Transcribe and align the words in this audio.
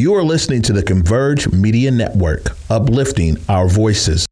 You 0.00 0.14
are 0.14 0.24
listening 0.24 0.62
to 0.62 0.72
the 0.72 0.82
Converge 0.82 1.52
Media 1.52 1.90
Network, 1.90 2.56
uplifting 2.70 3.36
our 3.50 3.68
voices. 3.68 4.24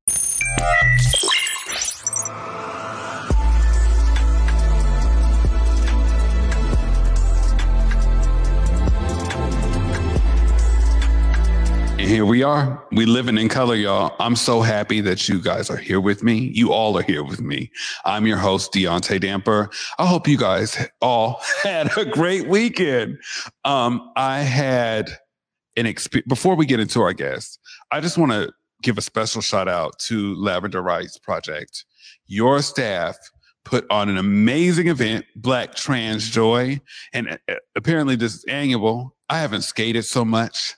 And 11.98 12.00
here 12.00 12.24
we 12.24 12.42
are. 12.42 12.82
We 12.92 13.04
living 13.04 13.36
in 13.36 13.50
color, 13.50 13.74
y'all. 13.74 14.16
I'm 14.18 14.36
so 14.36 14.62
happy 14.62 15.02
that 15.02 15.28
you 15.28 15.38
guys 15.38 15.68
are 15.68 15.76
here 15.76 16.00
with 16.00 16.22
me. 16.22 16.50
You 16.54 16.72
all 16.72 16.96
are 16.96 17.02
here 17.02 17.22
with 17.22 17.42
me. 17.42 17.70
I'm 18.06 18.26
your 18.26 18.38
host, 18.38 18.72
Deontay 18.72 19.20
Damper. 19.20 19.68
I 19.98 20.06
hope 20.06 20.26
you 20.26 20.38
guys 20.38 20.88
all 21.02 21.42
had 21.62 21.94
a 21.98 22.06
great 22.06 22.48
weekend. 22.48 23.18
Um, 23.66 24.10
I 24.16 24.38
had 24.38 25.10
an 25.78 25.86
experience. 25.86 26.28
Before 26.28 26.54
we 26.54 26.66
get 26.66 26.80
into 26.80 27.00
our 27.00 27.12
guests, 27.12 27.58
I 27.90 28.00
just 28.00 28.18
want 28.18 28.32
to 28.32 28.52
give 28.82 28.98
a 28.98 29.02
special 29.02 29.40
shout 29.40 29.68
out 29.68 29.98
to 30.00 30.34
Lavender 30.34 30.82
Rights 30.82 31.18
Project. 31.18 31.84
Your 32.26 32.60
staff 32.62 33.16
put 33.64 33.86
on 33.90 34.08
an 34.08 34.18
amazing 34.18 34.88
event, 34.88 35.24
Black 35.36 35.74
Trans 35.74 36.28
Joy, 36.28 36.80
and 37.12 37.38
uh, 37.48 37.54
apparently 37.76 38.16
this 38.16 38.34
is 38.34 38.44
annual. 38.44 39.14
I 39.28 39.38
haven't 39.38 39.62
skated 39.62 40.04
so 40.04 40.24
much 40.24 40.74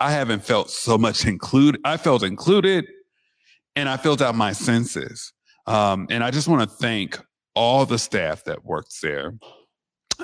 I 0.00 0.12
haven't 0.12 0.44
felt 0.44 0.70
so 0.70 0.96
much 0.96 1.26
included. 1.26 1.80
I 1.84 1.96
felt 1.96 2.22
included 2.22 2.86
and 3.74 3.88
I 3.88 3.96
filled 3.96 4.22
out 4.22 4.34
my 4.34 4.52
senses. 4.52 5.32
Um, 5.66 6.06
and 6.10 6.22
I 6.22 6.30
just 6.30 6.48
want 6.48 6.68
to 6.68 6.76
thank 6.76 7.18
all 7.54 7.84
the 7.84 7.98
staff 7.98 8.44
that 8.44 8.64
works 8.64 9.00
there, 9.00 9.34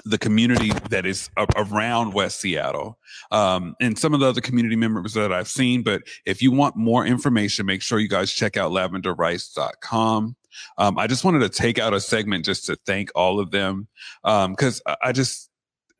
the 0.04 0.18
community 0.18 0.70
that 0.90 1.06
is 1.06 1.30
around 1.56 2.14
West 2.14 2.40
Seattle, 2.40 2.98
um, 3.30 3.74
and 3.80 3.98
some 3.98 4.14
of 4.14 4.20
the 4.20 4.26
other 4.26 4.40
community 4.40 4.76
members 4.76 5.14
that 5.14 5.32
I've 5.32 5.48
seen. 5.48 5.82
But 5.82 6.02
if 6.26 6.42
you 6.42 6.50
want 6.50 6.76
more 6.76 7.06
information, 7.06 7.66
make 7.66 7.82
sure 7.82 7.98
you 7.98 8.08
guys 8.08 8.32
check 8.32 8.56
out 8.56 8.72
lavenderrights.com. 8.72 10.36
Um, 10.78 10.98
I 10.98 11.06
just 11.06 11.24
wanted 11.24 11.40
to 11.40 11.48
take 11.48 11.78
out 11.78 11.94
a 11.94 12.00
segment 12.00 12.44
just 12.44 12.66
to 12.66 12.76
thank 12.86 13.10
all 13.14 13.40
of 13.40 13.50
them 13.50 13.88
because 14.22 14.82
um, 14.86 14.96
I 15.02 15.12
just, 15.12 15.50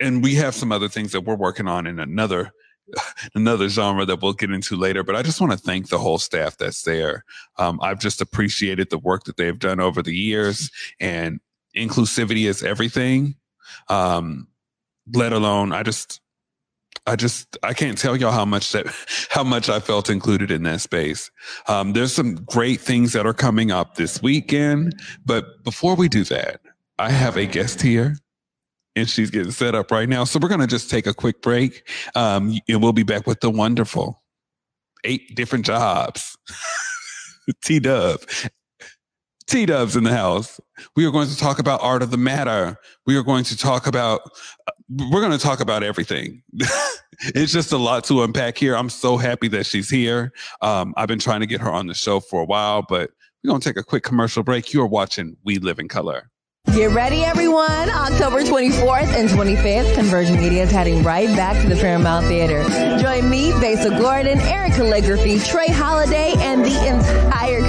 and 0.01 0.23
we 0.23 0.35
have 0.37 0.55
some 0.55 0.73
other 0.73 0.89
things 0.89 1.13
that 1.13 1.23
we're 1.23 1.37
working 1.37 1.69
on 1.69 1.87
in 1.87 1.99
another 1.99 2.53
another 3.35 3.69
genre 3.69 4.05
that 4.05 4.21
we'll 4.21 4.33
get 4.33 4.51
into 4.51 4.77
later. 4.77 5.03
But 5.03 5.17
I 5.17 5.23
just 5.23 5.41
want 5.41 5.53
to 5.53 5.59
thank 5.59 5.89
the 5.89 5.99
whole 5.99 6.19
staff 6.19 6.57
that's 6.57 6.83
there. 6.83 7.25
Um, 7.59 7.79
I've 7.83 7.99
just 7.99 8.21
appreciated 8.21 8.91
the 8.91 8.99
work 8.99 9.25
that 9.25 9.37
they've 9.37 9.59
done 9.59 9.81
over 9.81 10.03
the 10.03 10.15
years, 10.15 10.71
and 11.01 11.41
inclusivity 11.77 12.47
is 12.47 12.63
everything. 12.63 13.37
Um, 13.89 14.49
let 15.13 15.33
alone, 15.33 15.73
I 15.73 15.83
just, 15.83 16.21
I 17.07 17.17
just, 17.17 17.59
I 17.63 17.75
can't 17.75 17.99
tell 17.99 18.17
y'all 18.17 18.33
how 18.33 18.45
much 18.45 18.73
that, 18.73 18.87
how 19.31 19.45
much 19.45 19.69
I 19.69 19.81
felt 19.81 20.09
included 20.09 20.51
in 20.51 20.63
that 20.63 20.81
space. 20.81 21.31
Um, 21.69 21.93
there's 21.93 22.15
some 22.15 22.37
great 22.37 22.81
things 22.81 23.13
that 23.13 23.27
are 23.27 23.35
coming 23.35 23.71
up 23.71 23.97
this 23.97 24.23
weekend, 24.23 24.99
but 25.25 25.63
before 25.65 25.95
we 25.95 26.09
do 26.09 26.25
that, 26.25 26.61
I 26.99 27.11
have 27.11 27.37
a 27.37 27.47
guest 27.47 27.83
here 27.83 28.17
and 28.97 29.09
she's 29.09 29.31
getting 29.31 29.53
set 29.53 29.75
up 29.75 29.91
right 29.91 30.09
now. 30.09 30.25
So 30.25 30.39
we're 30.41 30.49
to 30.57 30.67
just 30.67 30.91
take 30.91 31.07
a 31.07 31.15
quick 31.15 31.43
break. 31.43 31.89
Um, 32.15 32.59
and 32.69 32.83
we'll 32.83 32.93
be 32.93 33.03
back 33.03 33.27
with 33.27 33.41
the 33.41 33.51
wonderful 33.51 34.23
eight 35.05 35.35
different 35.35 35.65
jobs. 35.65 36.37
T 37.65 37.79
Dub. 37.81 38.21
T 39.55 39.67
Dub's 39.67 39.95
in 39.95 40.03
the 40.03 40.11
house. 40.11 40.61
We 40.97 41.07
are 41.07 41.13
going 41.13 41.29
to 41.29 41.37
talk 41.37 41.61
about 41.61 41.81
art 41.81 42.03
of 42.03 42.11
the 42.11 42.17
matter. 42.17 42.77
We 43.07 43.17
are 43.17 43.23
going 43.23 43.45
to 43.45 43.57
talk 43.57 43.87
about, 43.87 44.23
we're 44.89 45.21
going 45.21 45.31
to 45.31 45.39
talk 45.39 45.61
about 45.61 45.85
everything. 45.85 46.43
it's 47.21 47.53
just 47.53 47.71
a 47.71 47.77
lot 47.77 48.03
to 48.07 48.25
unpack 48.25 48.59
here. 48.59 48.77
I'm 48.77 48.91
so 48.91 49.17
happy 49.17 49.47
that 49.47 49.65
she's 49.65 49.89
here. 49.89 50.33
Um, 50.61 50.93
I've 50.97 51.07
been 51.07 51.21
trying 51.21 51.39
to 51.39 51.47
get 51.47 51.61
her 51.61 51.71
on 51.71 51.87
the 51.87 51.95
show 51.95 52.19
for 52.19 52.43
a 52.43 52.45
while, 52.45 52.83
but 52.83 53.13
we're 53.45 53.51
going 53.51 53.61
to 53.61 53.69
take 53.69 53.77
a 53.77 53.85
quick 53.85 54.03
commercial 54.03 54.43
break. 54.43 54.73
You 54.73 54.83
are 54.83 54.89
watching 54.89 55.37
We 55.45 55.59
Live 55.59 55.79
in 55.79 55.87
Color. 55.87 56.33
Get 56.73 56.91
ready, 56.91 57.23
everyone. 57.23 57.91
October 57.91 58.43
24th 58.43 59.15
and 59.15 59.29
25th, 59.29 59.95
Converge 59.95 60.31
Media 60.33 60.65
is 60.65 60.71
heading 60.73 61.05
right 61.05 61.29
back 61.37 61.63
to 61.63 61.69
the 61.69 61.77
Paramount 61.77 62.27
Theater. 62.27 62.65
Join 63.01 63.31
me, 63.31 63.53
Besa 63.61 63.91
Gordon, 63.91 64.41
Eric 64.41 64.73
Calligraphy, 64.73 65.39
Trey 65.39 65.69
Holiday, 65.69 66.35
and 66.39 66.65
the 66.65 66.89
entire 66.89 67.24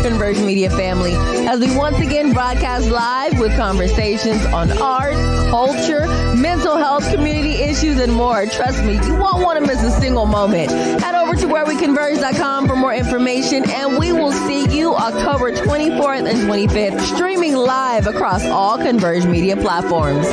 Converge 0.06 0.38
Media 0.38 0.70
family 0.70 1.14
as 1.48 1.60
we 1.60 1.76
once 1.76 1.98
again 1.98 2.32
broadcast 2.32 2.92
live 2.92 3.40
with 3.40 3.58
conversations 3.58 4.46
on 4.46 4.72
art, 4.78 5.16
culture, 5.50 6.06
mental 6.36 6.78
health, 6.78 7.10
community 7.12 7.56
issues, 7.56 8.00
and 8.00 8.14
more. 8.14 8.46
Trust 8.46 8.84
me, 8.84 8.94
you 8.94 9.16
won't 9.16 9.42
want 9.44 9.60
to 9.60 9.66
miss 9.66 9.84
a 9.84 9.90
single 10.00 10.28
moment. 10.28 10.70
Head 10.70 11.16
over 11.16 11.34
to 11.34 11.48
whereweconverge.com 11.48 12.68
for 12.68 12.76
more 12.76 12.94
information, 12.94 13.68
and 13.68 13.98
we 13.98 14.12
will 14.12 14.32
see 14.32 14.70
you 14.70 14.94
October 14.94 15.52
24th 15.52 16.30
and 16.30 16.38
25th, 16.48 17.02
streaming 17.16 17.56
live 17.56 18.06
across 18.06 18.46
all 18.46 18.78
Converge 18.78 19.26
media 19.26 19.58
platforms. 19.58 20.28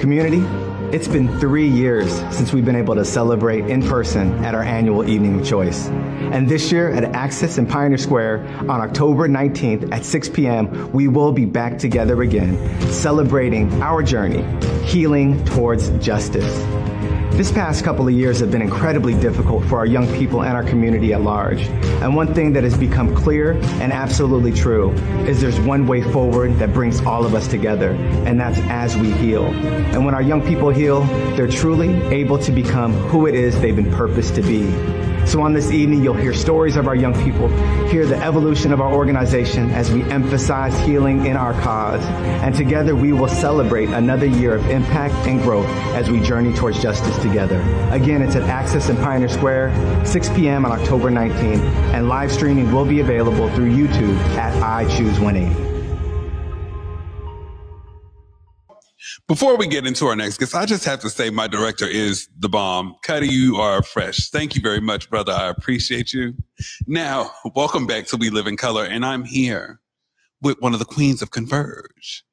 Community, 0.00 0.40
it's 0.92 1.06
been 1.06 1.38
three 1.38 1.68
years 1.68 2.10
since 2.34 2.52
we've 2.52 2.64
been 2.64 2.76
able 2.76 2.94
to 2.94 3.04
celebrate 3.04 3.66
in 3.66 3.82
person 3.82 4.32
at 4.44 4.54
our 4.54 4.62
annual 4.62 5.08
Evening 5.08 5.38
of 5.38 5.46
Choice. 5.46 5.88
And 5.88 6.48
this 6.48 6.72
year 6.72 6.90
at 6.90 7.04
Axis 7.04 7.58
in 7.58 7.66
Pioneer 7.66 7.98
Square 7.98 8.46
on 8.60 8.80
October 8.80 9.28
19th 9.28 9.92
at 9.92 10.04
6 10.04 10.28
p.m., 10.30 10.90
we 10.92 11.06
will 11.06 11.32
be 11.32 11.44
back 11.44 11.78
together 11.78 12.22
again, 12.22 12.80
celebrating 12.90 13.70
our 13.82 14.02
journey, 14.02 14.42
healing 14.84 15.44
towards 15.44 15.90
justice. 15.98 16.58
This 17.32 17.52
past 17.52 17.84
couple 17.84 18.08
of 18.08 18.14
years 18.14 18.40
have 18.40 18.50
been 18.50 18.62
incredibly 18.62 19.14
difficult 19.14 19.64
for 19.66 19.78
our 19.78 19.86
young 19.86 20.12
people 20.14 20.42
and 20.42 20.54
our 20.54 20.64
community 20.64 21.12
at 21.12 21.22
large. 21.22 21.62
And 22.02 22.16
one 22.16 22.34
thing 22.34 22.52
that 22.54 22.64
has 22.64 22.76
become 22.76 23.14
clear 23.14 23.52
and 23.80 23.92
absolutely 23.92 24.52
true 24.52 24.90
is 25.26 25.40
there's 25.40 25.60
one 25.60 25.86
way 25.86 26.02
forward 26.02 26.58
that 26.58 26.74
brings 26.74 27.00
all 27.02 27.24
of 27.24 27.34
us 27.34 27.46
together, 27.46 27.90
and 28.26 28.40
that's 28.40 28.58
as 28.68 28.96
we 28.96 29.10
heal. 29.12 29.44
And 29.44 30.04
when 30.04 30.14
our 30.14 30.22
young 30.22 30.42
people 30.42 30.70
heal, 30.70 31.02
they're 31.36 31.46
truly 31.46 31.90
able 32.06 32.38
to 32.38 32.50
become 32.50 32.92
who 32.92 33.26
it 33.26 33.34
is 33.34 33.60
they've 33.60 33.76
been 33.76 33.92
purposed 33.92 34.34
to 34.34 34.42
be. 34.42 35.07
So 35.28 35.42
on 35.42 35.52
this 35.52 35.70
evening, 35.70 36.02
you'll 36.02 36.14
hear 36.14 36.32
stories 36.32 36.76
of 36.76 36.86
our 36.86 36.94
young 36.94 37.12
people, 37.22 37.48
hear 37.88 38.06
the 38.06 38.16
evolution 38.16 38.72
of 38.72 38.80
our 38.80 38.90
organization 38.90 39.70
as 39.72 39.92
we 39.92 40.02
emphasize 40.04 40.74
healing 40.86 41.26
in 41.26 41.36
our 41.36 41.52
cause. 41.60 42.02
And 42.02 42.54
together 42.54 42.96
we 42.96 43.12
will 43.12 43.28
celebrate 43.28 43.90
another 43.90 44.24
year 44.24 44.54
of 44.54 44.70
impact 44.70 45.14
and 45.26 45.42
growth 45.42 45.68
as 45.94 46.08
we 46.10 46.20
journey 46.20 46.54
towards 46.54 46.80
justice 46.80 47.14
together. 47.18 47.60
Again, 47.90 48.22
it's 48.22 48.36
at 48.36 48.44
Axis 48.44 48.88
in 48.88 48.96
Pioneer 48.96 49.28
Square, 49.28 50.06
6 50.06 50.30
p.m. 50.30 50.64
on 50.64 50.72
October 50.72 51.10
19th, 51.10 51.60
and 51.92 52.08
live 52.08 52.32
streaming 52.32 52.72
will 52.72 52.86
be 52.86 53.00
available 53.00 53.50
through 53.50 53.70
YouTube 53.70 54.16
at 54.38 54.54
I 54.62 54.84
Choose 54.96 55.20
180. 55.20 55.77
Before 59.26 59.56
we 59.56 59.66
get 59.66 59.86
into 59.86 60.06
our 60.06 60.16
next 60.16 60.38
guest, 60.38 60.54
I 60.54 60.64
just 60.64 60.84
have 60.84 61.00
to 61.00 61.10
say 61.10 61.28
my 61.28 61.46
director 61.46 61.86
is 61.86 62.28
the 62.38 62.48
bomb. 62.48 62.96
Cuddy, 63.02 63.28
you 63.28 63.56
are 63.56 63.82
fresh. 63.82 64.30
Thank 64.30 64.54
you 64.54 64.62
very 64.62 64.80
much, 64.80 65.10
brother. 65.10 65.32
I 65.32 65.48
appreciate 65.48 66.14
you. 66.14 66.34
Now, 66.86 67.30
welcome 67.54 67.86
back 67.86 68.06
to 68.06 68.16
We 68.16 68.30
Live 68.30 68.46
in 68.46 68.56
Color, 68.56 68.84
and 68.84 69.04
I'm 69.04 69.24
here 69.24 69.80
with 70.40 70.56
one 70.60 70.72
of 70.72 70.78
the 70.78 70.86
queens 70.86 71.20
of 71.20 71.30
Converge. 71.30 72.24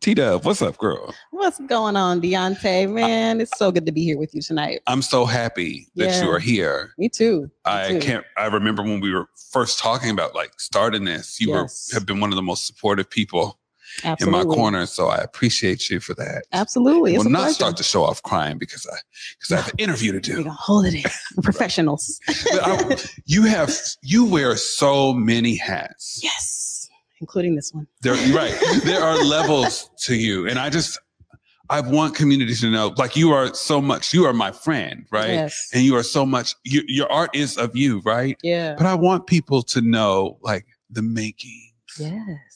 T 0.00 0.14
Dub, 0.14 0.44
what's 0.44 0.60
up, 0.60 0.78
girl? 0.78 1.14
What's 1.30 1.60
going 1.60 1.94
on, 1.94 2.20
Deontay? 2.20 2.90
Man, 2.92 3.40
it's 3.40 3.56
so 3.56 3.70
good 3.70 3.86
to 3.86 3.92
be 3.92 4.02
here 4.02 4.18
with 4.18 4.34
you 4.34 4.42
tonight. 4.42 4.80
I'm 4.88 5.00
so 5.00 5.24
happy 5.24 5.86
that 5.94 6.06
yeah. 6.06 6.24
you 6.24 6.30
are 6.30 6.40
here. 6.40 6.92
Me 6.98 7.08
too. 7.08 7.42
Me 7.42 7.48
I 7.66 7.88
too. 7.88 8.00
can't. 8.00 8.24
I 8.36 8.46
remember 8.46 8.82
when 8.82 8.98
we 8.98 9.14
were 9.14 9.28
first 9.52 9.78
talking 9.78 10.10
about 10.10 10.34
like 10.34 10.58
starting 10.58 11.04
this. 11.04 11.40
You 11.40 11.50
yes. 11.50 11.88
were 11.92 11.94
have 12.00 12.04
been 12.04 12.18
one 12.18 12.30
of 12.30 12.36
the 12.36 12.42
most 12.42 12.66
supportive 12.66 13.08
people 13.08 13.60
Absolutely. 14.04 14.40
in 14.40 14.48
my 14.48 14.54
corner. 14.54 14.86
So 14.86 15.08
I 15.08 15.18
appreciate 15.18 15.90
you 15.90 16.00
for 16.00 16.14
that. 16.14 16.44
Absolutely. 16.52 17.16
Will 17.16 17.24
not 17.24 17.40
pleasure. 17.40 17.54
start 17.54 17.76
to 17.78 17.82
show 17.82 18.04
off 18.04 18.22
crying 18.22 18.58
because 18.58 18.86
I 18.86 18.96
because 19.38 19.52
I 19.52 19.56
have 19.56 19.68
an 19.68 19.78
interview 19.78 20.12
to 20.12 20.20
do. 20.20 20.36
We're 20.38 20.44
gonna 20.44 20.54
hold 20.54 20.86
it 20.86 20.94
in. 20.94 21.04
We're 21.36 21.42
professionals. 21.42 22.20
I, 22.28 22.96
you 23.26 23.44
have 23.44 23.72
you 24.02 24.24
wear 24.24 24.56
so 24.56 25.12
many 25.12 25.56
hats. 25.56 26.20
Yes. 26.22 26.88
Including 27.20 27.54
this 27.54 27.72
one. 27.72 27.86
There, 28.02 28.14
right. 28.34 28.52
there 28.84 29.02
are 29.02 29.22
levels 29.22 29.90
to 30.04 30.16
you. 30.16 30.48
And 30.48 30.58
I 30.58 30.70
just 30.70 30.98
I 31.70 31.80
want 31.80 32.16
community 32.16 32.54
to 32.54 32.70
know, 32.70 32.92
like 32.98 33.16
you 33.16 33.32
are 33.32 33.54
so 33.54 33.80
much, 33.80 34.12
you 34.12 34.26
are 34.26 34.32
my 34.32 34.50
friend, 34.50 35.06
right? 35.10 35.30
Yes. 35.30 35.70
And 35.72 35.84
you 35.84 35.96
are 35.96 36.02
so 36.02 36.26
much, 36.26 36.54
you, 36.64 36.82
your 36.86 37.10
art 37.10 37.30
is 37.34 37.56
of 37.56 37.74
you, 37.76 38.00
right? 38.00 38.36
Yeah. 38.42 38.74
But 38.76 38.86
I 38.86 38.94
want 38.94 39.26
people 39.26 39.62
to 39.62 39.80
know 39.80 40.38
like 40.42 40.66
the 40.90 41.02
making. 41.02 41.70
Yes 41.98 42.51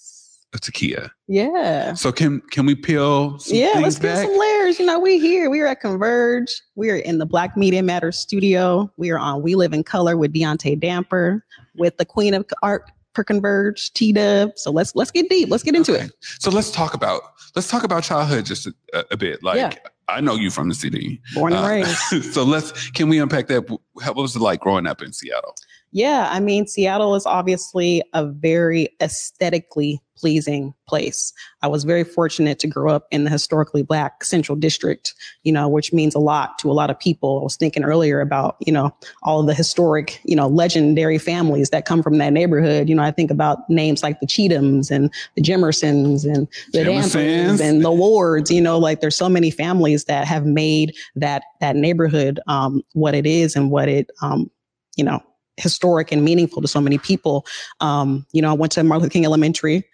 of 0.57 0.61
Takia. 0.63 1.11
Yeah. 1.29 1.95
So 1.95 2.11
can 2.11 2.41
can 2.51 2.67
we 2.67 2.75
peel 2.75 3.39
Yeah, 3.47 3.79
let's 3.81 3.99
back? 3.99 4.17
get 4.17 4.27
some 4.27 4.39
layers. 4.39 4.79
You 4.79 4.87
know, 4.87 4.99
we 4.99 5.19
here. 5.19 5.51
We 5.51 5.61
are 5.61 5.67
at 5.67 5.81
Converge. 5.81 6.61
We 6.75 6.91
are 6.91 6.97
in 6.97 7.19
the 7.19 7.27
Black 7.27 7.57
Media 7.57 7.83
Matters 7.83 8.19
studio. 8.19 8.91
We 8.97 9.11
are 9.11 9.19
on 9.19 9.43
We 9.43 9.55
Live 9.55 9.73
in 9.73 9.85
Color 9.85 10.17
with 10.17 10.33
Deontay 10.33 10.81
Damper, 10.81 11.45
with 11.77 11.97
the 11.99 12.05
Queen 12.05 12.35
of 12.35 12.45
Art 12.63 12.91
for 13.15 13.25
Converge, 13.25 13.93
T 13.93 14.13
Dub. 14.13 14.53
So 14.57 14.71
let's 14.71 14.95
let's 14.95 15.11
get 15.11 15.29
deep. 15.29 15.51
Let's 15.51 15.63
get 15.63 15.75
into 15.75 15.95
okay. 15.95 16.05
it. 16.07 16.13
So 16.21 16.51
let's 16.51 16.71
talk 16.71 16.95
about 16.95 17.23
let's 17.55 17.69
talk 17.69 17.85
about 17.85 18.03
childhood 18.03 18.45
just 18.47 18.67
a, 18.67 19.05
a 19.11 19.17
bit. 19.17 19.43
Like 19.43 19.57
yeah. 19.57 19.73
I 20.09 20.21
know 20.21 20.37
you 20.37 20.51
from 20.51 20.69
the 20.69 20.75
city. 20.75 21.21
Born 21.35 21.53
and 21.53 21.65
Uh, 21.65 21.69
raised. 21.69 22.33
so 22.33 22.45
let's 22.45 22.91
can 22.91 23.09
we 23.09 23.19
unpack 23.19 23.49
that? 23.49 23.69
What 23.69 24.17
was 24.17 24.37
it 24.37 24.41
like 24.41 24.61
growing 24.61 24.87
up 24.87 25.03
in 25.03 25.13
Seattle? 25.13 25.55
Yeah, 25.93 26.29
I 26.31 26.41
mean, 26.41 26.67
Seattle 26.67 27.15
is 27.15 27.25
obviously 27.25 28.03
a 28.13 28.27
very 28.27 28.91
aesthetically 29.01 30.03
pleasing 30.17 30.75
place. 30.89 31.33
I 31.63 31.69
was 31.69 31.85
very 31.85 32.05
fortunate 32.05 32.59
to 32.61 32.67
grow 32.67 32.91
up 32.91 33.07
in 33.11 33.25
the 33.25 33.31
historically 33.31 33.83
black 33.83 34.25
Central 34.25 34.57
District, 34.57 35.15
you 35.43 35.53
know, 35.53 35.69
which 35.69 35.93
means 35.93 36.15
a 36.15 36.19
lot 36.19 36.59
to 36.61 36.71
a 36.71 36.75
lot 36.75 36.91
of 36.91 36.99
people. 36.99 37.41
I 37.41 37.45
was 37.45 37.57
thinking 37.57 37.85
earlier 37.85 38.21
about, 38.21 38.57
you 38.61 38.73
know, 38.73 38.95
all 39.23 39.43
the 39.43 39.55
historic, 39.55 40.21
you 40.25 40.37
know, 40.37 40.49
legendary 40.49 41.19
families 41.19 41.71
that 41.71 41.87
come 41.87 42.03
from 42.03 42.19
that 42.19 42.33
neighborhood. 42.33 42.89
You 42.89 42.95
know, 42.95 43.03
I 43.03 43.11
think 43.11 43.31
about 43.31 43.69
names 43.69 44.03
like 44.03 44.21
the 44.21 44.27
Cheathams 44.27 44.91
and 44.91 45.13
the 45.35 45.43
Jimersons 45.43 46.25
and 46.25 46.49
the 46.73 46.85
Dampers 46.85 47.61
and 47.61 47.85
the 47.85 47.93
Wards, 47.93 48.51
you 48.51 48.61
know, 48.61 48.79
like 48.79 49.01
there's 49.01 49.17
so 49.17 49.29
many 49.29 49.51
families 49.51 50.05
that 50.05 50.27
have 50.27 50.47
made 50.47 50.95
that 51.15 51.43
that 51.61 51.77
neighborhood 51.77 52.41
um, 52.47 52.83
what 52.93 53.15
it 53.15 53.27
is 53.27 53.57
and 53.57 53.71
what 53.71 53.89
it 53.89 54.11
um, 54.23 54.51
you 54.97 55.05
know 55.05 55.21
historic 55.57 56.13
and 56.13 56.25
meaningful 56.25 56.61
to 56.63 56.69
so 56.69 56.81
many 56.81 56.99
people. 56.99 57.47
Um, 57.81 58.27
you 58.33 58.43
know, 58.43 58.51
I 58.51 58.55
went 58.55 58.73
to 58.73 58.85
Martin 58.85 59.03
Luther 59.03 59.13
King 59.13 59.25
Elementary, 59.25 59.85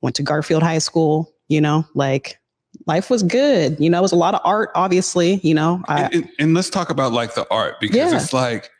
went 0.00 0.14
to 0.16 0.22
Garfield 0.22 0.62
High 0.62 0.78
School, 0.78 1.32
you 1.48 1.60
know, 1.60 1.84
like 1.94 2.38
life 2.86 3.10
was 3.10 3.22
good. 3.22 3.76
You 3.80 3.90
know, 3.90 3.98
it 3.98 4.02
was 4.02 4.12
a 4.12 4.16
lot 4.16 4.34
of 4.34 4.40
art, 4.44 4.70
obviously, 4.74 5.40
you 5.42 5.54
know. 5.54 5.82
I, 5.88 6.02
and, 6.04 6.14
and- 6.14 6.28
and 6.38 6.54
let's 6.54 6.70
talk 6.70 6.90
about 6.90 7.12
like 7.12 7.34
the 7.34 7.46
art 7.50 7.76
because 7.80 7.96
Yeah. 7.96 8.14
it's 8.16 8.32
like 8.32 8.70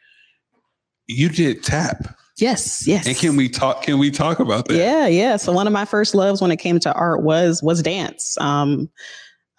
you 1.06 1.28
did 1.28 1.62
tap. 1.62 2.14
yes, 2.38 2.86
yes. 2.86 3.06
And 3.06 3.16
can 3.16 3.34
we 3.36 3.48
talk? 3.48 3.82
Can 3.82 3.98
we 3.98 4.10
talk 4.10 4.38
about 4.38 4.68
that? 4.68 4.76
Yeah, 4.76 5.06
yeah. 5.06 5.36
So 5.36 5.52
one 5.52 5.66
of 5.66 5.72
my 5.72 5.84
first 5.84 6.14
loves 6.14 6.40
when 6.40 6.50
it 6.52 6.58
came 6.58 6.78
to 6.80 6.92
art 6.92 7.22
was 7.22 7.62
was 7.62 7.82
dance. 7.82 8.36
Um, 8.40 8.88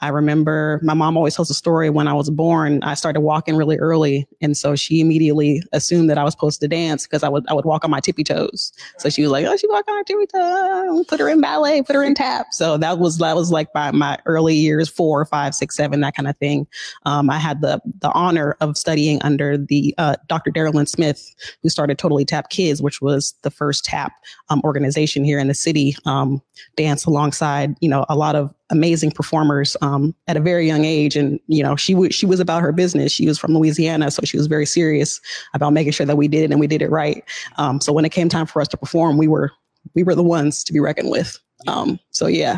I 0.02 0.10
remember 0.10 0.80
my 0.84 0.94
mom 0.94 1.18
always 1.18 1.36
tells 1.36 1.50
a 1.50 1.54
story 1.54 1.90
when 1.90 2.08
I 2.08 2.14
was 2.14 2.30
born. 2.30 2.82
I 2.84 2.94
started 2.94 3.22
walking 3.22 3.56
really 3.56 3.78
early, 3.78 4.28
and 4.42 4.56
so 4.56 4.76
she 4.76 5.02
immediately 5.02 5.62
assumed 5.74 6.10
that 6.10 6.18
I 6.18 6.24
was 6.24 6.34
supposed 6.34 6.62
to 6.62 6.68
dance 6.68 7.06
because 7.06 7.24
I 7.24 7.30
would 7.30 7.46
I 7.50 7.54
would 7.54 7.66
walk 7.66 7.84
on 7.84 7.92
my 7.92 8.00
tippy 8.00 8.24
toes. 8.24 8.72
So 8.98 9.10
she 9.10 9.22
was 9.22 9.32
like, 9.32 9.46
"Oh, 9.46 9.58
she 9.58 9.68
walk 9.68 9.86
on 9.90 9.98
her 9.98 10.04
tippy 10.04 10.26
toes. 10.28 11.06
Put 11.08 11.20
her 11.20 11.28
in 11.28 11.42
ballet. 11.42 11.82
Put 11.82 11.96
her 11.96 12.04
in 12.04 12.16
tap." 12.16 12.48
So 12.52 12.78
that 12.78 13.00
was 13.00 13.18
that 13.18 13.36
was 13.36 13.52
like 13.52 13.68
my 13.76 13.92
my 13.92 14.18
early 14.26 14.56
years, 14.56 14.88
four, 14.88 15.26
five, 15.26 15.54
six, 15.54 15.76
seven, 15.76 16.00
that 16.02 16.16
kind 16.16 16.28
of 16.28 16.38
thing. 16.38 16.68
Um, 17.06 17.30
I 17.30 17.38
had 17.38 17.62
the 17.62 17.82
the 18.00 18.12
honor 18.12 18.56
of 18.62 18.78
studying 18.78 19.22
under 19.22 19.58
the 19.58 19.94
uh, 19.98 20.16
Dr. 20.28 20.52
Darylyn 20.52 20.88
Smith, 20.88 21.36
who 21.62 21.70
started 21.70 21.98
Totally 21.98 22.26
Tap 22.26 22.50
Kids, 22.50 22.82
which 22.82 23.02
was 23.02 23.34
the 23.42 23.52
first 23.52 23.86
tap 23.86 24.14
um, 24.50 24.62
organization 24.64 25.24
here 25.24 25.40
in 25.40 25.48
the 25.48 25.54
city. 25.54 25.96
Um, 26.06 26.42
dance 26.76 27.06
alongside, 27.06 27.76
you 27.82 27.90
know, 27.90 28.06
a 28.10 28.16
lot 28.16 28.36
of 28.36 28.54
amazing 28.72 29.12
performers 29.12 29.76
um, 29.82 30.14
at 30.28 30.38
a 30.38 30.40
very 30.40 30.68
young 30.68 30.86
age. 30.86 31.16
And 31.16 31.40
you 31.48 31.64
know, 31.64 31.76
she 31.76 31.94
w- 31.94 32.12
she 32.12 32.26
was 32.26 32.40
about 32.40 32.62
her 32.62 32.72
business. 32.72 33.12
She 33.12 33.26
was 33.28 33.38
from 33.40 33.54
Louisiana, 33.54 34.12
so 34.12 34.22
she 34.24 34.38
was 34.38 34.48
very 34.48 34.66
serious 34.66 35.20
about 35.54 35.74
making 35.74 35.92
sure 35.94 36.06
that 36.06 36.16
we 36.18 36.28
did 36.28 36.44
it 36.44 36.52
and 36.52 36.60
we 36.60 36.68
did 36.68 36.82
it 36.82 36.90
right. 36.92 37.24
Um, 37.58 37.82
so 37.82 37.92
when 37.94 38.06
it 38.06 38.12
came 38.12 38.30
time 38.30 38.46
for 38.46 38.62
us 38.62 38.68
to 38.70 38.78
perform, 38.78 39.18
we 39.18 39.28
were 39.28 39.52
we 39.96 40.04
were 40.04 40.16
the 40.16 40.24
ones 40.24 40.64
to 40.66 40.74
be 40.74 40.80
reckoned 40.80 41.10
with. 41.10 41.40
Um, 41.68 42.00
so 42.12 42.28
yeah. 42.28 42.58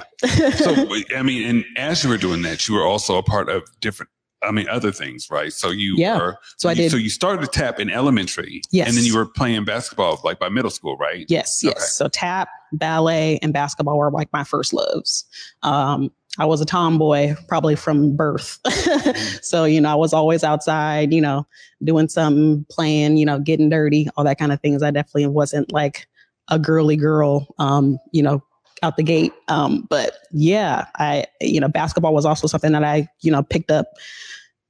So 0.57 0.75
I 1.15 1.23
mean, 1.23 1.47
and 1.47 1.65
as 1.77 2.03
you 2.03 2.09
were 2.09 2.17
doing 2.17 2.41
that, 2.43 2.67
you 2.67 2.75
were 2.75 2.85
also 2.85 3.17
a 3.17 3.23
part 3.23 3.49
of 3.49 3.63
different. 3.79 4.09
I 4.43 4.49
mean, 4.49 4.67
other 4.69 4.91
things, 4.91 5.27
right? 5.29 5.53
So 5.53 5.69
you 5.69 5.93
Yeah. 5.97 6.17
were. 6.17 6.37
So 6.57 6.67
I 6.67 6.71
you- 6.71 6.83
did. 6.83 6.91
So 6.91 6.97
you 6.97 7.09
started 7.09 7.41
to 7.41 7.47
tap 7.47 7.79
in 7.79 7.91
elementary, 7.91 8.63
Yes. 8.71 8.87
and 8.87 8.97
then 8.97 9.05
you 9.05 9.15
were 9.15 9.25
playing 9.27 9.65
basketball 9.65 10.19
like 10.23 10.39
by 10.39 10.49
middle 10.49 10.71
school, 10.71 10.97
right? 10.97 11.25
Yes, 11.29 11.61
yes. 11.63 11.73
Okay. 11.73 11.83
So 11.85 12.07
tap, 12.07 12.49
ballet, 12.71 13.39
and 13.41 13.53
basketball 13.53 13.97
were 13.97 14.11
like 14.11 14.31
my 14.33 14.43
first 14.43 14.73
loves. 14.73 15.25
Um, 15.63 16.11
I 16.39 16.45
was 16.45 16.61
a 16.61 16.65
tomboy 16.65 17.35
probably 17.47 17.75
from 17.75 18.15
birth. 18.15 18.59
so, 19.41 19.65
you 19.65 19.81
know, 19.81 19.91
I 19.91 19.95
was 19.95 20.13
always 20.13 20.43
outside, 20.43 21.13
you 21.13 21.21
know, 21.21 21.45
doing 21.83 22.07
something, 22.07 22.65
playing, 22.69 23.17
you 23.17 23.25
know, 23.25 23.39
getting 23.39 23.69
dirty, 23.69 24.07
all 24.15 24.23
that 24.23 24.39
kind 24.39 24.53
of 24.53 24.61
things. 24.61 24.81
I 24.81 24.91
definitely 24.91 25.27
wasn't 25.27 25.73
like 25.73 26.07
a 26.49 26.57
girly 26.57 26.95
girl, 26.95 27.53
um, 27.59 27.97
you 28.11 28.23
know, 28.23 28.41
out 28.81 28.97
the 28.97 29.03
gate. 29.03 29.33
Um, 29.49 29.85
but 29.89 30.13
yeah, 30.31 30.85
I, 30.95 31.25
you 31.41 31.59
know, 31.59 31.67
basketball 31.67 32.13
was 32.13 32.25
also 32.25 32.47
something 32.47 32.71
that 32.71 32.83
I, 32.83 33.07
you 33.21 33.31
know, 33.31 33.43
picked 33.43 33.71
up 33.71 33.87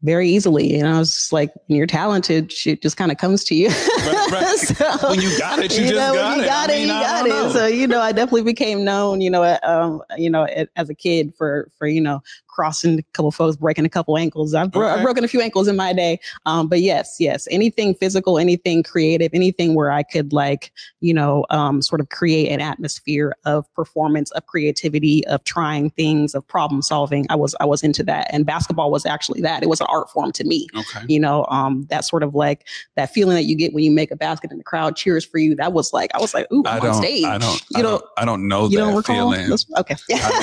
very 0.04 0.28
easily. 0.30 0.76
And 0.76 0.88
I 0.88 0.98
was 0.98 1.14
just 1.14 1.32
like, 1.34 1.52
when 1.68 1.78
you're 1.78 1.86
talented, 1.88 2.52
shit 2.52 2.82
just 2.82 2.98
kind 2.98 3.12
of 3.12 3.18
comes 3.18 3.44
to 3.46 3.56
you. 3.56 3.68
Right, 3.70 4.28
right. 4.32 4.58
So- 4.58 5.10
When 5.10 5.22
you 5.22 5.38
got 5.38 5.60
it, 5.60 5.72
you, 5.78 5.84
just 5.88 5.94
know, 5.94 6.14
got 6.14 6.38
you 6.38 6.44
it. 6.44 6.46
got 6.48 6.70
I 6.70 6.74
it, 6.74 6.78
mean, 6.80 6.88
you 6.88 6.94
I 6.94 7.02
got 7.02 7.20
don't 7.26 7.30
know. 7.30 7.48
it. 7.50 7.54
So 7.54 7.66
you 7.68 7.88
know, 7.88 8.02
I 8.02 8.12
definitely 8.12 8.44
became 8.44 8.84
known. 8.84 9.22
You 9.22 9.30
know, 9.30 9.58
um, 9.64 10.02
you 10.18 10.30
know, 10.30 10.46
as 10.76 10.90
a 10.90 10.96
kid 10.96 11.34
for 11.36 11.70
for 11.78 11.88
you 11.88 12.02
know 12.02 12.22
crossing 12.52 13.00
a 13.00 13.04
couple 13.14 13.32
folks, 13.32 13.56
breaking 13.58 13.86
a 13.86 13.90
couple 13.90 14.18
ankles. 14.18 14.54
I've, 14.54 14.72
bro- 14.72 14.82
Okay. 14.88 14.98
I've 15.00 15.04
broken 15.04 15.24
a 15.24 15.28
few 15.28 15.42
ankles 15.42 15.68
in 15.68 15.76
my 15.76 15.94
day. 15.94 16.20
Um, 16.46 16.68
but 16.68 16.82
yes, 16.82 17.16
yes, 17.20 17.48
anything 17.50 17.96
physical, 17.96 18.38
anything 18.38 18.84
creative, 18.84 19.32
anything 19.34 19.74
where 19.74 19.92
I 19.92 20.04
could 20.04 20.34
like 20.34 20.72
you 21.00 21.14
know 21.14 21.46
um, 21.50 21.82
sort 21.82 22.02
of 22.02 22.10
create 22.10 22.50
an 22.52 22.62
atmosphere 22.62 23.34
of 23.46 23.72
performance, 23.74 24.32
of 24.32 24.46
creativity, 24.46 25.26
of 25.28 25.44
trying 25.46 25.90
things, 25.92 26.36
of 26.36 26.48
problem 26.48 26.82
solving. 26.82 27.26
I 27.30 27.36
was 27.36 27.56
I 27.60 27.66
was 27.66 27.84
into 27.84 28.04
that, 28.04 28.28
and 28.32 28.46
basketball 28.46 28.92
was 28.92 29.06
actually 29.06 29.42
that. 29.42 29.64
It 29.64 29.70
was 29.70 29.82
an 29.82 29.88
art 29.90 30.10
form 30.10 30.32
to 30.34 30.44
me 30.44 30.68
Okay. 30.76 31.06
you 31.08 31.20
know 31.20 31.46
um 31.50 31.86
that 31.90 32.06
sort 32.06 32.24
of 32.24 32.36
like 32.36 32.68
that 32.96 33.12
feeling 33.14 33.36
that 33.36 33.44
you 33.44 33.56
get 33.56 33.74
when 33.74 33.84
you 33.84 33.92
make 33.92 34.12
a 34.12 34.16
basket 34.16 34.52
and 34.52 34.60
the 34.60 34.64
crowd 34.64 34.96
cheers 34.96 35.24
for 35.26 35.38
you 35.38 35.56
that 35.56 35.74
was 35.74 35.94
like 35.94 36.10
i 36.14 36.20
was 36.20 36.34
like 36.34 36.52
ooh 36.52 36.64
I 36.66 36.80
don't. 36.80 36.90
on 36.90 36.94
stage 36.96 37.24
I 37.24 37.38
don't. 37.38 37.62
you 37.72 37.80
I 37.80 37.82
know 37.82 37.90
don't. 38.00 38.06
I 38.18 38.26
don't 38.26 38.48
know 38.48 38.64
you 38.68 38.78
that 38.78 38.84
don't 38.86 38.96
recall 38.96 39.32
feeling. 39.34 39.58
Okay 39.78 39.96
I 40.14 40.40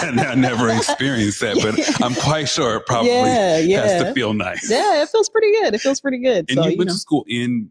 never. 0.00 0.20
I 0.30 0.34
never 0.34 0.68
experienced 0.76 1.40
that, 1.40 1.49
but 1.60 1.74
I'm 2.02 2.14
quite 2.14 2.48
sure 2.48 2.76
it 2.76 2.86
probably 2.86 3.10
yeah 3.10 3.56
has 3.82 4.02
to 4.02 4.12
feel 4.14 4.32
nice. 4.34 4.70
yeah 4.70 5.02
it 5.02 5.08
feels 5.08 5.28
pretty 5.28 5.50
good 5.52 5.74
it 5.74 5.80
feels 5.80 6.00
pretty 6.00 6.18
good 6.18 6.46
And 6.50 6.58
so 6.58 6.64
you 6.64 6.70
you 6.72 6.78
went 6.78 6.88
know 6.88 6.94
to 6.94 7.00
school 7.00 7.24
in 7.28 7.70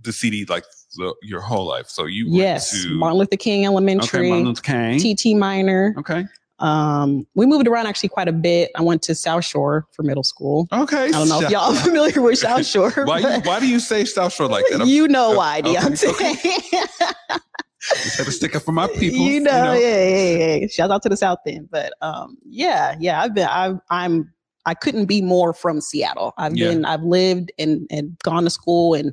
the 0.00 0.12
city 0.12 0.44
like 0.46 0.64
the, 0.96 1.14
your 1.22 1.40
whole 1.40 1.66
life, 1.66 1.88
so 1.88 2.06
you 2.06 2.26
yes 2.28 2.72
went 2.72 2.84
to 2.84 2.94
martin 2.98 3.18
luther 3.18 3.36
king 3.36 3.60
okay, 3.60 3.66
elementary 3.66 4.28
Martin 4.30 4.46
Luther 4.48 4.62
King. 4.62 4.98
tt 5.16 5.36
minor 5.38 5.94
Okay. 5.98 6.24
um 6.58 7.26
we 7.34 7.46
moved 7.46 7.66
around 7.68 7.86
actually 7.86 8.08
quite 8.10 8.28
a 8.28 8.32
bit 8.32 8.70
i 8.76 8.82
went 8.82 9.00
to 9.02 9.14
south 9.14 9.44
shore 9.44 9.86
for 9.92 10.02
middle 10.02 10.24
school 10.24 10.66
Okay. 10.72 11.06
i 11.06 11.10
don't 11.10 11.28
know 11.28 11.40
if 11.40 11.50
y'all 11.50 11.72
are 11.76 11.80
familiar 11.82 12.20
with 12.20 12.38
south 12.38 12.66
shore 12.66 12.90
Why 13.04 13.20
you, 13.20 13.40
why 13.44 13.60
do 13.60 13.66
you 13.68 13.78
say 13.80 14.04
South 14.04 14.32
Shore 14.34 14.48
like 14.48 14.64
that? 14.70 14.80
I'm 14.82 14.88
you 14.96 15.06
know 15.08 15.32
uh, 15.32 15.36
why 15.36 15.60
okay, 15.60 15.74
Deontay. 15.76 17.38
Just 18.02 18.16
had 18.18 18.26
to 18.26 18.32
stick 18.32 18.54
up 18.56 18.62
for 18.62 18.72
my 18.72 18.86
people. 18.86 19.26
you 19.26 19.40
know, 19.40 19.74
yeah, 19.74 20.04
yeah, 20.04 20.54
yeah. 20.56 20.66
Shout 20.68 20.90
out 20.90 21.02
to 21.02 21.08
the 21.08 21.16
South 21.16 21.38
End, 21.46 21.68
but 21.70 21.92
um, 22.00 22.36
yeah, 22.44 22.94
yeah. 23.00 23.22
I've 23.22 23.34
been, 23.34 23.48
I've, 23.48 23.78
I'm, 23.90 24.32
I 24.64 24.74
couldn't 24.74 25.06
be 25.06 25.20
more 25.22 25.52
from 25.52 25.80
Seattle. 25.80 26.32
I've 26.38 26.56
Yeah. 26.56 26.68
been, 26.68 26.84
I've 26.84 27.02
lived 27.02 27.50
and 27.58 27.86
and 27.90 28.16
gone 28.22 28.44
to 28.44 28.50
school 28.50 28.94
and 28.94 29.12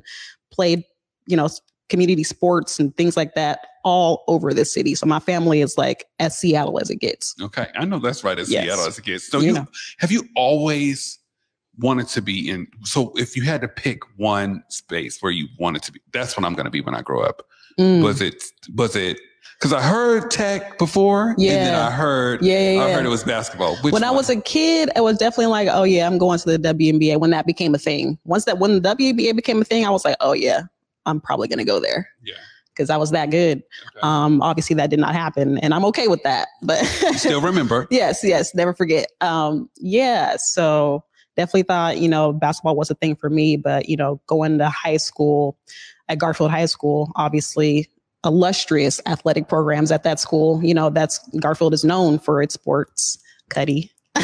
played, 0.52 0.84
you 1.26 1.36
know, 1.36 1.48
community 1.88 2.22
sports 2.22 2.78
and 2.78 2.96
things 2.96 3.16
like 3.16 3.34
that 3.34 3.58
all 3.84 4.22
over 4.28 4.54
the 4.54 4.64
city. 4.64 4.94
So 4.94 5.06
my 5.06 5.18
family 5.18 5.60
is 5.60 5.76
like 5.76 6.04
as 6.20 6.38
Seattle 6.38 6.78
as 6.80 6.88
it 6.90 6.96
gets. 7.00 7.34
Okay, 7.40 7.66
I 7.74 7.84
know 7.84 7.98
that's 7.98 8.22
right. 8.22 8.38
As 8.38 8.48
Yes. 8.48 8.62
Seattle 8.64 8.86
as 8.86 8.98
a 8.98 9.02
kid. 9.02 9.20
So 9.22 9.40
You 9.40 9.46
you, 9.48 9.52
know. 9.54 9.66
have 9.98 10.12
you 10.12 10.22
always 10.36 11.18
wanted 11.78 12.06
to 12.08 12.22
be 12.22 12.48
in? 12.48 12.68
So 12.84 13.12
if 13.16 13.36
you 13.36 13.42
had 13.42 13.60
to 13.62 13.68
pick 13.68 14.02
one 14.16 14.62
space 14.68 15.20
where 15.20 15.32
you 15.32 15.48
wanted 15.58 15.82
to 15.82 15.92
be, 15.92 16.00
that's 16.12 16.36
what 16.36 16.46
I'm 16.46 16.54
going 16.54 16.66
to 16.66 16.70
be 16.70 16.80
when 16.80 16.94
I 16.94 17.02
grow 17.02 17.22
up. 17.22 17.42
Mm. 17.78 18.02
Was 18.02 18.20
it? 18.20 18.42
Was 18.74 18.96
it? 18.96 19.18
Because 19.58 19.74
I 19.74 19.82
heard 19.82 20.30
tech 20.30 20.78
before, 20.78 21.30
and 21.32 21.38
then 21.38 21.74
I 21.74 21.90
heard, 21.90 22.42
Yeah, 22.42 22.72
yeah, 22.72 22.82
I 22.82 22.92
heard 22.92 23.04
it 23.04 23.10
was 23.10 23.24
basketball. 23.24 23.76
Which 23.82 23.92
when 23.92 24.02
I 24.04 24.10
was 24.10 24.30
a 24.30 24.40
kid, 24.40 24.88
it 24.96 25.02
was 25.02 25.18
definitely 25.18 25.48
like, 25.48 25.68
oh 25.70 25.82
yeah, 25.82 26.06
I'm 26.06 26.16
going 26.16 26.38
to 26.38 26.56
the 26.56 26.72
WNBA. 26.72 27.20
When 27.20 27.28
that 27.30 27.46
became 27.46 27.74
a 27.74 27.78
thing, 27.78 28.18
once 28.24 28.46
that 28.46 28.58
when 28.58 28.80
the 28.80 28.96
WNBA 28.96 29.36
became 29.36 29.60
a 29.60 29.64
thing, 29.64 29.84
I 29.84 29.90
was 29.90 30.02
like, 30.02 30.16
oh 30.20 30.32
yeah, 30.32 30.62
I'm 31.04 31.20
probably 31.20 31.46
gonna 31.46 31.66
go 31.66 31.78
there. 31.78 32.08
Yeah. 32.24 32.36
because 32.72 32.88
I 32.88 32.96
was 32.96 33.10
that 33.10 33.30
good. 33.30 33.58
Okay. 33.58 34.00
Um, 34.02 34.40
obviously 34.40 34.74
that 34.76 34.88
did 34.88 34.98
not 34.98 35.14
happen, 35.14 35.58
and 35.58 35.74
I'm 35.74 35.84
okay 35.86 36.08
with 36.08 36.22
that. 36.22 36.48
But 36.62 36.82
still 37.16 37.42
remember. 37.42 37.86
yes, 37.90 38.20
yes, 38.24 38.54
never 38.54 38.72
forget. 38.72 39.08
Um, 39.20 39.68
yeah, 39.76 40.36
so 40.38 41.04
definitely 41.36 41.64
thought 41.64 41.98
you 41.98 42.08
know 42.08 42.32
basketball 42.32 42.76
was 42.76 42.90
a 42.90 42.94
thing 42.94 43.14
for 43.14 43.28
me, 43.28 43.56
but 43.58 43.90
you 43.90 43.96
know 43.96 44.22
going 44.26 44.56
to 44.56 44.70
high 44.70 44.96
school 44.96 45.58
at 46.10 46.18
Garfield 46.18 46.50
High 46.50 46.66
School, 46.66 47.12
obviously 47.16 47.88
illustrious 48.24 49.00
athletic 49.06 49.48
programs 49.48 49.90
at 49.90 50.02
that 50.02 50.20
school. 50.20 50.62
You 50.62 50.74
know 50.74 50.90
that's 50.90 51.18
Garfield 51.40 51.72
is 51.72 51.84
known 51.84 52.18
for 52.18 52.42
its 52.42 52.54
sports. 52.54 53.18
Cuddy. 53.48 53.90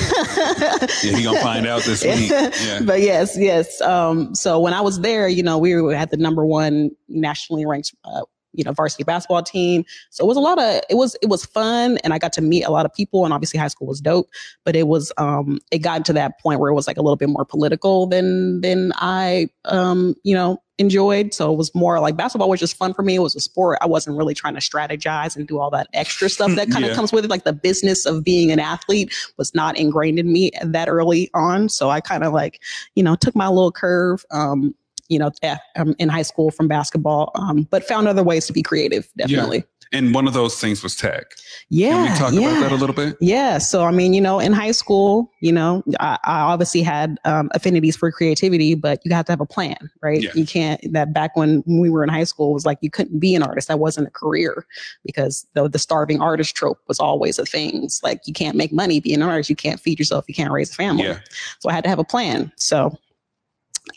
Yeah, 1.03 1.17
he 1.17 1.25
gonna 1.25 1.41
find 1.41 1.67
out 1.67 1.83
this 1.83 2.03
week. 2.03 2.31
Yeah. 2.31 2.81
But 2.85 3.01
yes, 3.01 3.37
yes. 3.39 3.81
Um, 3.81 4.35
so 4.35 4.59
when 4.59 4.73
I 4.73 4.81
was 4.81 5.01
there, 5.01 5.29
you 5.29 5.43
know, 5.43 5.59
we 5.59 5.75
were 5.75 5.95
at 5.95 6.11
the 6.11 6.17
number 6.17 6.45
one 6.45 6.91
nationally 7.09 7.67
ranked 7.67 7.95
uh, 8.05 8.23
you 8.57 8.65
know, 8.65 8.73
varsity 8.73 9.05
basketball 9.05 9.43
team. 9.43 9.85
So 10.11 10.25
it 10.25 10.27
was 10.29 10.37
a 10.37 10.41
lot 10.41 10.59
of 10.59 10.83
it 10.91 10.95
was 10.95 11.17
it 11.23 11.29
was 11.29 11.45
fun 11.45 11.99
and 11.99 12.13
I 12.13 12.19
got 12.19 12.33
to 12.35 12.41
meet 12.43 12.65
a 12.65 12.71
lot 12.71 12.87
of 12.87 12.93
people 12.95 13.25
and 13.25 13.33
obviously 13.33 13.59
high 13.59 13.69
school 13.69 13.87
was 13.87 14.01
dope, 14.01 14.29
but 14.65 14.75
it 14.75 14.89
was 14.89 15.13
um 15.19 15.59
it 15.71 15.79
got 15.79 16.05
to 16.07 16.13
that 16.15 16.41
point 16.41 16.61
where 16.61 16.71
it 16.71 16.75
was 16.75 16.87
like 16.87 16.97
a 16.97 17.03
little 17.03 17.17
bit 17.17 17.29
more 17.29 17.45
political 17.45 18.07
than 18.07 18.61
than 18.63 18.93
I 18.97 19.49
um, 19.67 20.15
you 20.23 20.35
know, 20.35 20.59
enjoyed. 20.79 21.33
So 21.33 21.53
it 21.53 21.57
was 21.57 21.75
more 21.75 21.99
like 22.01 22.17
basketball 22.17 22.49
was 22.51 22.61
just 22.61 22.77
fun 22.77 22.93
for 22.93 23.03
me. 23.03 23.15
It 23.17 23.21
was 23.21 23.35
a 23.35 23.41
sport. 23.41 23.79
I 23.81 23.87
wasn't 23.87 24.17
really 24.17 24.35
trying 24.35 24.55
to 24.55 24.61
strategize 24.61 25.35
and 25.37 25.47
do 25.49 25.59
all 25.59 25.71
that 25.71 25.89
extra 25.95 26.29
stuff 26.29 26.55
that 26.55 26.71
kind 26.71 26.85
of 26.85 26.91
Yeah. 26.91 26.95
comes 26.97 27.13
with 27.13 27.25
it. 27.25 27.31
Like 27.31 27.45
the 27.45 27.53
business 27.53 28.05
of 28.05 28.23
being 28.23 28.53
an 28.53 28.61
athlete 28.61 29.15
was 29.39 29.55
not 29.55 29.77
ingrained 29.79 30.19
in 30.19 30.31
me 30.33 30.51
that 30.63 30.89
early 30.89 31.31
on. 31.35 31.69
So 31.69 31.89
I 31.91 32.01
kind 32.01 32.25
of 32.25 32.33
like, 32.33 32.61
you 32.95 33.03
know, 33.03 33.17
took 33.17 33.35
my 33.35 33.49
little 33.49 33.73
curve. 33.73 34.25
Um, 34.31 34.75
you 35.09 35.19
know, 35.19 35.31
um, 35.77 35.95
in 35.99 36.09
high 36.09 36.23
school 36.23 36.51
from 36.51 36.69
basketball, 36.69 37.31
um, 37.35 37.63
but 37.71 37.85
found 37.85 38.09
other 38.09 38.23
ways 38.23 38.47
to 38.47 38.53
be 38.53 38.63
creative. 38.63 39.09
Definitely, 39.17 39.65
And 39.93 40.15
one 40.15 40.27
of 40.27 40.35
those 40.35 40.61
things 40.61 40.83
was 40.83 40.97
tech. 40.97 41.25
yeah, 41.71 41.91
Can 41.91 42.03
we 42.03 42.19
talk 42.19 42.33
yeah. 42.33 42.51
about 42.51 42.61
that 42.61 42.73
a 42.73 42.77
little 42.77 42.95
bit? 42.95 43.17
Yeah. 43.21 43.59
So, 43.59 43.85
I 43.85 43.91
mean, 43.93 44.15
you 44.15 44.21
know, 44.21 44.39
in 44.41 44.53
high 44.53 44.73
school, 44.73 45.31
you 45.41 45.53
know, 45.53 45.83
I, 46.01 46.19
I 46.25 46.41
obviously 46.41 46.83
had 46.83 47.19
um, 47.25 47.51
affinities 47.55 47.97
for 47.97 48.11
creativity, 48.11 48.75
but 48.75 49.01
you 49.05 49.15
have 49.15 49.25
to 49.27 49.33
have 49.33 49.41
a 49.41 49.47
plan, 49.47 49.77
right? 50.03 50.23
Yeah. 50.23 50.31
You 50.35 50.45
can't, 50.47 50.81
that 50.93 51.13
back 51.13 51.37
when 51.37 51.63
we 51.67 51.89
were 51.89 52.03
in 52.03 52.09
high 52.09 52.25
school, 52.25 52.51
it 52.51 52.55
was 52.55 52.67
like 52.67 52.79
you 52.81 52.91
couldn't 52.91 53.21
be 53.21 53.35
an 53.35 53.43
artist. 53.43 53.69
That 53.69 53.79
wasn't 53.79 54.09
a 54.09 54.11
career 54.11 54.67
because 55.05 55.47
the, 55.55 55.69
the 55.69 55.79
starving 55.79 56.21
artist 56.21 56.55
trope 56.57 56.81
was 56.89 56.99
always 56.99 57.39
a 57.39 57.47
thing. 57.47 57.85
It's 57.85 58.03
like 58.03 58.21
you 58.27 58.33
can't 58.33 58.57
make 58.57 58.73
money 58.73 59.01
being 59.01 59.23
an 59.23 59.29
artist. 59.29 59.51
You 59.51 59.57
can't 59.57 59.81
feed 59.81 59.99
yourself. 59.99 60.25
You 60.29 60.35
can't 60.35 60.53
raise 60.53 60.71
a 60.71 60.75
family. 60.75 61.05
Yeah. 61.05 61.21
So 61.61 61.69
I 61.71 61.73
had 61.73 61.85
to 61.85 61.91
have 61.91 61.99
a 62.01 62.05
plan. 62.05 62.53
So 62.57 62.99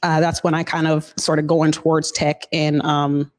uh, 0.03 0.19
that's 0.19 0.43
when 0.43 0.53
I 0.53 0.63
kind 0.63 0.88
of 0.88 1.13
started 1.17 1.48
going 1.48 1.72
towards 1.72 2.12
tech 2.12 2.43
and 2.51 2.81
um, 2.84 3.31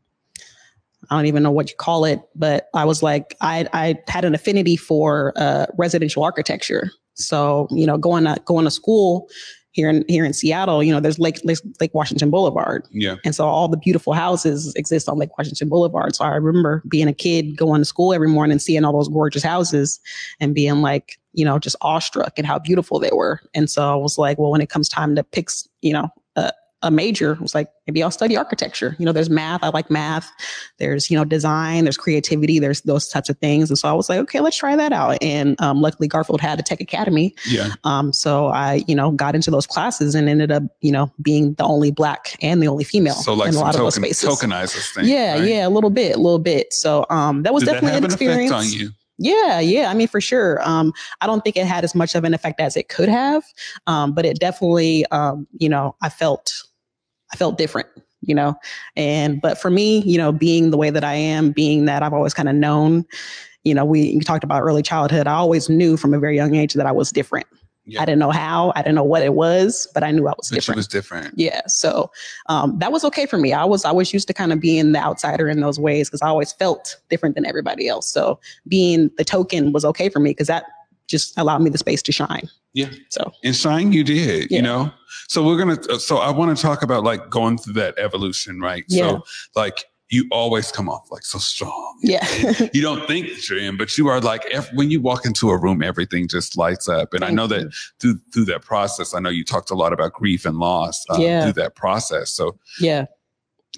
I 1.10 1.16
don't 1.16 1.26
even 1.26 1.42
know 1.42 1.50
what 1.50 1.70
you 1.70 1.76
call 1.76 2.04
it, 2.04 2.20
but 2.34 2.68
I 2.74 2.84
was 2.84 3.02
like, 3.02 3.36
I, 3.40 3.66
I 3.72 3.98
had 4.06 4.24
an 4.24 4.34
affinity 4.34 4.76
for 4.76 5.32
uh, 5.36 5.66
residential 5.76 6.22
architecture. 6.22 6.90
So 7.14 7.66
you 7.70 7.86
know, 7.86 7.98
going 7.98 8.24
to 8.24 8.36
going 8.44 8.64
to 8.64 8.70
school 8.70 9.28
here 9.72 9.88
in 9.88 10.04
here 10.08 10.24
in 10.24 10.32
Seattle, 10.32 10.82
you 10.82 10.92
know, 10.92 11.00
there's 11.00 11.18
Lake 11.18 11.40
Lake, 11.44 11.58
Lake 11.80 11.94
Washington 11.94 12.30
Boulevard. 12.30 12.86
Yeah. 12.90 13.16
And 13.24 13.34
so 13.34 13.46
all 13.46 13.68
the 13.68 13.76
beautiful 13.76 14.12
houses 14.12 14.74
exist 14.74 15.08
on 15.08 15.18
Lake 15.18 15.36
Washington 15.38 15.68
Boulevard. 15.68 16.16
So 16.16 16.24
I 16.24 16.34
remember 16.34 16.82
being 16.88 17.08
a 17.08 17.12
kid 17.12 17.56
going 17.56 17.80
to 17.80 17.84
school 17.84 18.12
every 18.12 18.28
morning, 18.28 18.52
and 18.52 18.62
seeing 18.62 18.84
all 18.84 18.92
those 18.92 19.08
gorgeous 19.08 19.42
houses 19.42 20.00
and 20.40 20.54
being 20.54 20.82
like, 20.82 21.18
you 21.32 21.44
know, 21.44 21.58
just 21.58 21.76
awestruck 21.82 22.38
at 22.38 22.44
how 22.44 22.58
beautiful 22.58 22.98
they 22.98 23.10
were. 23.12 23.40
And 23.54 23.70
so 23.70 23.92
I 23.92 23.96
was 23.96 24.18
like, 24.18 24.38
well, 24.38 24.50
when 24.50 24.60
it 24.60 24.70
comes 24.70 24.88
time 24.88 25.14
to 25.16 25.22
pick, 25.22 25.48
you 25.82 25.92
know, 25.92 26.08
a, 26.82 26.90
major, 26.90 27.36
I 27.38 27.42
was 27.42 27.54
like, 27.54 27.68
maybe 27.86 28.02
I'll 28.02 28.10
study 28.10 28.36
architecture. 28.36 28.96
You 28.98 29.06
know, 29.06 29.12
there's 29.12 29.30
math. 29.30 29.62
I 29.62 29.68
like 29.68 29.90
math. 29.90 30.30
There's, 30.78 31.10
you 31.10 31.16
know, 31.16 31.24
design, 31.24 31.84
there's 31.84 31.96
creativity, 31.96 32.58
there's 32.58 32.80
those 32.82 33.08
types 33.08 33.28
of 33.28 33.38
things. 33.38 33.70
And 33.70 33.78
so 33.78 33.88
I 33.88 33.92
was 33.92 34.08
like, 34.08 34.18
okay, 34.20 34.40
let's 34.40 34.56
try 34.56 34.76
that 34.76 34.92
out. 34.92 35.18
And 35.22 35.60
um, 35.60 35.80
luckily 35.80 36.08
Garfield 36.08 36.40
had 36.40 36.58
a 36.58 36.62
tech 36.62 36.80
academy. 36.80 37.34
Yeah. 37.46 37.70
Um, 37.84 38.12
so 38.12 38.48
I, 38.48 38.82
you 38.86 38.94
know, 38.94 39.10
got 39.12 39.34
into 39.34 39.50
those 39.50 39.66
classes 39.66 40.14
and 40.14 40.28
ended 40.28 40.50
up, 40.50 40.62
you 40.80 40.92
know, 40.92 41.12
being 41.22 41.54
the 41.54 41.64
only 41.64 41.90
black 41.90 42.36
and 42.42 42.62
the 42.62 42.68
only 42.68 42.84
female 42.84 43.14
So 43.14 43.34
like 43.34 43.48
in 43.50 43.54
a 43.54 43.60
lot 43.60 43.74
of 43.74 43.80
those 43.80 43.94
spaces. 43.94 44.28
tokenizes 44.28 44.94
things. 44.94 45.08
yeah, 45.08 45.34
right? 45.34 45.48
yeah, 45.48 45.66
a 45.66 45.70
little 45.70 45.90
bit, 45.90 46.16
a 46.16 46.18
little 46.18 46.38
bit. 46.38 46.72
So 46.72 47.06
um, 47.10 47.42
that 47.42 47.54
was 47.54 47.62
Did 47.62 47.68
that 47.68 47.72
definitely 47.74 47.94
have 47.94 48.04
an 48.04 48.10
experience. 48.10 48.50
effect 48.50 48.64
on 48.64 48.72
you? 48.72 48.90
Yeah, 49.22 49.60
yeah. 49.60 49.90
I 49.90 49.94
mean, 49.94 50.08
for 50.08 50.18
sure. 50.18 50.66
Um, 50.66 50.94
I 51.20 51.26
don't 51.26 51.44
think 51.44 51.58
it 51.58 51.66
had 51.66 51.84
as 51.84 51.94
much 51.94 52.14
of 52.14 52.24
an 52.24 52.32
effect 52.32 52.58
as 52.58 52.74
it 52.74 52.88
could 52.88 53.10
have, 53.10 53.44
um, 53.86 54.14
but 54.14 54.24
it 54.24 54.38
definitely, 54.38 55.04
um, 55.10 55.46
you 55.58 55.68
know, 55.68 55.94
I 56.00 56.08
felt, 56.08 56.54
I 57.32 57.36
felt 57.36 57.58
different, 57.58 57.88
you 58.22 58.34
know, 58.34 58.54
and 58.96 59.40
but 59.40 59.58
for 59.58 59.70
me, 59.70 60.00
you 60.00 60.18
know, 60.18 60.32
being 60.32 60.70
the 60.70 60.76
way 60.76 60.90
that 60.90 61.04
I 61.04 61.14
am, 61.14 61.52
being 61.52 61.84
that 61.86 62.02
I've 62.02 62.12
always 62.12 62.34
kind 62.34 62.48
of 62.48 62.54
known, 62.54 63.04
you 63.64 63.74
know, 63.74 63.84
we 63.84 64.02
you 64.02 64.20
talked 64.20 64.44
about 64.44 64.62
early 64.62 64.82
childhood. 64.82 65.26
I 65.26 65.34
always 65.34 65.68
knew 65.68 65.96
from 65.96 66.14
a 66.14 66.18
very 66.18 66.36
young 66.36 66.54
age 66.54 66.74
that 66.74 66.86
I 66.86 66.92
was 66.92 67.10
different. 67.10 67.46
Yeah. 67.86 68.02
I 68.02 68.04
didn't 68.04 68.20
know 68.20 68.30
how, 68.30 68.72
I 68.76 68.82
didn't 68.82 68.94
know 68.94 69.02
what 69.04 69.22
it 69.22 69.34
was, 69.34 69.88
but 69.94 70.04
I 70.04 70.10
knew 70.12 70.28
I 70.28 70.34
was 70.36 70.48
But 70.48 70.56
different. 70.56 70.76
was 70.76 70.86
different. 70.86 71.34
Yeah. 71.36 71.62
So 71.66 72.10
um, 72.48 72.78
that 72.78 72.92
was 72.92 73.04
okay 73.04 73.26
for 73.26 73.36
me. 73.38 73.52
I 73.52 73.64
was 73.64 73.84
I 73.84 73.90
was 73.90 74.12
used 74.12 74.28
to 74.28 74.34
kind 74.34 74.52
of 74.52 74.60
being 74.60 74.92
the 74.92 74.98
outsider 75.00 75.48
in 75.48 75.60
those 75.60 75.80
ways 75.80 76.08
because 76.08 76.22
I 76.22 76.28
always 76.28 76.52
felt 76.52 76.96
different 77.08 77.34
than 77.34 77.46
everybody 77.46 77.88
else. 77.88 78.08
So 78.08 78.38
being 78.68 79.10
the 79.16 79.24
token 79.24 79.72
was 79.72 79.84
okay 79.84 80.08
for 80.08 80.20
me 80.20 80.30
because 80.30 80.46
that 80.48 80.64
just 81.08 81.36
allowed 81.36 81.62
me 81.62 81.70
the 81.70 81.78
space 81.78 82.02
to 82.02 82.12
shine. 82.12 82.48
Yeah. 82.72 82.90
So 83.10 83.32
And 83.44 83.54
shine, 83.56 83.92
you 83.92 84.04
did, 84.04 84.50
Yeah. 84.50 84.56
you 84.56 84.62
know? 84.62 84.92
So 85.28 85.44
we're 85.44 85.56
going 85.62 85.76
to, 85.76 85.98
so 86.00 86.18
I 86.18 86.30
want 86.30 86.56
to 86.56 86.60
talk 86.62 86.82
about 86.82 87.02
like 87.04 87.28
going 87.30 87.58
through 87.58 87.74
that 87.74 87.98
evolution, 87.98 88.60
right? 88.60 88.84
Yeah. 88.88 89.10
So 89.10 89.24
like 89.56 89.84
you 90.08 90.26
always 90.32 90.72
come 90.72 90.88
off 90.88 91.08
like 91.10 91.24
so 91.24 91.38
strong. 91.38 91.98
yeah. 92.02 92.26
You 92.72 92.82
don't 92.82 93.06
think 93.06 93.28
that 93.28 93.48
you're 93.48 93.60
in, 93.60 93.76
but 93.76 93.96
you 93.96 94.08
are 94.08 94.20
like, 94.20 94.44
when 94.74 94.90
you 94.90 95.00
walk 95.00 95.24
into 95.24 95.50
a 95.50 95.56
room, 95.56 95.82
everything 95.82 96.26
just 96.26 96.56
lights 96.56 96.88
up. 96.88 97.14
And 97.14 97.22
I 97.24 97.30
know 97.30 97.44
you. 97.44 97.48
that 97.48 97.74
through, 98.00 98.20
through 98.32 98.44
that 98.46 98.62
process, 98.62 99.14
I 99.14 99.20
know 99.20 99.30
you 99.30 99.44
talked 99.44 99.70
a 99.70 99.76
lot 99.76 99.92
about 99.92 100.12
grief 100.12 100.44
and 100.46 100.56
loss 100.58 101.04
uh, 101.10 101.16
Yeah. 101.18 101.42
through 101.44 101.52
that 101.62 101.76
process. 101.76 102.32
So 102.32 102.58
yeah. 102.80 103.06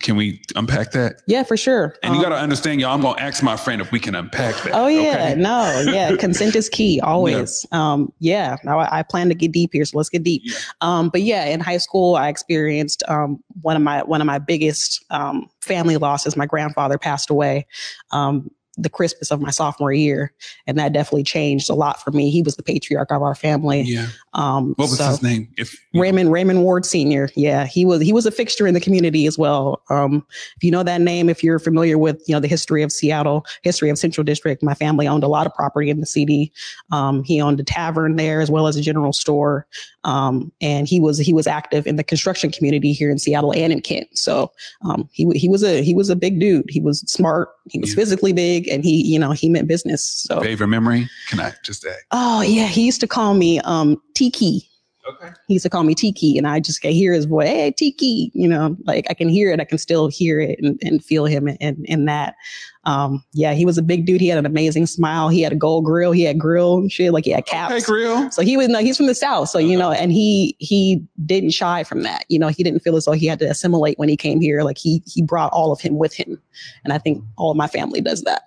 Can 0.01 0.17
we 0.17 0.43
unpack 0.57 0.93
that? 0.93 1.23
Yeah, 1.27 1.43
for 1.43 1.57
sure. 1.57 1.95
And 2.03 2.15
you 2.15 2.19
Um, 2.21 2.25
got 2.25 2.37
to 2.37 2.43
understand, 2.43 2.81
y'all, 2.81 2.95
I'm 2.95 3.03
going 3.03 3.17
to 3.17 3.23
ask 3.23 3.43
my 3.43 3.57
friend 3.57 3.81
if 3.81 3.93
we 3.93 4.01
can 4.01 4.15
unpack 4.15 4.55
that. 4.65 4.73
Oh 4.73 4.87
yeah, 4.89 5.31
okay? 5.31 5.35
no, 5.37 5.85
yeah. 5.93 6.17
Consent 6.19 6.57
is 6.57 6.69
key 6.69 7.01
always. 7.01 7.65
Um, 7.73 8.13
yeah. 8.19 8.57
Now 8.65 8.81
I, 8.81 8.99
I 8.99 9.03
plan 9.03 9.29
to 9.29 9.35
get 9.35 9.53
deep 9.53 9.71
here, 9.73 9.85
so 9.85 9.97
let's 9.99 10.09
get 10.09 10.23
deep. 10.23 10.43
Yeah. 10.45 10.55
Um, 10.81 11.09
but 11.09 11.23
yeah, 11.23 11.45
in 11.45 11.61
high 11.61 11.77
school, 11.79 12.17
I 12.17 12.29
experienced 12.29 13.03
um, 13.09 13.43
one 13.61 13.77
of 13.77 13.83
my 13.83 14.03
one 14.03 14.21
of 14.21 14.27
my 14.27 14.39
biggest 14.39 15.05
um, 15.11 15.49
family 15.61 15.97
losses. 15.99 16.37
My 16.37 16.47
grandfather 16.47 16.99
passed 16.99 17.31
away. 17.31 17.67
Um, 18.11 18.51
the 18.79 18.89
Christmas 18.89 19.31
of 19.31 19.41
my 19.41 19.51
sophomore 19.51 19.93
year, 19.93 20.33
and 20.67 20.79
that 20.79 20.93
definitely 20.93 21.25
changed 21.25 21.69
a 21.69 21.75
lot 21.75 22.03
for 22.03 22.11
me. 22.11 22.31
He 22.31 22.43
was 22.43 22.57
the 22.57 22.63
patriarch 22.63 23.11
of 23.11 23.23
our 23.23 23.35
family. 23.35 23.83
Yeah. 23.83 24.09
Um, 24.35 24.75
What 24.77 24.89
was 24.89 24.99
so- 24.99 25.09
his 25.11 25.23
name? 25.23 25.49
If 25.59 25.77
Raymond 25.95 26.33
Raymond 26.33 26.63
Ward 26.63 26.87
Senior. 26.87 27.29
Yeah, 27.37 27.67
he 27.67 27.85
was 27.85 28.01
he 28.01 28.13
was 28.13 28.25
a 28.25 28.31
fixture 28.31 28.67
in 28.67 28.75
the 28.75 28.81
community 28.81 29.27
as 29.27 29.37
well. 29.39 29.83
Um, 29.91 30.27
if 30.57 30.65
you 30.65 30.71
know 30.71 30.83
that 30.83 31.01
name, 31.03 31.29
if 31.29 31.45
you're 31.45 31.59
familiar 31.59 31.99
with 31.99 32.23
you 32.27 32.35
know 32.35 32.41
the 32.41 32.49
history 32.49 32.83
of 32.83 32.91
Seattle, 32.91 33.45
history 33.63 33.91
of 33.91 33.99
Central 33.99 34.25
District, 34.25 34.63
my 34.63 34.75
family 34.75 35.07
owned 35.07 35.23
a 35.25 35.29
lot 35.29 35.47
of 35.47 35.55
property 35.55 35.91
in 35.91 36.01
the 36.01 36.07
city. 36.07 36.51
Um, 36.91 37.23
he 37.25 37.41
owned 37.41 37.61
a 37.61 37.65
tavern 37.65 38.17
there 38.17 38.41
as 38.41 38.51
well 38.51 38.67
as 38.67 38.77
a 38.77 38.81
general 38.81 39.13
store, 39.13 39.67
um, 40.05 40.51
and 40.63 40.89
he 40.89 40.99
was 40.99 41.19
he 41.19 41.35
was 41.35 41.47
active 41.47 41.87
in 41.87 41.97
the 41.97 42.05
construction 42.05 42.51
community 42.51 42.93
here 42.93 43.11
in 43.11 43.19
Seattle 43.19 43.53
and 43.53 43.71
in 43.73 43.83
Kent. 43.83 44.09
So 44.17 44.51
um, 44.83 45.09
he 45.13 45.29
he 45.35 45.49
was 45.49 45.63
a 45.63 45.83
he 45.83 45.93
was 45.95 46.09
a 46.09 46.17
big 46.17 46.41
dude. 46.41 46.71
He 46.71 46.81
was 46.81 47.01
smart. 47.01 47.51
He 47.71 47.79
was 47.79 47.95
physically 47.95 48.33
big, 48.33 48.69
and 48.69 48.85
he 48.85 49.03
you 49.03 49.19
know 49.19 49.33
he 49.33 49.49
meant 49.49 49.69
business. 49.69 50.05
So 50.05 50.41
favorite 50.41 50.69
memory? 50.69 51.09
Can 51.29 51.41
I 51.41 51.53
just 51.63 51.85
ask? 51.85 52.05
oh 52.11 52.43
yeah, 52.43 52.67
he 52.67 52.85
used 52.85 53.01
to 53.01 53.07
call 53.07 53.35
me 53.35 53.61
um, 53.61 54.01
Tiki 54.15 54.69
Okay. 55.09 55.33
he 55.49 55.55
used 55.55 55.65
to 55.65 55.71
call 55.71 55.83
me 55.83 55.95
Tiki, 55.95 56.39
and 56.39 56.47
I 56.47 56.61
just 56.61 56.81
can 56.81 56.93
hear 56.93 57.13
his 57.13 57.25
voice. 57.25 57.49
Hey, 57.49 57.73
Tiki, 57.73 58.31
you 58.35 58.47
know, 58.47 58.77
like 58.85 59.07
I 59.11 59.15
can 59.15 59.29
hear 59.29 59.51
it. 59.51 59.61
I 59.61 59.65
can 59.65 59.79
still 59.79 60.07
hear 60.09 60.41
it 60.41 60.59
and, 60.63 60.79
and 60.83 61.05
feel 61.05 61.25
him 61.25 61.49
in, 61.49 61.85
in 61.85 62.05
that. 62.05 62.37
Um, 62.85 63.25
yeah, 63.33 63.53
he 63.55 63.65
was 63.65 63.79
a 63.79 63.83
big 63.83 64.07
dude. 64.07 64.21
He 64.21 64.29
had 64.29 64.39
an 64.39 64.47
amazing 64.47 64.87
smile. 64.87 65.29
He 65.29 65.43
had 65.43 65.53
a 65.53 65.57
gold 65.57 65.85
grill. 65.85 66.13
He 66.13 66.23
had 66.23 66.39
grill 66.39 66.89
shit. 66.89 67.13
Like 67.13 67.25
he 67.25 67.31
had 67.31 67.47
caps. 67.47 67.75
Hey, 67.75 67.81
Grill. 67.81 68.31
So 68.31 68.43
he 68.43 68.57
was 68.57 68.69
no, 68.69 68.81
he's 68.81 68.97
from 68.97 69.07
the 69.07 69.15
south. 69.15 69.49
So 69.49 69.59
you 69.59 69.77
know, 69.77 69.93
and 69.93 70.13
he 70.13 70.57
he 70.59 71.05
didn't 71.25 71.51
shy 71.51 71.85
from 71.85 72.03
that. 72.03 72.25
You 72.29 72.39
know, 72.39 72.49
he 72.49 72.63
didn't 72.63 72.81
feel 72.81 72.97
as 72.97 73.05
though 73.05 73.13
he 73.13 73.27
had 73.27 73.39
to 73.41 73.47
assimilate 73.47 73.99
when 73.99 74.09
he 74.09 74.17
came 74.17 74.41
here. 74.41 74.63
Like 74.63 74.79
he 74.79 75.03
he 75.07 75.23
brought 75.23 75.53
all 75.53 75.73
of 75.73 75.81
him 75.81 75.97
with 75.99 76.15
him, 76.15 76.41
and 76.85 76.93
I 76.93 76.99
think 76.99 77.23
all 77.37 77.51
of 77.51 77.57
my 77.57 77.69
family 77.69 78.01
does 78.01 78.23
that. 78.23 78.43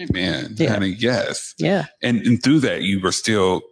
Amen. 0.00 0.54
Yeah. 0.56 0.70
Honey, 0.70 0.96
yes. 0.98 1.54
Yeah, 1.58 1.86
And, 2.02 2.26
and 2.26 2.42
through 2.42 2.60
that, 2.60 2.82
you 2.82 3.00
were 3.00 3.12
still 3.12 3.62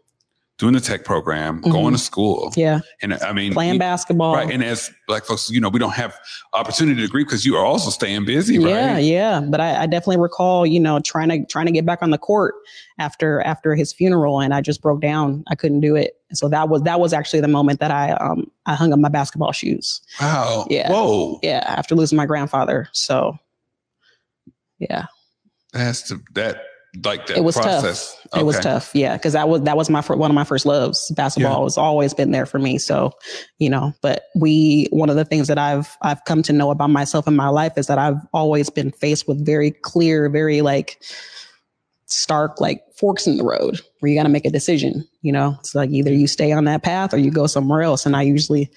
doing 0.61 0.75
the 0.75 0.81
tech 0.81 1.05
program, 1.07 1.62
Mhm. 1.62 1.73
going 1.73 1.93
to 1.95 1.99
school. 1.99 2.52
yeah, 2.55 2.81
And 3.00 3.14
I 3.14 3.33
mean, 3.33 3.55
playing 3.55 3.79
basketball. 3.79 4.35
Right. 4.35 4.50
And 4.52 4.62
as 4.62 4.90
black 5.09 5.25
folks, 5.25 5.49
you 5.50 5.59
know, 5.59 5.71
we 5.71 5.79
don't 5.79 5.95
have 5.95 6.14
opportunity 6.52 7.00
to 7.00 7.09
grieve 7.09 7.26
because 7.26 7.47
you 7.47 7.57
are 7.57 7.64
also 7.64 7.88
staying 7.90 8.26
busy, 8.26 8.59
right? 8.59 8.69
Yeah, 8.69 8.99
yeah. 8.99 9.40
But 9.40 9.61
I, 9.62 9.83
I 9.83 9.87
definitely 9.87 10.19
recall, 10.19 10.67
you 10.67 10.79
know, 10.79 11.00
trying 11.00 11.31
to 11.31 11.47
trying 11.47 11.64
to 11.64 11.73
get 11.73 11.87
back 11.87 12.00
on 12.02 12.11
the 12.11 12.19
court 12.19 12.55
after 12.99 13.40
after 13.40 13.75
his 13.75 13.93
funeral, 13.93 14.38
and 14.40 14.52
I 14.52 14.61
just 14.61 14.83
broke 14.83 15.00
down. 15.00 15.43
I 15.49 15.55
couldn't 15.55 15.81
do 15.81 15.97
it. 15.97 16.19
And 16.29 16.37
so 16.37 16.49
that 16.50 16.69
was 16.69 16.83
that 16.83 17.00
was 17.00 17.14
actually 17.14 17.40
the 17.40 17.49
moment 17.49 17.81
that 17.81 17.90
I 17.90 18.12
um 18.12 18.50
I 18.67 18.75
hung 18.75 18.93
up 18.93 18.99
my 18.99 19.09
basketball 19.09 19.52
shoes. 19.52 20.02
Wow. 20.21 20.67
Yeah. 20.69 20.90
Whoa. 20.93 21.40
Yeah, 21.43 21.64
after 21.67 21.95
losing 21.95 22.17
my 22.17 22.26
grandfather. 22.26 22.88
So 22.93 23.38
yeah, 24.79 25.07
That's 25.73 26.02
the, 26.09 26.23
that, 26.35 26.62
like 27.04 27.26
that 27.26 27.37
It 27.37 27.44
was 27.44 27.54
tough. 27.54 27.64
process. 27.82 28.16
it 28.37 28.44
was 28.44 28.59
tough. 28.59 28.90
Yeah, 28.94 29.16
because 29.16 29.35
that 29.35 29.49
was 29.49 29.62
that 29.62 29.76
was 29.76 29.88
my 29.90 30.00
one 30.02 30.30
of 30.30 30.35
my 30.35 30.44
first 30.44 30.66
loves. 30.66 31.11
Basketball 31.16 31.59
Yeah. 31.59 31.64
has 31.64 31.78
always 31.78 32.12
been 32.14 32.32
there 32.32 32.47
for 32.47 32.59
me. 32.59 32.78
So 32.78 33.12
you 33.59 33.70
know, 33.70 33.92
but 34.02 34.25
we 34.35 34.88
one 34.90 35.09
of 35.11 35.16
the 35.16 35.25
things 35.25 35.47
that 35.49 35.59
I've 35.59 35.97
I've 36.02 36.25
come 36.25 36.42
to 36.44 36.52
know 36.52 36.70
about 36.70 36.90
myself 36.90 37.28
in 37.28 37.37
my 37.37 37.49
life 37.49 37.75
is 37.76 37.87
that 37.87 37.99
I've 37.99 38.18
always 38.32 38.70
been 38.70 38.90
faced 38.90 39.28
with 39.28 39.44
very 39.44 39.70
clear, 39.70 40.28
very 40.28 40.62
like 40.62 41.00
stark 42.06 42.61
like 42.61 42.82
forks 42.97 43.26
in 43.26 43.37
the 43.37 43.44
road 43.44 43.80
where 44.00 44.11
you 44.11 44.18
got 44.18 44.25
to 44.25 44.28
make 44.28 44.44
a 44.44 44.50
decision. 44.50 45.06
You 45.23 45.32
know, 45.32 45.56
it's 45.61 45.75
like 45.76 45.90
either 45.90 46.12
you 46.12 46.26
stay 46.26 46.50
on 46.52 46.64
that 46.64 46.82
path 46.82 47.14
or 47.14 47.18
you 47.18 47.30
go 47.30 47.47
somewhere 47.47 47.82
else. 47.82 48.04
And 48.04 48.16
I 48.16 48.23
usually 48.23 48.68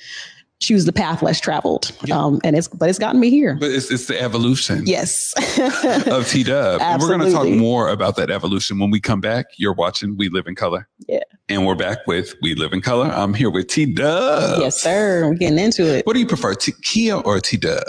choose 0.64 0.86
the 0.86 0.94
path 0.94 1.22
less 1.22 1.40
traveled. 1.40 1.92
Yeah. 2.04 2.18
Um, 2.18 2.40
and 2.44 2.56
it's 2.56 2.68
but 2.68 2.90
it's 2.90 3.00
gotten 3.00 3.20
me 3.20 3.30
here. 3.30 3.58
But 3.60 3.72
it's 3.72 3.92
it's 3.92 4.08
the 4.08 4.20
evolution. 4.22 4.84
Yes. 4.86 5.34
of 6.08 6.28
T 6.28 6.44
Dub. 6.44 6.82
And 6.82 7.02
we're 7.02 7.10
going 7.10 7.22
to 7.22 7.32
talk 7.32 7.48
more 7.48 7.90
about 7.90 8.16
that 8.16 8.32
evolution 8.32 8.80
when 8.80 8.90
we 8.90 9.00
come 9.00 9.22
back. 9.22 9.46
You're 9.58 9.74
watching 9.74 10.18
We 10.18 10.30
Live 10.30 10.48
in 10.48 10.56
Color. 10.56 10.88
Yeah. 11.08 11.20
And 11.50 11.66
we're 11.66 11.76
back 11.76 12.08
with 12.08 12.34
We 12.42 12.56
Live 12.56 12.74
in 12.74 12.82
Color. 12.82 13.08
I'm 13.08 13.34
here 13.34 13.50
with 13.50 13.68
T 13.68 13.86
Dub. 13.94 14.62
yes, 14.62 14.82
sir. 14.82 15.28
We're 15.28 15.36
getting 15.36 15.60
into 15.60 15.84
it. 15.84 16.06
What 16.06 16.14
do 16.14 16.20
you 16.20 16.28
prefer, 16.28 16.54
T- 16.54 16.74
Kia 16.84 17.16
or 17.16 17.40
T 17.40 17.58
Dub? 17.58 17.84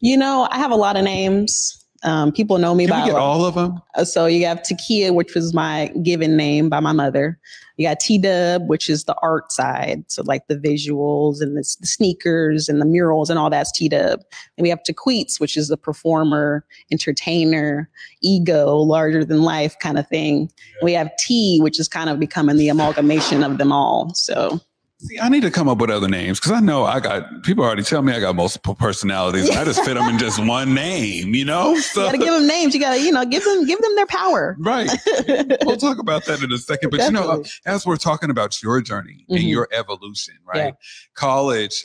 You 0.00 0.16
know, 0.16 0.48
I 0.50 0.58
have 0.58 0.70
a 0.70 0.76
lot 0.76 0.96
of 0.96 1.04
names. 1.04 1.85
Um, 2.02 2.32
people 2.32 2.58
know 2.58 2.74
me 2.74 2.86
Can 2.86 3.00
by 3.00 3.06
get 3.06 3.16
all 3.16 3.44
of 3.44 3.54
them? 3.54 3.80
Uh, 3.94 4.04
So 4.04 4.26
you 4.26 4.44
have 4.46 4.62
Takia, 4.62 5.14
which 5.14 5.34
was 5.34 5.54
my 5.54 5.90
given 6.02 6.36
name 6.36 6.68
by 6.68 6.80
my 6.80 6.92
mother. 6.92 7.38
You 7.76 7.88
got 7.88 8.00
T 8.00 8.18
Dub, 8.18 8.68
which 8.68 8.88
is 8.88 9.04
the 9.04 9.14
art 9.22 9.52
side. 9.52 10.04
So 10.08 10.22
like 10.24 10.46
the 10.48 10.56
visuals 10.56 11.40
and 11.40 11.56
the, 11.56 11.76
the 11.80 11.86
sneakers 11.86 12.68
and 12.68 12.80
the 12.80 12.86
murals 12.86 13.28
and 13.28 13.38
all 13.38 13.50
that's 13.50 13.72
T 13.72 13.88
Dub. 13.88 14.20
And 14.56 14.62
we 14.62 14.70
have 14.70 14.80
Taqueets, 14.82 15.38
which 15.40 15.56
is 15.56 15.68
the 15.68 15.76
performer, 15.76 16.64
entertainer, 16.90 17.90
ego, 18.22 18.76
larger 18.76 19.24
than 19.24 19.42
life 19.42 19.76
kind 19.78 19.98
of 19.98 20.08
thing. 20.08 20.50
We 20.82 20.92
have 20.92 21.10
T, 21.18 21.58
which 21.60 21.78
is 21.78 21.88
kind 21.88 22.08
of 22.08 22.18
becoming 22.18 22.56
the 22.56 22.68
amalgamation 22.68 23.42
of 23.42 23.58
them 23.58 23.72
all. 23.72 24.14
So 24.14 24.60
See, 25.06 25.18
I 25.20 25.28
need 25.28 25.42
to 25.42 25.50
come 25.50 25.68
up 25.68 25.78
with 25.78 25.90
other 25.90 26.08
names 26.08 26.38
because 26.40 26.52
I 26.52 26.60
know 26.60 26.84
I 26.84 27.00
got 27.00 27.42
people 27.42 27.64
already 27.64 27.82
tell 27.82 28.02
me 28.02 28.12
I 28.12 28.20
got 28.20 28.34
multiple 28.34 28.74
personalities. 28.74 29.50
I 29.50 29.64
just 29.64 29.84
fit 29.84 29.94
them 29.94 30.08
in 30.08 30.18
just 30.18 30.44
one 30.44 30.74
name, 30.74 31.34
you 31.34 31.44
know? 31.44 31.74
you 31.74 31.82
gotta 31.94 32.18
give 32.18 32.32
them 32.32 32.46
names. 32.46 32.74
You 32.74 32.80
gotta, 32.80 33.00
you 33.00 33.12
know, 33.12 33.24
give 33.24 33.44
them 33.44 33.64
give 33.66 33.80
them 33.80 33.94
their 33.96 34.06
power. 34.06 34.56
right. 34.60 34.90
We'll 35.64 35.76
talk 35.76 35.98
about 35.98 36.24
that 36.26 36.42
in 36.42 36.52
a 36.52 36.58
second. 36.58 36.90
But 36.90 37.00
you 37.00 37.10
know, 37.10 37.44
as 37.66 37.86
we're 37.86 37.96
talking 37.96 38.30
about 38.30 38.62
your 38.62 38.80
journey 38.80 39.24
and 39.28 39.38
Mhm. 39.38 39.48
your 39.50 39.68
evolution, 39.72 40.34
right? 40.44 40.58
Yeah. 40.66 40.70
College, 41.14 41.84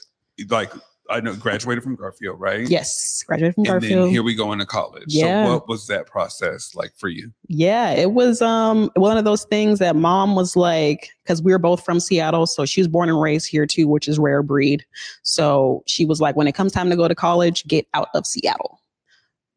like 0.50 0.72
I 1.12 1.20
know, 1.20 1.36
graduated 1.36 1.84
from 1.84 1.96
Garfield, 1.96 2.40
right? 2.40 2.68
Yes, 2.68 3.24
graduated 3.28 3.56
from 3.56 3.66
Garfield. 3.66 3.84
And 3.84 3.92
Garfield. 3.92 4.06
then 4.08 4.12
here 4.12 4.24
we 4.24 4.36
go 4.36 4.52
into 4.54 4.66
college. 4.66 5.06
Yeah. 5.08 5.46
So 5.46 5.54
what 5.54 5.68
was 5.68 5.88
that 5.88 6.08
process 6.08 6.74
like 6.76 6.94
for 6.98 7.10
you? 7.10 7.32
Yeah, 7.48 7.92
it 7.92 8.14
was 8.14 8.42
um 8.42 8.90
one 8.96 9.18
of 9.18 9.26
those 9.26 9.44
things 9.46 9.80
that 9.80 9.96
mom 9.96 10.36
was 10.36 10.56
like, 10.56 11.12
because 11.24 11.42
we 11.44 11.52
were 11.52 11.60
both 11.60 11.84
from 11.84 12.00
Seattle, 12.00 12.48
so 12.48 12.66
she 12.66 12.82
was 12.82 12.88
born 12.88 13.10
and 13.10 13.22
raised 13.22 13.48
here 13.48 13.66
too, 13.66 13.88
which 13.88 14.08
is 14.08 14.18
rare 14.18 14.44
breed. 14.44 14.86
So 15.24 15.84
she 15.86 16.06
was 16.06 16.20
like, 16.20 16.36
when 16.36 16.48
it 16.48 16.56
comes 16.56 16.72
time 16.72 16.90
to 16.90 16.96
go 16.96 17.08
to 17.08 17.16
college, 17.16 17.66
get 17.68 17.88
out 17.94 18.10
of 18.14 18.26
Seattle. 18.26 18.81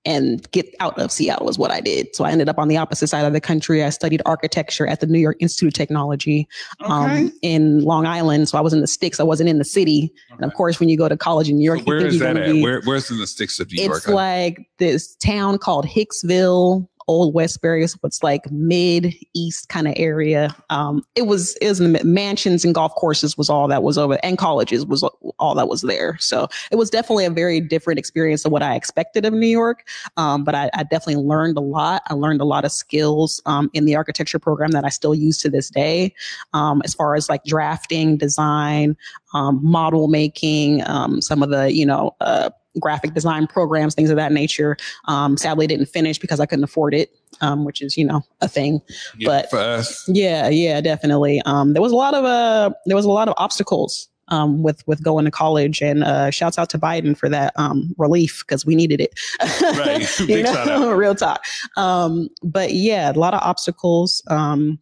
And 0.07 0.51
get 0.53 0.75
out 0.81 0.99
of 0.99 1.11
Seattle 1.11 1.49
is 1.49 1.57
what 1.59 1.71
I 1.71 1.81
did. 1.81 2.15
So 2.15 2.25
I 2.25 2.31
ended 2.31 2.49
up 2.49 2.59
on 2.59 2.69
the 2.69 2.77
opposite 2.77 3.07
side 3.07 3.25
of 3.25 3.33
the 3.33 3.41
country. 3.41 3.83
I 3.83 3.89
studied 3.89 4.21
architecture 4.27 4.87
at 4.87 5.01
the 5.01 5.07
New 5.07 5.19
York 5.19 5.39
Institute 5.41 5.69
of 5.69 5.75
Technology 5.75 6.47
um, 6.81 7.33
in 7.41 7.81
Long 7.85 8.05
Island. 8.07 8.49
So 8.51 8.59
I 8.59 8.61
was 8.61 8.75
in 8.75 8.81
the 8.83 8.87
sticks. 8.87 9.19
I 9.19 9.23
wasn't 9.23 9.49
in 9.49 9.59
the 9.59 9.65
city. 9.65 10.13
And 10.33 10.45
of 10.45 10.53
course, 10.55 10.79
when 10.79 10.89
you 10.91 10.99
go 10.99 11.09
to 11.09 11.17
college 11.17 11.49
in 11.49 11.57
New 11.57 11.65
York, 11.65 11.81
So 11.81 11.93
you 11.95 11.99
think 12.01 12.09
is 12.09 12.17
you're 12.17 12.27
that 12.29 12.35
gonna 12.35 12.47
at? 12.47 12.53
be- 12.53 12.63
Where, 12.63 12.83
where's 12.83 13.11
in 13.11 13.19
the 13.19 13.27
sticks 13.27 13.59
of 13.61 13.73
New 13.73 13.83
York? 13.83 13.97
it's 13.99 14.09
like 14.09 14.69
this 14.79 15.15
town 15.17 15.57
called 15.57 15.87
Hicksville, 15.87 16.87
Old 17.07 17.35
Westbury. 17.35 17.87
So 17.87 17.99
it's 18.05 18.23
like 18.23 18.51
mid 18.51 19.15
east 19.35 19.69
kind 19.69 19.87
of 19.87 19.95
area. 19.97 20.55
Um, 20.71 21.03
it 21.15 21.27
was 21.27 21.55
the 21.55 22.01
mansions 22.05 22.65
and 22.65 22.75
golf 22.75 22.95
courses 22.95 23.37
was 23.37 23.51
all 23.51 23.69
that 23.69 23.83
was 23.83 23.99
over, 23.99 24.19
and 24.23 24.39
colleges 24.39 24.87
was 24.87 25.03
all 25.39 25.55
that 25.55 25.69
was 25.69 25.83
there. 25.83 26.17
So 26.19 26.49
it 26.71 26.77
was 26.77 26.91
definitely 26.91 27.25
a 27.25 27.31
very 27.31 27.61
different 27.61 27.99
experience 27.99 28.43
than 28.43 28.53
what 28.53 28.63
I 28.63 28.75
expected 28.75 29.25
of 29.25 29.33
New 29.33 29.47
York. 29.47 29.87
Um, 30.17 30.45
but 30.45 30.55
I, 30.55 30.71
I 30.75 30.83
definitely 30.85 31.23
learned 31.23 31.57
a 31.57 31.61
lot. 31.63 32.03
I 32.09 32.15
learned 32.15 32.41
a 32.41 32.45
lot 32.45 32.65
of 32.65 32.73
skills 32.73 33.43
um, 33.47 33.71
in 33.75 33.85
the 33.85 33.97
architecture 33.97 34.39
program 34.39 34.71
that 34.73 34.85
I 34.85 34.89
still 34.89 35.15
use 35.15 35.39
to 35.39 35.51
this 35.51 35.71
day, 35.71 36.15
um, 36.53 36.83
as 36.85 36.95
far 36.95 37.15
as 37.17 37.29
like 37.29 37.45
drafting, 37.45 38.17
design, 38.17 38.97
um, 39.35 39.61
model 39.63 40.09
making, 40.09 40.87
um, 40.87 41.21
some 41.21 41.43
of 41.43 41.51
the 41.51 41.73
you 41.73 41.87
know. 41.87 42.15
Uh, 42.21 42.51
graphic 42.81 43.15
design 43.15 43.47
programs, 43.47 43.95
things 43.95 44.11
of 44.11 44.17
that 44.17 44.33
nature. 44.33 44.77
Um, 45.07 45.37
sadly, 45.37 45.67
didn't 45.67 45.87
finish 45.87 46.19
because 46.19 46.41
I 46.41 46.47
couldn't 46.47 46.65
afford 46.65 46.95
it, 46.95 47.11
um, 47.41 47.65
which 47.65 47.83
is 47.83 47.97
you 47.97 48.05
know 48.05 48.23
a 48.41 48.49
thing. 48.49 48.81
Yeah, 49.19 49.29
but- 49.29 49.51
for 49.51 49.59
us, 49.59 50.09
Yeah, 50.09 50.49
yeah, 50.49 50.81
definitely. 50.81 51.41
Um, 51.43 51.73
there 51.73 51.83
was 51.83 51.93
a 51.93 51.97
lot 51.97 52.15
of 52.15 52.25
uh, 52.25 52.71
there 52.87 52.97
was 52.97 53.05
a 53.05 53.11
lot 53.11 53.29
of 53.29 53.35
obstacles 53.37 54.09
um, 54.29 54.63
with 54.63 54.87
with 54.87 55.03
going 55.03 55.25
to 55.25 55.31
college, 55.31 55.83
and 55.83 56.05
uh, 56.05 56.31
shouts 56.31 56.59
out 56.59 56.71
to 56.71 56.79
Biden 56.79 57.17
for 57.17 57.29
that 57.29 57.53
um, 57.57 57.95
relief 57.99 58.43
because 58.47 58.65
we 58.65 58.75
needed 58.75 59.01
it. 59.01 59.19
Right. 59.63 60.09
Big 60.27 60.47
shout 60.47 60.67
know, 60.67 60.93
real 60.95 61.15
talk. 61.15 61.45
Um, 61.77 62.29
but 62.43 62.73
yeah, 62.73 63.11
a 63.11 63.15
lot 63.15 63.35
of 63.35 63.41
obstacles. 63.43 64.23
Um, 64.29 64.79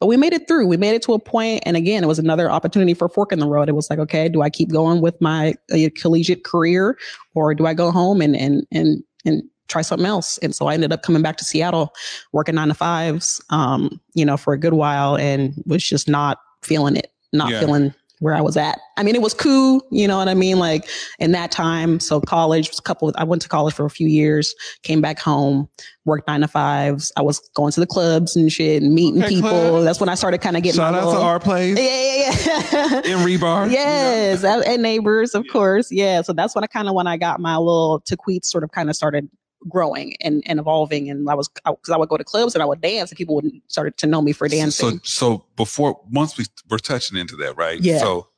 but 0.00 0.06
we 0.06 0.16
made 0.16 0.32
it 0.32 0.48
through. 0.48 0.66
We 0.66 0.78
made 0.78 0.94
it 0.94 1.02
to 1.02 1.12
a 1.12 1.18
point, 1.18 1.62
and 1.66 1.76
again, 1.76 2.02
it 2.02 2.06
was 2.06 2.18
another 2.18 2.50
opportunity 2.50 2.94
for 2.94 3.04
a 3.04 3.10
fork 3.10 3.32
in 3.32 3.38
the 3.38 3.46
road. 3.46 3.68
It 3.68 3.74
was 3.74 3.90
like, 3.90 3.98
okay, 3.98 4.28
do 4.28 4.40
I 4.40 4.48
keep 4.50 4.70
going 4.70 5.02
with 5.02 5.20
my 5.20 5.54
uh, 5.72 5.88
collegiate 5.94 6.42
career, 6.42 6.98
or 7.34 7.54
do 7.54 7.66
I 7.66 7.74
go 7.74 7.90
home 7.90 8.20
and 8.22 8.34
and 8.34 8.66
and 8.72 9.04
and 9.26 9.42
try 9.68 9.82
something 9.82 10.06
else? 10.06 10.38
And 10.38 10.54
so 10.54 10.66
I 10.66 10.74
ended 10.74 10.92
up 10.92 11.02
coming 11.02 11.22
back 11.22 11.36
to 11.36 11.44
Seattle, 11.44 11.92
working 12.32 12.54
nine 12.54 12.68
to 12.68 12.74
fives, 12.74 13.40
um, 13.50 14.00
you 14.14 14.24
know, 14.24 14.36
for 14.38 14.54
a 14.54 14.58
good 14.58 14.72
while, 14.72 15.16
and 15.16 15.54
was 15.66 15.84
just 15.84 16.08
not 16.08 16.38
feeling 16.62 16.96
it, 16.96 17.12
not 17.32 17.50
Yeah. 17.50 17.60
feeling 17.60 17.94
where 18.20 18.34
I 18.34 18.40
was 18.40 18.56
at. 18.56 18.78
I 18.96 19.02
mean, 19.02 19.14
it 19.14 19.22
was 19.22 19.34
cool, 19.34 19.82
you 19.90 20.06
know 20.06 20.18
what 20.18 20.28
I 20.28 20.34
mean? 20.34 20.58
Like 20.58 20.88
in 21.18 21.32
that 21.32 21.50
time, 21.50 21.98
so 22.00 22.20
college 22.20 22.68
was 22.68 22.78
a 22.78 22.82
couple. 22.82 23.12
I 23.16 23.24
went 23.24 23.42
to 23.42 23.48
college 23.48 23.74
for 23.74 23.84
a 23.86 23.90
few 23.90 24.06
years, 24.06 24.54
came 24.82 25.00
back 25.00 25.18
home, 25.18 25.68
worked 26.04 26.28
nine 26.28 26.42
to 26.42 26.48
fives. 26.48 27.10
I 27.16 27.22
was 27.22 27.38
going 27.54 27.72
to 27.72 27.80
the 27.80 27.86
clubs 27.86 28.36
and 28.36 28.52
shit, 28.52 28.82
and 28.82 28.94
meeting 28.94 29.22
Okay, 29.22 29.36
people. 29.36 29.50
clubs. 29.50 29.84
That's 29.84 30.00
when 30.00 30.08
I 30.10 30.14
started 30.14 30.40
kind 30.42 30.56
of 30.56 30.62
getting 30.62 30.78
shout 30.78 30.94
out 30.94 31.10
to 31.12 31.18
our 31.18 31.40
place 31.40 31.78
yeah, 31.78 31.84
yeah, 31.84 32.66
yeah. 32.72 32.98
in 33.12 33.26
Rebar. 33.26 33.64
you 33.66 33.76
know? 33.76 33.82
Yes, 33.82 34.44
and 34.44 34.82
neighbors, 34.82 35.34
of 35.34 35.46
course. 35.50 35.90
Yeah, 35.90 36.22
so 36.22 36.32
that's 36.32 36.54
when 36.54 36.62
I 36.62 36.66
kind 36.66 36.88
of 36.88 36.94
when 36.94 37.06
I 37.06 37.16
got 37.16 37.40
my 37.40 37.56
little 37.56 38.02
Taqueet 38.02 38.44
sort 38.44 38.64
of 38.64 38.70
kind 38.72 38.90
of 38.90 38.96
started 38.96 39.28
growing 39.68 40.16
and, 40.20 40.42
and 40.46 40.58
evolving, 40.58 41.10
and 41.10 41.28
I 41.28 41.34
was 41.34 41.48
because 41.48 41.90
I, 41.90 41.96
would 41.96 42.08
go 42.08 42.16
to 42.16 42.24
clubs 42.24 42.54
and 42.54 42.62
I 42.62 42.66
would 42.66 42.80
dance, 42.80 43.10
and 43.10 43.18
people 43.18 43.34
would 43.36 43.50
started 43.68 43.96
to 43.98 44.06
know 44.06 44.22
me 44.22 44.32
for 44.32 44.48
dancing. 44.48 45.00
So, 45.04 45.38
so 45.38 45.44
before 45.56 46.00
once 46.10 46.38
we 46.38 46.44
were 46.68 46.78
touching 46.78 47.18
into 47.18 47.36
that, 47.36 47.56
right? 47.56 47.80
Yeah. 47.80 47.98
So, 47.98 48.28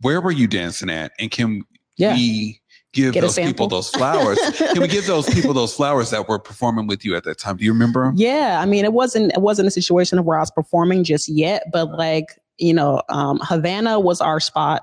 where 0.00 0.20
were 0.20 0.30
you 0.30 0.46
dancing 0.46 0.90
at, 0.90 1.12
and 1.18 1.30
can 1.30 1.62
yeah, 1.96 2.14
we 2.14 2.60
give 2.92 3.14
Get 3.14 3.20
those 3.20 3.36
people 3.36 3.68
those 3.68 3.90
flowers? 3.90 4.38
can 4.56 4.80
we 4.80 4.88
give 4.88 5.06
those 5.06 5.28
people 5.34 5.52
those 5.52 5.74
flowers 5.74 6.10
that 6.10 6.28
were 6.28 6.38
performing 6.38 6.86
with 6.86 7.04
you 7.04 7.16
at 7.16 7.24
that 7.24 7.38
time? 7.38 7.56
Do 7.56 7.64
you 7.64 7.72
remember 7.72 8.04
'em? 8.04 8.14
Yeah, 8.16 8.58
I 8.60 8.66
mean, 8.66 8.84
it 8.84 8.92
wasn't 8.92 9.32
it 9.32 9.40
wasn't 9.40 9.68
a 9.68 9.70
situation 9.70 10.18
of 10.18 10.24
where 10.24 10.36
I 10.36 10.40
was 10.40 10.50
performing 10.50 11.04
just 11.04 11.28
yet, 11.28 11.64
but 11.72 11.92
like 11.92 12.38
you 12.58 12.74
know, 12.74 13.02
um, 13.08 13.40
Havana 13.42 14.00
was 14.00 14.20
our 14.20 14.40
spot. 14.40 14.82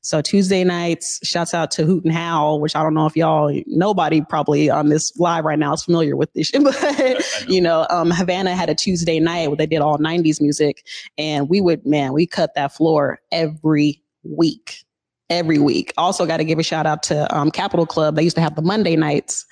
So 0.00 0.20
Tuesday 0.20 0.64
nights, 0.64 1.20
shouts 1.26 1.54
out 1.54 1.70
to 1.72 1.84
Hoot 1.84 2.04
and 2.04 2.12
Howl, 2.12 2.60
which 2.60 2.74
I 2.76 2.82
don't 2.82 2.94
know 2.94 3.06
if 3.06 3.16
y'all, 3.16 3.52
nobody 3.66 4.20
probably 4.22 4.70
on 4.70 4.88
this 4.88 5.16
live 5.18 5.44
right 5.44 5.58
now 5.58 5.72
is 5.72 5.82
familiar 5.82 6.16
with 6.16 6.32
this, 6.32 6.46
shit, 6.48 6.62
but 6.62 7.24
you 7.48 7.60
know, 7.60 7.86
um, 7.90 8.10
Havana 8.10 8.54
had 8.54 8.70
a 8.70 8.74
Tuesday 8.74 9.20
night 9.20 9.48
where 9.48 9.56
they 9.56 9.66
did 9.66 9.80
all 9.80 9.98
'90s 9.98 10.40
music, 10.40 10.86
and 11.18 11.48
we 11.48 11.60
would, 11.60 11.84
man, 11.86 12.12
we 12.12 12.26
cut 12.26 12.54
that 12.54 12.72
floor 12.72 13.20
every 13.32 14.02
week. 14.22 14.84
Every 15.34 15.58
week. 15.58 15.92
Also, 15.98 16.26
got 16.26 16.36
to 16.36 16.44
give 16.44 16.60
a 16.60 16.62
shout 16.62 16.86
out 16.86 17.02
to 17.04 17.36
um, 17.36 17.50
Capitol 17.50 17.86
Club. 17.86 18.14
They 18.14 18.22
used 18.22 18.36
to 18.36 18.42
have 18.42 18.54
the 18.54 18.62
Monday 18.62 18.94
nights, 18.94 19.44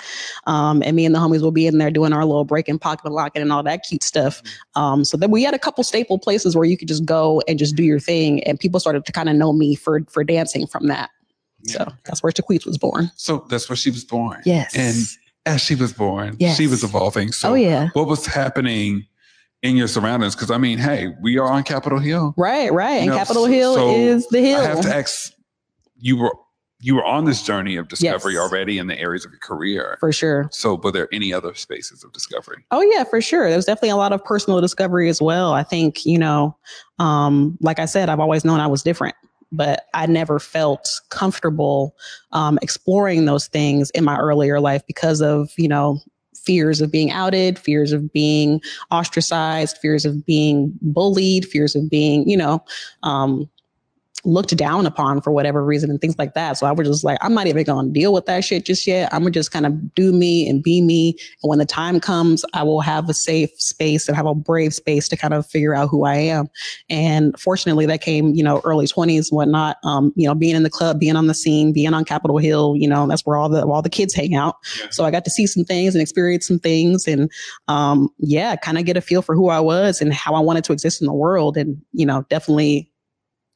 um, 0.47 0.81
and 0.85 0.95
me 0.95 1.05
and 1.05 1.13
the 1.15 1.19
homies 1.19 1.43
will 1.43 1.51
be 1.51 1.67
in 1.67 1.79
there 1.79 1.91
doing 1.91 2.13
our 2.13 2.25
little 2.25 2.45
break 2.45 2.69
and 2.69 2.81
pocket 2.81 3.11
locking 3.11 3.43
and 3.43 3.53
all 3.53 3.65
that 3.65 3.83
cute 3.83 4.05
stuff. 4.05 4.43
Um, 4.77 5.05
so 5.05 5.17
then 5.17 5.33
we 5.33 5.43
had 5.43 5.55
a 5.55 5.59
couple 5.59 5.83
staple 5.83 6.19
places 6.19 6.55
where 6.55 6.65
you 6.65 6.77
could 6.77 6.87
just 6.89 7.05
go 7.05 7.43
and 7.49 7.59
just 7.59 7.75
do 7.75 7.83
your 7.83 7.99
thing, 7.99 8.43
and 8.45 8.61
people 8.61 8.79
started 8.79 9.05
to 9.05 9.13
kind 9.13 9.29
of 9.29 9.35
know 9.37 9.53
me 9.53 9.75
for 9.75 10.01
for 10.09 10.23
dancing 10.23 10.67
from 10.67 10.87
that. 10.87 11.11
So 11.65 11.93
that's 12.05 12.23
where 12.23 12.33
Taqueets 12.33 12.67
was 12.67 12.79
born. 12.79 13.11
So 13.17 13.45
that's 13.49 13.69
where 13.69 13.77
she 13.77 13.91
was 13.91 14.05
born. 14.05 14.41
Yes. 14.45 14.75
And 14.77 14.97
as 15.47 15.61
she 15.61 15.75
was 15.75 15.93
born, 15.93 16.37
Yes. 16.39 16.57
she 16.57 16.67
was 16.67 16.85
evolving. 16.85 17.33
So 17.33 17.51
oh 17.51 17.55
yeah. 17.55 17.89
what 17.95 18.07
was 18.07 18.27
happening 18.27 19.07
in 19.63 19.77
your 19.77 19.89
surroundings? 19.89 20.35
Because 20.35 20.51
I 20.51 20.59
mean, 20.59 20.79
hey, 20.79 21.15
we 21.21 21.39
are 21.39 21.49
on 21.49 21.63
Capitol 21.63 21.99
Hill. 21.99 22.35
Right, 22.37 22.73
right. 22.73 23.03
And 23.03 23.11
know, 23.11 23.17
Capitol 23.17 23.47
Hill 23.47 23.75
so 23.75 23.95
is 23.95 24.27
the 24.29 24.41
hill. 24.41 24.61
I 24.61 24.65
have 24.65 24.81
to 24.83 24.95
ask 24.95 25.33
you 26.03 26.17
were 26.17 26.35
you 26.85 26.97
were 26.97 27.05
on 27.05 27.25
this 27.25 27.43
journey 27.45 27.77
of 27.77 27.87
discovery 27.87 28.35
Yes. 28.35 28.43
already 28.43 28.77
in 28.77 28.89
the 28.89 28.99
areas 28.99 29.25
of 29.25 29.31
your 29.31 29.39
career. 29.39 29.97
for 30.01 30.13
sure. 30.13 30.49
So 30.51 30.75
were 30.75 30.91
there 30.91 31.09
any 31.13 31.33
other 31.33 31.55
spaces 31.55 32.03
of 32.03 32.13
discovery? 32.13 32.65
Oh 32.73 32.81
yeah, 32.83 33.05
for 33.05 33.21
sure. 33.21 33.49
There's 33.49 33.67
definitely 33.67 33.91
a 33.91 33.97
lot 33.97 34.13
of 34.13 34.23
personal 34.25 34.61
discovery 34.61 35.09
as 35.09 35.23
well. 35.23 35.53
I 35.53 35.63
think, 35.63 36.05
you 36.05 36.19
know, 36.19 36.57
um, 36.99 37.57
like 37.61 37.79
I 37.79 37.85
said, 37.85 38.09
I've 38.09 38.19
always 38.19 38.45
known 38.45 38.59
I 38.59 38.67
was 38.67 38.83
different, 38.83 39.15
but 39.53 39.85
I 39.95 40.07
never 40.07 40.41
felt 40.41 41.01
comfortable 41.11 41.95
um, 42.33 42.59
exploring 42.63 43.27
those 43.27 43.47
things 43.47 43.91
in 43.91 44.03
my 44.03 44.19
earlier 44.19 44.59
life 44.59 44.83
because 44.89 45.23
of, 45.23 45.53
you 45.57 45.69
know, 45.69 46.01
fears 46.35 46.81
of 46.81 46.91
being 46.91 47.13
outed, 47.13 47.61
fears 47.61 47.93
of 47.93 48.13
being 48.13 48.61
ostracized, 48.91 49.79
fears 49.79 50.05
of 50.05 50.27
being 50.27 50.77
bullied, 50.83 51.47
fears 51.47 51.77
of 51.77 51.89
being, 51.89 52.29
you 52.29 52.37
know, 52.37 52.65
um, 53.05 53.49
looked 54.25 54.57
down 54.57 54.87
upon 54.87 55.21
for 55.21 55.33
whatever 55.33 55.65
reason 55.65 55.91
and 55.91 56.01
things 56.01 56.19
like 56.19 56.35
that. 56.35 56.57
So 56.57 56.67
I 56.67 56.73
was 56.73 56.87
just 56.87 57.05
like, 57.05 57.19
I'm 57.21 57.35
not 57.35 57.47
even 57.47 57.65
going 57.65 57.87
to 57.87 57.93
deal 57.93 58.13
with 58.13 58.27
that 58.27 58.45
shit 58.45 58.65
just 58.65 58.87
yet. 58.87 59.13
I'm 59.13 59.23
gonna 59.23 59.33
just 59.33 59.51
kind 59.51 59.67
of 59.67 59.95
do 59.95 60.13
me 60.13 60.49
and 60.49 60.63
be 60.63 60.81
me. 60.81 61.17
And 61.43 61.51
when 61.51 61.59
the 61.59 61.67
time 61.67 61.99
comes, 62.01 62.45
I 62.55 62.63
will 62.63 62.81
have 62.81 63.09
a 63.09 63.15
safe 63.15 63.51
space 63.61 64.09
and 64.09 64.17
have 64.17 64.27
a 64.27 64.35
brave 64.35 64.75
space 64.75 65.09
to 65.09 65.17
kind 65.17 65.35
of 65.35 65.47
figure 65.47 65.75
out 65.75 65.89
who 65.89 66.05
I 66.05 66.17
am. 66.17 66.49
And 66.89 67.39
fortunately, 67.39 67.87
that 67.87 68.01
came, 68.01 68.35
you 68.35 68.45
know, 68.45 68.61
early 68.65 68.87
20s, 68.87 69.33
whatnot. 69.33 69.79
Um, 69.85 70.13
you 70.17 70.29
know, 70.29 70.35
being 70.35 70.55
in 70.55 70.63
the 70.63 70.71
club, 70.71 71.01
being 71.01 71.17
on 71.17 71.27
the 71.27 71.35
scene, 71.35 71.73
being 71.73 71.95
on 71.95 72.05
Capitol 72.05 72.39
Hill, 72.39 72.77
you 72.77 72.89
know, 72.89 73.07
that's 73.07 73.27
where 73.27 73.37
all 73.37 73.49
the 73.49 73.65
all 73.67 73.83
the 73.83 73.91
kids 73.91 74.15
hang 74.15 74.35
out. 74.35 74.57
Yeah. 74.79 74.91
So 74.91 75.05
I 75.05 75.11
got 75.11 75.25
to 75.25 75.31
see 75.31 75.47
some 75.47 75.65
things 75.65 75.95
and 75.95 76.03
experience 76.03 76.47
some 76.47 76.59
things, 76.59 77.09
and 77.09 77.31
um, 77.69 78.09
yeah, 78.19 78.57
kind 78.57 78.79
of 78.79 78.85
get 78.85 78.97
a 78.97 79.01
feel 79.01 79.23
for 79.23 79.35
who 79.35 79.49
I 79.49 79.61
was 79.61 80.01
and 80.01 80.13
how 80.13 80.35
I 80.35 80.41
wanted 80.41 80.65
to 80.65 80.73
exist 80.73 81.01
in 81.01 81.07
the 81.07 81.13
world. 81.13 81.57
And 81.57 81.81
you 81.93 82.07
know, 82.07 82.25
definitely 82.29 82.92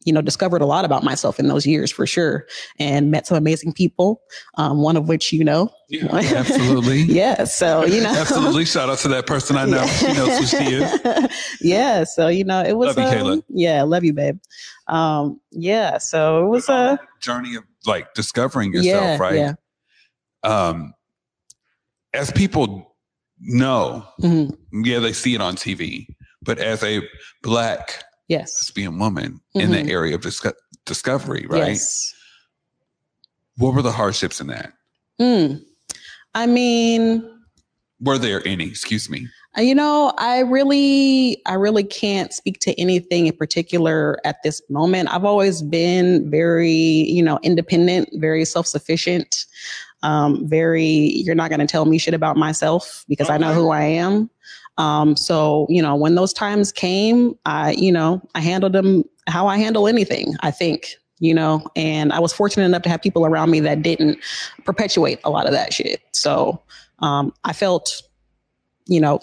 you 0.06 0.12
know, 0.12 0.22
discovered 0.22 0.62
a 0.62 0.66
lot 0.66 0.84
about 0.84 1.02
myself 1.02 1.38
in 1.40 1.48
those 1.48 1.66
years 1.66 1.90
for 1.90 2.06
sure 2.06 2.46
and 2.78 3.10
met 3.10 3.26
some 3.26 3.36
amazing 3.36 3.72
people, 3.72 4.22
um, 4.56 4.80
one 4.80 4.96
of 4.96 5.08
which 5.08 5.32
you 5.32 5.44
know. 5.44 5.68
Yeah, 5.88 6.06
absolutely. 6.12 7.02
yeah. 7.02 7.44
So, 7.44 7.84
you 7.84 8.00
know. 8.00 8.14
absolutely. 8.16 8.64
Shout 8.64 8.88
out 8.88 8.98
to 8.98 9.08
that 9.08 9.26
person 9.26 9.56
I 9.56 9.66
know. 9.66 9.78
Yeah. 9.78 9.86
She 9.86 10.06
knows 10.12 10.38
who 10.38 10.46
she 10.46 10.74
is. 10.74 11.30
yeah. 11.60 12.04
So, 12.04 12.28
you 12.28 12.44
know, 12.44 12.62
it 12.62 12.76
was. 12.76 12.96
Love 12.96 13.12
you, 13.12 13.32
um, 13.32 13.42
Yeah. 13.48 13.82
Love 13.82 14.04
you, 14.04 14.12
babe. 14.12 14.38
Um, 14.86 15.40
yeah. 15.50 15.98
So 15.98 16.46
it 16.46 16.48
was 16.48 16.68
a 16.68 16.98
journey 17.20 17.56
of 17.56 17.64
like 17.84 18.14
discovering 18.14 18.72
yourself, 18.72 19.02
yeah, 19.02 19.18
right? 19.18 19.34
Yeah. 19.34 19.54
Um, 20.44 20.94
as 22.14 22.30
people 22.30 22.96
know, 23.40 24.06
mm-hmm. 24.22 24.84
yeah, 24.84 25.00
they 25.00 25.12
see 25.12 25.34
it 25.34 25.40
on 25.40 25.56
TV, 25.56 26.06
but 26.42 26.58
as 26.58 26.84
a 26.84 27.02
black 27.42 28.04
yes 28.28 28.56
lesbian 28.60 28.98
woman 28.98 29.32
mm-hmm. 29.32 29.60
in 29.60 29.70
the 29.70 29.78
mm-hmm. 29.78 29.90
area 29.90 30.14
of 30.14 30.22
disco- 30.22 30.52
discovery 30.84 31.46
right 31.48 31.68
yes. 31.68 32.14
what 33.56 33.74
were 33.74 33.82
the 33.82 33.92
hardships 33.92 34.40
in 34.40 34.46
that 34.46 34.72
mm. 35.20 35.60
i 36.34 36.46
mean 36.46 37.28
were 38.00 38.18
there 38.18 38.46
any 38.46 38.66
excuse 38.66 39.08
me 39.08 39.26
uh, 39.56 39.60
you 39.60 39.74
know 39.74 40.12
i 40.18 40.40
really 40.40 41.40
i 41.46 41.54
really 41.54 41.84
can't 41.84 42.32
speak 42.32 42.58
to 42.60 42.78
anything 42.80 43.26
in 43.26 43.36
particular 43.36 44.18
at 44.24 44.42
this 44.42 44.60
moment 44.68 45.12
i've 45.12 45.24
always 45.24 45.62
been 45.62 46.30
very 46.30 46.70
you 46.70 47.22
know 47.22 47.38
independent 47.42 48.08
very 48.14 48.44
self-sufficient 48.44 49.46
um, 50.02 50.46
very 50.46 50.84
you're 50.84 51.34
not 51.34 51.48
going 51.48 51.60
to 51.60 51.66
tell 51.66 51.86
me 51.86 51.98
shit 51.98 52.14
about 52.14 52.36
myself 52.36 53.04
because 53.08 53.28
okay. 53.28 53.34
i 53.34 53.38
know 53.38 53.54
who 53.54 53.70
i 53.70 53.82
am 53.82 54.30
um, 54.78 55.16
so, 55.16 55.66
you 55.68 55.80
know, 55.80 55.94
when 55.94 56.14
those 56.14 56.32
times 56.32 56.72
came, 56.72 57.36
I, 57.46 57.72
you 57.72 57.90
know, 57.90 58.20
I 58.34 58.40
handled 58.40 58.72
them 58.72 59.04
how 59.26 59.46
I 59.46 59.58
handle 59.58 59.88
anything, 59.88 60.34
I 60.40 60.50
think, 60.50 60.96
you 61.18 61.34
know, 61.34 61.66
and 61.74 62.12
I 62.12 62.20
was 62.20 62.32
fortunate 62.32 62.64
enough 62.66 62.82
to 62.82 62.88
have 62.88 63.00
people 63.02 63.24
around 63.26 63.50
me 63.50 63.60
that 63.60 63.82
didn't 63.82 64.18
perpetuate 64.64 65.18
a 65.24 65.30
lot 65.30 65.46
of 65.46 65.52
that 65.52 65.72
shit. 65.72 66.02
So, 66.12 66.62
um, 67.00 67.32
I 67.44 67.52
felt, 67.52 68.02
you 68.86 69.00
know, 69.00 69.20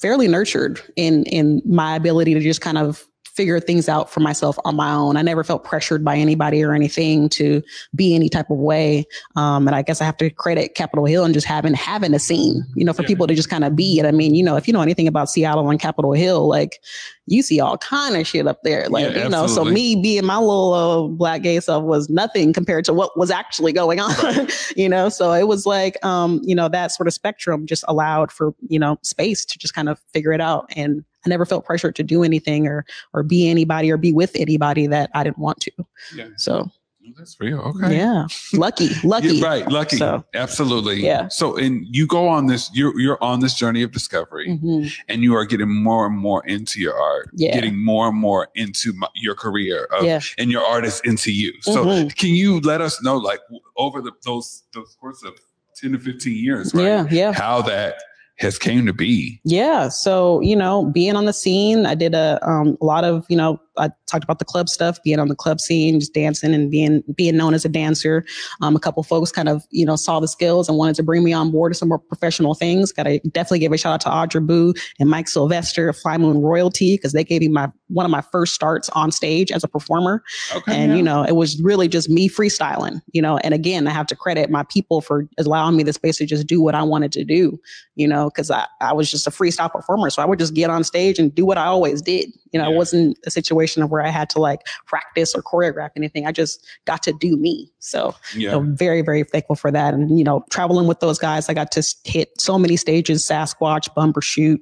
fairly 0.00 0.28
nurtured 0.28 0.80
in, 0.96 1.24
in 1.24 1.62
my 1.64 1.94
ability 1.96 2.34
to 2.34 2.40
just 2.40 2.60
kind 2.60 2.78
of 2.78 3.06
figure 3.34 3.58
things 3.60 3.88
out 3.88 4.10
for 4.10 4.20
myself 4.20 4.58
on 4.64 4.76
my 4.76 4.92
own. 4.92 5.16
I 5.16 5.22
never 5.22 5.42
felt 5.42 5.64
pressured 5.64 6.04
by 6.04 6.16
anybody 6.16 6.62
or 6.62 6.74
anything 6.74 7.28
to 7.30 7.62
be 7.94 8.14
any 8.14 8.28
type 8.28 8.50
of 8.50 8.58
way. 8.58 9.06
Um, 9.36 9.66
and 9.66 9.74
I 9.74 9.82
guess 9.82 10.00
I 10.00 10.04
have 10.04 10.16
to 10.18 10.30
credit 10.30 10.74
Capitol 10.74 11.06
Hill 11.06 11.24
and 11.24 11.32
just 11.32 11.46
having 11.46 11.74
having 11.74 12.14
a 12.14 12.18
scene, 12.18 12.64
you 12.74 12.84
know, 12.84 12.92
for 12.92 13.02
yeah. 13.02 13.08
people 13.08 13.26
to 13.26 13.34
just 13.34 13.48
kind 13.48 13.64
of 13.64 13.74
be 13.74 13.98
it. 13.98 14.06
I 14.06 14.10
mean, 14.10 14.34
you 14.34 14.44
know, 14.44 14.56
if 14.56 14.66
you 14.66 14.72
know 14.72 14.82
anything 14.82 15.08
about 15.08 15.30
Seattle 15.30 15.68
and 15.70 15.80
Capitol 15.80 16.12
Hill, 16.12 16.46
like 16.46 16.80
you 17.26 17.42
see 17.42 17.60
all 17.60 17.78
kind 17.78 18.16
of 18.16 18.26
shit 18.26 18.46
up 18.46 18.62
there. 18.62 18.88
Like, 18.88 19.14
yeah, 19.14 19.24
you 19.24 19.28
know, 19.28 19.46
so 19.46 19.64
me 19.64 20.00
being 20.00 20.26
my 20.26 20.38
little 20.38 20.74
uh, 20.74 21.08
black 21.08 21.42
gay 21.42 21.60
self 21.60 21.84
was 21.84 22.10
nothing 22.10 22.52
compared 22.52 22.84
to 22.86 22.92
what 22.92 23.16
was 23.16 23.30
actually 23.30 23.72
going 23.72 24.00
on, 24.00 24.12
right. 24.22 24.72
you 24.76 24.88
know? 24.88 25.08
So 25.08 25.32
it 25.32 25.46
was 25.46 25.64
like, 25.64 26.04
um, 26.04 26.40
you 26.42 26.54
know, 26.54 26.68
that 26.68 26.90
sort 26.90 27.06
of 27.06 27.14
spectrum 27.14 27.66
just 27.66 27.84
allowed 27.86 28.32
for, 28.32 28.54
you 28.68 28.78
know, 28.78 28.98
space 29.02 29.44
to 29.46 29.58
just 29.58 29.74
kind 29.74 29.88
of 29.88 30.00
figure 30.12 30.32
it 30.32 30.40
out. 30.40 30.66
And 30.74 31.04
I 31.24 31.28
never 31.28 31.44
felt 31.44 31.64
pressured 31.64 31.96
to 31.96 32.02
do 32.02 32.22
anything 32.22 32.66
or 32.66 32.84
or 33.12 33.22
be 33.22 33.48
anybody 33.48 33.90
or 33.90 33.96
be 33.96 34.12
with 34.12 34.32
anybody 34.34 34.86
that 34.86 35.10
I 35.14 35.24
didn't 35.24 35.38
want 35.38 35.60
to. 35.60 35.72
Yeah. 36.14 36.28
So 36.36 36.70
that's 37.16 37.38
real. 37.40 37.58
Okay. 37.58 37.96
Yeah. 37.96 38.26
Lucky. 38.52 38.90
Lucky. 39.04 39.28
Yeah, 39.28 39.46
right. 39.46 39.68
Lucky. 39.68 39.96
So, 39.96 40.24
Absolutely. 40.34 41.04
Yeah. 41.04 41.28
So 41.28 41.56
and 41.56 41.84
you 41.90 42.06
go 42.06 42.28
on 42.28 42.46
this, 42.46 42.70
you're 42.72 42.98
you're 42.98 43.22
on 43.22 43.40
this 43.40 43.54
journey 43.54 43.82
of 43.82 43.92
discovery 43.92 44.48
mm-hmm. 44.48 44.86
and 45.08 45.22
you 45.22 45.34
are 45.34 45.44
getting 45.44 45.70
more 45.70 46.06
and 46.06 46.16
more 46.16 46.44
into 46.46 46.80
your 46.80 46.94
art. 46.94 47.30
Yeah. 47.34 47.54
Getting 47.54 47.82
more 47.82 48.08
and 48.08 48.16
more 48.16 48.48
into 48.54 48.92
my, 48.92 49.08
your 49.14 49.34
career 49.34 49.84
of, 49.86 50.04
yeah. 50.04 50.20
and 50.38 50.50
your 50.50 50.62
artist 50.62 51.04
into 51.04 51.32
you. 51.32 51.52
So 51.62 51.84
mm-hmm. 51.84 52.08
can 52.08 52.30
you 52.30 52.60
let 52.60 52.80
us 52.80 53.02
know 53.02 53.16
like 53.16 53.40
over 53.76 54.00
the 54.00 54.12
those 54.24 54.62
those 54.72 54.96
course 55.00 55.22
of 55.24 55.34
10 55.76 55.92
to 55.92 55.98
15 55.98 56.36
years, 56.36 56.74
right? 56.74 56.84
Yeah. 56.84 57.06
Yeah. 57.10 57.32
How 57.32 57.62
that 57.62 57.96
has 58.38 58.58
came 58.58 58.86
to 58.86 58.92
be. 58.92 59.40
Yeah. 59.44 59.88
So, 59.88 60.40
you 60.40 60.56
know, 60.56 60.86
being 60.86 61.16
on 61.16 61.26
the 61.26 61.32
scene, 61.32 61.86
I 61.86 61.94
did 61.94 62.14
a, 62.14 62.38
um, 62.48 62.76
a 62.80 62.84
lot 62.84 63.04
of, 63.04 63.24
you 63.28 63.36
know, 63.36 63.60
I 63.76 63.90
talked 64.12 64.24
about 64.24 64.38
the 64.38 64.44
club 64.44 64.68
stuff, 64.68 65.02
being 65.02 65.18
on 65.18 65.28
the 65.28 65.34
club 65.34 65.60
scene, 65.60 65.98
just 65.98 66.14
dancing 66.14 66.54
and 66.54 66.70
being 66.70 67.02
being 67.16 67.36
known 67.36 67.54
as 67.54 67.64
a 67.64 67.68
dancer. 67.68 68.24
Um, 68.60 68.76
a 68.76 68.80
couple 68.80 69.02
folks 69.02 69.32
kind 69.32 69.48
of 69.48 69.64
you 69.70 69.86
know 69.86 69.96
saw 69.96 70.20
the 70.20 70.28
skills 70.28 70.68
and 70.68 70.78
wanted 70.78 70.94
to 70.96 71.02
bring 71.02 71.24
me 71.24 71.32
on 71.32 71.50
board 71.50 71.72
to 71.72 71.78
some 71.78 71.88
more 71.88 71.98
professional 71.98 72.54
things. 72.54 72.92
Got 72.92 73.04
to 73.04 73.18
definitely 73.30 73.60
give 73.60 73.72
a 73.72 73.78
shout 73.78 73.94
out 73.94 74.00
to 74.02 74.08
Adra 74.38 74.46
Boo 74.46 74.74
and 74.98 75.08
Mike 75.08 75.28
Sylvester 75.28 75.88
of 75.88 75.96
Fly 75.96 76.18
Moon 76.18 76.40
Royalty 76.40 76.96
because 76.96 77.12
they 77.12 77.24
gave 77.24 77.40
me 77.40 77.48
my 77.48 77.70
one 77.88 78.04
of 78.04 78.10
my 78.10 78.22
first 78.32 78.54
starts 78.54 78.88
on 78.90 79.10
stage 79.10 79.50
as 79.50 79.64
a 79.64 79.68
performer. 79.68 80.22
Okay, 80.54 80.74
and 80.74 80.92
yeah. 80.92 80.96
you 80.96 81.02
know 81.02 81.24
it 81.24 81.36
was 81.36 81.60
really 81.62 81.88
just 81.88 82.08
me 82.08 82.28
freestyling. 82.28 83.00
You 83.12 83.22
know, 83.22 83.38
and 83.38 83.54
again 83.54 83.86
I 83.86 83.90
have 83.90 84.06
to 84.08 84.16
credit 84.16 84.50
my 84.50 84.64
people 84.64 85.00
for 85.00 85.26
allowing 85.38 85.76
me 85.76 85.82
the 85.82 85.92
space 85.92 86.18
to 86.18 86.26
just 86.26 86.46
do 86.46 86.60
what 86.60 86.74
I 86.74 86.82
wanted 86.82 87.12
to 87.12 87.24
do. 87.24 87.58
You 87.94 88.08
know, 88.08 88.30
because 88.30 88.50
I 88.50 88.66
I 88.80 88.92
was 88.92 89.10
just 89.10 89.26
a 89.26 89.30
freestyle 89.30 89.72
performer, 89.72 90.10
so 90.10 90.22
I 90.22 90.26
would 90.26 90.38
just 90.38 90.54
get 90.54 90.70
on 90.70 90.84
stage 90.84 91.18
and 91.18 91.34
do 91.34 91.46
what 91.46 91.58
I 91.58 91.66
always 91.66 92.02
did. 92.02 92.30
You 92.52 92.60
know, 92.60 92.68
yeah. 92.68 92.74
it 92.74 92.76
wasn't 92.76 93.18
a 93.24 93.30
situation 93.30 93.82
of 93.82 93.90
where 93.90 94.01
I 94.02 94.10
had 94.10 94.28
to 94.30 94.38
like 94.38 94.60
practice 94.86 95.34
or 95.34 95.42
choreograph 95.42 95.90
anything. 95.96 96.26
I 96.26 96.32
just 96.32 96.66
got 96.84 97.02
to 97.04 97.12
do 97.12 97.36
me. 97.36 97.70
So 97.78 98.14
yeah. 98.36 98.56
I'm 98.56 98.76
very, 98.76 99.02
very 99.02 99.24
thankful 99.24 99.56
for 99.56 99.70
that. 99.70 99.94
And, 99.94 100.16
you 100.18 100.24
know, 100.24 100.44
traveling 100.50 100.86
with 100.86 101.00
those 101.00 101.18
guys, 101.18 101.48
I 101.48 101.54
got 101.54 101.72
to 101.72 101.94
hit 102.04 102.40
so 102.40 102.58
many 102.58 102.76
stages, 102.76 103.24
Sasquatch, 103.24 103.88
Bumbershoot, 103.96 104.58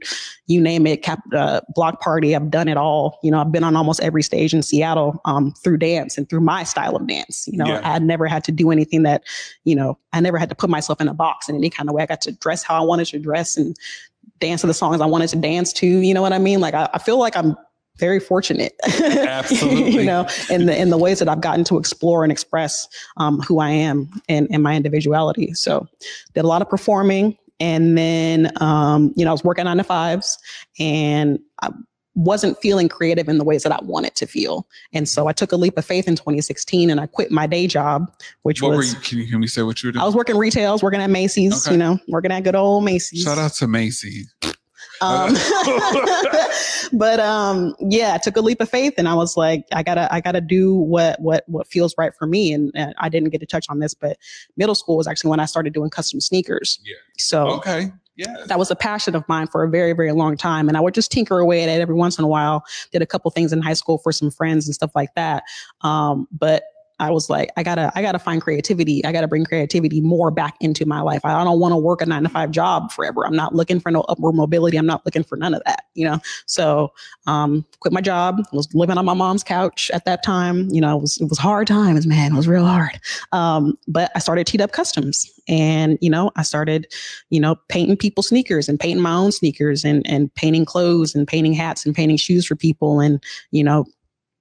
you 0.47 0.61
name 0.61 0.87
it, 0.87 1.03
cap, 1.03 1.21
uh, 1.35 1.61
block 1.75 2.01
party. 2.01 2.35
I've 2.35 2.51
done 2.51 2.69
it 2.69 2.77
all. 2.77 3.19
You 3.23 3.31
know, 3.31 3.41
I've 3.41 3.53
been 3.53 3.65
on 3.65 3.77
almost 3.77 4.01
every 4.01 4.23
stage 4.23 4.55
in 4.55 4.63
Seattle 4.63 5.21
um, 5.25 5.53
through 5.63 5.79
dance 5.79 6.17
and 6.17 6.29
through 6.29 6.41
my 6.41 6.65
style 6.65 6.97
of 6.97 7.07
dance. 7.07 7.47
You 7.47 7.59
know, 7.59 7.67
yeah. 7.67 7.81
I 7.85 7.99
never 7.99 8.27
had 8.27 8.45
to 8.45 8.53
do 8.53 8.71
anything 8.71 9.03
that, 9.03 9.23
you 9.65 9.75
know, 9.75 9.99
I 10.13 10.21
never 10.21 10.39
had 10.39 10.49
to 10.49 10.55
put 10.55 10.71
myself 10.71 11.01
in 11.01 11.09
a 11.09 11.15
box 11.15 11.49
in 11.49 11.57
any 11.57 11.71
kind 11.71 11.89
of 11.89 11.95
way. 11.95 12.03
I 12.03 12.07
got 12.07 12.21
to 12.23 12.33
dress 12.33 12.63
how 12.63 12.81
I 12.81 12.85
wanted 12.85 13.07
to 13.09 13.19
dress 13.19 13.57
and 13.57 13.77
dance 14.39 14.63
to 14.63 14.67
the 14.67 14.75
songs 14.75 15.01
I 15.01 15.07
wanted 15.07 15.29
to 15.29 15.37
dance 15.37 15.73
to. 15.75 15.87
You 15.87 16.15
know 16.15 16.23
what 16.23 16.33
I 16.33 16.39
mean? 16.39 16.61
Like 16.61 16.75
I, 16.75 16.89
I 16.95 16.99
feel 16.99 17.19
like 17.19 17.37
I'm 17.37 17.57
very 18.01 18.19
fortunate. 18.19 18.75
Absolutely. 18.85 19.93
you 19.93 20.05
know, 20.05 20.27
in 20.51 20.67
the 20.67 20.77
in 20.77 20.91
the 20.91 20.99
ways 20.99 21.19
that 21.21 21.29
I've 21.29 21.41
gotten 21.41 21.65
to 21.65 21.79
explore 21.79 22.25
and 22.25 22.33
express 22.33 22.89
um, 23.19 23.41
who 23.41 23.61
I 23.61 23.71
am 23.71 24.11
and, 24.29 24.49
and 24.51 24.63
my 24.63 24.75
individuality. 24.75 25.55
So 25.55 25.87
did 26.35 26.45
a 26.45 26.49
lot 26.49 26.63
of 26.63 26.69
performing. 26.69 27.37
And 27.61 27.97
then 27.97 28.51
um, 28.61 29.13
you 29.17 29.25
know, 29.25 29.31
I 29.31 29.33
was 29.33 29.45
working 29.45 29.67
nine 29.67 29.77
to 29.77 29.85
fives 29.85 30.39
and 30.79 31.39
I 31.63 31.71
wasn't 32.15 32.61
feeling 32.61 32.89
creative 32.89 33.29
in 33.29 33.39
the 33.39 33.45
ways 33.45 33.63
that 33.63 33.73
I 33.73 33.79
wanted 33.83 34.15
to 34.17 34.27
feel. 34.27 34.67
And 34.93 35.09
so 35.09 35.29
I 35.29 35.33
took 35.33 35.53
a 35.53 35.57
leap 35.57 35.79
of 35.79 35.85
faith 35.85 36.09
in 36.09 36.17
2016 36.17 36.91
and 36.91 37.01
I 37.01 37.07
quit 37.07 37.31
my 37.31 37.47
day 37.47 37.67
job, 37.67 38.13
which 38.43 38.63
what 38.63 38.77
was. 38.77 38.95
Were 38.95 38.99
you, 38.99 39.05
can, 39.05 39.19
you, 39.19 39.27
can 39.29 39.41
we 39.41 39.47
say 39.47 39.63
what 39.63 39.83
you 39.83 39.89
were 39.89 39.93
doing? 39.93 40.03
I 40.03 40.07
was 40.07 40.15
working 40.15 40.37
retail. 40.37 40.71
I 40.71 40.73
was 40.73 40.83
working 40.83 41.01
at 41.01 41.11
Macy's, 41.11 41.67
okay. 41.67 41.75
you 41.75 41.79
know, 41.79 41.99
working 42.09 42.33
at 42.33 42.41
good 42.41 42.57
old 42.57 42.85
Macy's. 42.85 43.23
Shout 43.23 43.39
out 43.39 43.53
to 43.55 43.69
Macy's. 43.69 44.35
Um, 45.01 45.35
but 46.93 47.21
um, 47.21 47.75
yeah, 47.81 48.15
I 48.15 48.19
took 48.19 48.37
a 48.37 48.41
leap 48.41 48.61
of 48.61 48.69
faith 48.69 48.95
and 48.99 49.09
I 49.09 49.15
was 49.15 49.37
like, 49.37 49.65
I 49.73 49.83
gotta, 49.83 50.13
I 50.13 50.21
gotta 50.21 50.41
do 50.41 50.75
what, 50.75 51.21
what, 51.21 51.45
what 51.49 51.67
feels 51.67 51.95
right 51.97 52.15
for 52.15 52.27
me. 52.27 52.53
And, 52.53 52.71
and 52.75 52.95
I 52.99 53.09
didn't 53.09 53.31
get 53.31 53.41
to 53.41 53.47
touch 53.47 53.67
on 53.69 53.79
this, 53.79 53.95
but 53.95 54.19
middle 54.57 54.75
school 54.75 54.97
was 54.97 55.07
actually 55.07 55.31
when 55.31 55.41
I 55.41 55.47
started 55.47 55.73
doing 55.73 55.91
custom 55.91 56.21
sneakers. 56.21 56.81
Yeah. 56.85 56.97
So, 57.19 57.49
okay. 57.49 57.93
Yeah. 58.17 58.45
That 58.47 58.59
was 58.59 58.71
a 58.71 58.77
passion 58.77 59.15
of 59.15 59.27
mine 59.29 59.47
for 59.47 59.65
a 59.65 59.71
very, 59.71 59.95
very 59.95 60.13
long 60.13 60.37
time. 60.37 60.69
And 60.69 60.77
I 60.77 60.81
would 60.81 60.93
just 60.93 61.11
tinker 61.11 61.39
away 61.39 61.63
at 61.63 61.71
it 61.71 61.81
every 61.81 61.95
once 61.95 62.19
in 62.19 62.25
a 62.25 62.29
while. 62.29 62.65
Did 62.93 63.01
a 63.01 63.07
couple 63.07 63.31
things 63.31 63.51
in 63.51 63.63
high 63.63 63.73
school 63.73 63.97
for 63.97 64.13
some 64.13 64.31
friends 64.31 64.67
and 64.67 64.75
stuff 64.75 64.91
like 64.95 65.15
that. 65.15 65.45
Um, 65.81 66.29
but 66.31 66.65
I 67.01 67.11
was 67.11 67.31
like, 67.31 67.51
I 67.57 67.63
gotta, 67.63 67.91
I 67.95 68.03
gotta 68.03 68.19
find 68.19 68.41
creativity. 68.41 69.05
I 69.05 69.13
gotta 69.13 69.27
bring 69.27 69.45
creativity 69.45 70.01
more 70.01 70.31
back 70.31 70.57
into 70.61 70.87
my 70.87 71.01
life. 71.01 71.23
I 71.25 71.43
don't 71.43 71.59
want 71.59 71.73
to 71.73 71.77
work 71.77 72.03
a 72.03 72.07
nine 72.07 72.23
to 72.23 72.29
five 72.29 72.51
job 72.51 72.93
forever. 72.93 73.27
I'm 73.27 73.35
not 73.35 73.55
looking 73.55 73.81
for 73.81 73.91
no 73.91 74.03
upward 74.03 74.35
mobility. 74.35 74.77
I'm 74.77 74.87
not 74.87 75.05
looking 75.05 75.25
for 75.25 75.37
none 75.37 75.55
of 75.55 75.63
that, 75.65 75.85
you 75.95 76.05
know? 76.05 76.21
So, 76.47 76.93
um, 77.27 77.65
quit 77.81 77.93
my 77.93 78.01
job, 78.01 78.43
was 78.53 78.69
living 78.75 78.99
on 78.99 79.05
my 79.05 79.15
mom's 79.15 79.43
couch 79.43 79.91
at 79.93 80.05
that 80.05 80.23
time. 80.23 80.69
You 80.71 80.81
know, 80.81 80.99
it 80.99 81.01
was, 81.01 81.21
it 81.21 81.29
was 81.29 81.39
hard 81.39 81.67
times, 81.67 82.07
man. 82.07 82.33
It 82.33 82.37
was 82.37 82.47
real 82.47 82.67
hard. 82.67 83.01
Um, 83.33 83.79
but 83.89 84.11
I 84.15 84.19
started 84.19 84.47
Teed 84.47 84.61
Up 84.61 84.73
Customs 84.73 85.29
and, 85.49 85.99
you 86.01 86.11
know, 86.11 86.31
I 86.37 86.43
started, 86.43 86.87
you 87.31 87.41
know, 87.41 87.57
painting 87.69 87.97
people 87.97 88.23
sneakers 88.23 88.69
and 88.69 88.79
painting 88.79 89.03
my 89.03 89.15
own 89.15 89.33
sneakers 89.33 89.85
and, 89.85 90.09
and 90.09 90.33
painting 90.35 90.65
clothes 90.65 91.15
and 91.15 91.27
painting 91.27 91.55
hats 91.55 91.87
and 91.87 91.95
painting 91.95 92.19
shoes 92.19 92.47
for 92.47 92.57
people. 92.57 93.01
And, 93.01 93.23
you 93.51 93.65
know, 93.65 93.87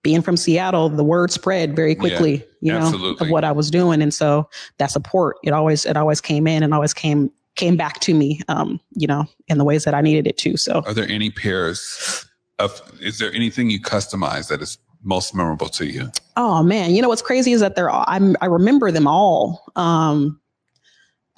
being 0.03 0.21
from 0.21 0.38
Seattle, 0.38 0.89
the 0.89 1.03
word 1.03 1.31
spread 1.31 1.75
very 1.75 1.95
quickly, 1.95 2.43
you 2.62 2.71
know, 2.71 2.79
absolutely. 2.79 3.27
of 3.27 3.31
what 3.31 3.43
I 3.43 3.51
was 3.51 3.69
doing. 3.69 4.01
And 4.01 4.13
so 4.13 4.49
that 4.77 4.91
support, 4.91 5.38
it 5.43 5.51
always, 5.51 5.85
it 5.85 5.97
always 5.97 6.21
came 6.21 6.47
in 6.47 6.63
and 6.63 6.73
always 6.73 6.93
came, 6.93 7.31
came 7.55 7.75
back 7.75 7.99
to 8.01 8.13
me, 8.13 8.41
um, 8.47 8.79
you 8.91 9.07
know, 9.07 9.25
in 9.47 9.57
the 9.57 9.65
ways 9.65 9.83
that 9.83 9.93
I 9.93 10.01
needed 10.01 10.25
it 10.25 10.38
to. 10.39 10.55
So 10.55 10.81
Are 10.85 10.93
there 10.93 11.09
any 11.09 11.29
pairs 11.29 12.25
of? 12.59 12.81
Is 13.01 13.17
there 13.19 13.33
anything 13.33 13.69
you 13.69 13.81
customize 13.81 14.47
that 14.47 14.62
is 14.62 14.77
most 15.03 15.35
memorable 15.35 15.67
to 15.69 15.85
you? 15.85 16.12
Oh 16.38 16.63
man, 16.63 16.91
you 16.91 17.01
know 17.01 17.09
what's 17.09 17.21
crazy 17.21 17.51
is 17.51 17.59
that 17.59 17.75
they're 17.75 17.89
all, 17.89 18.05
I'm 18.07 18.35
I 18.41 18.45
remember 18.45 18.91
them 18.91 19.07
all. 19.07 19.63
Um 19.75 20.39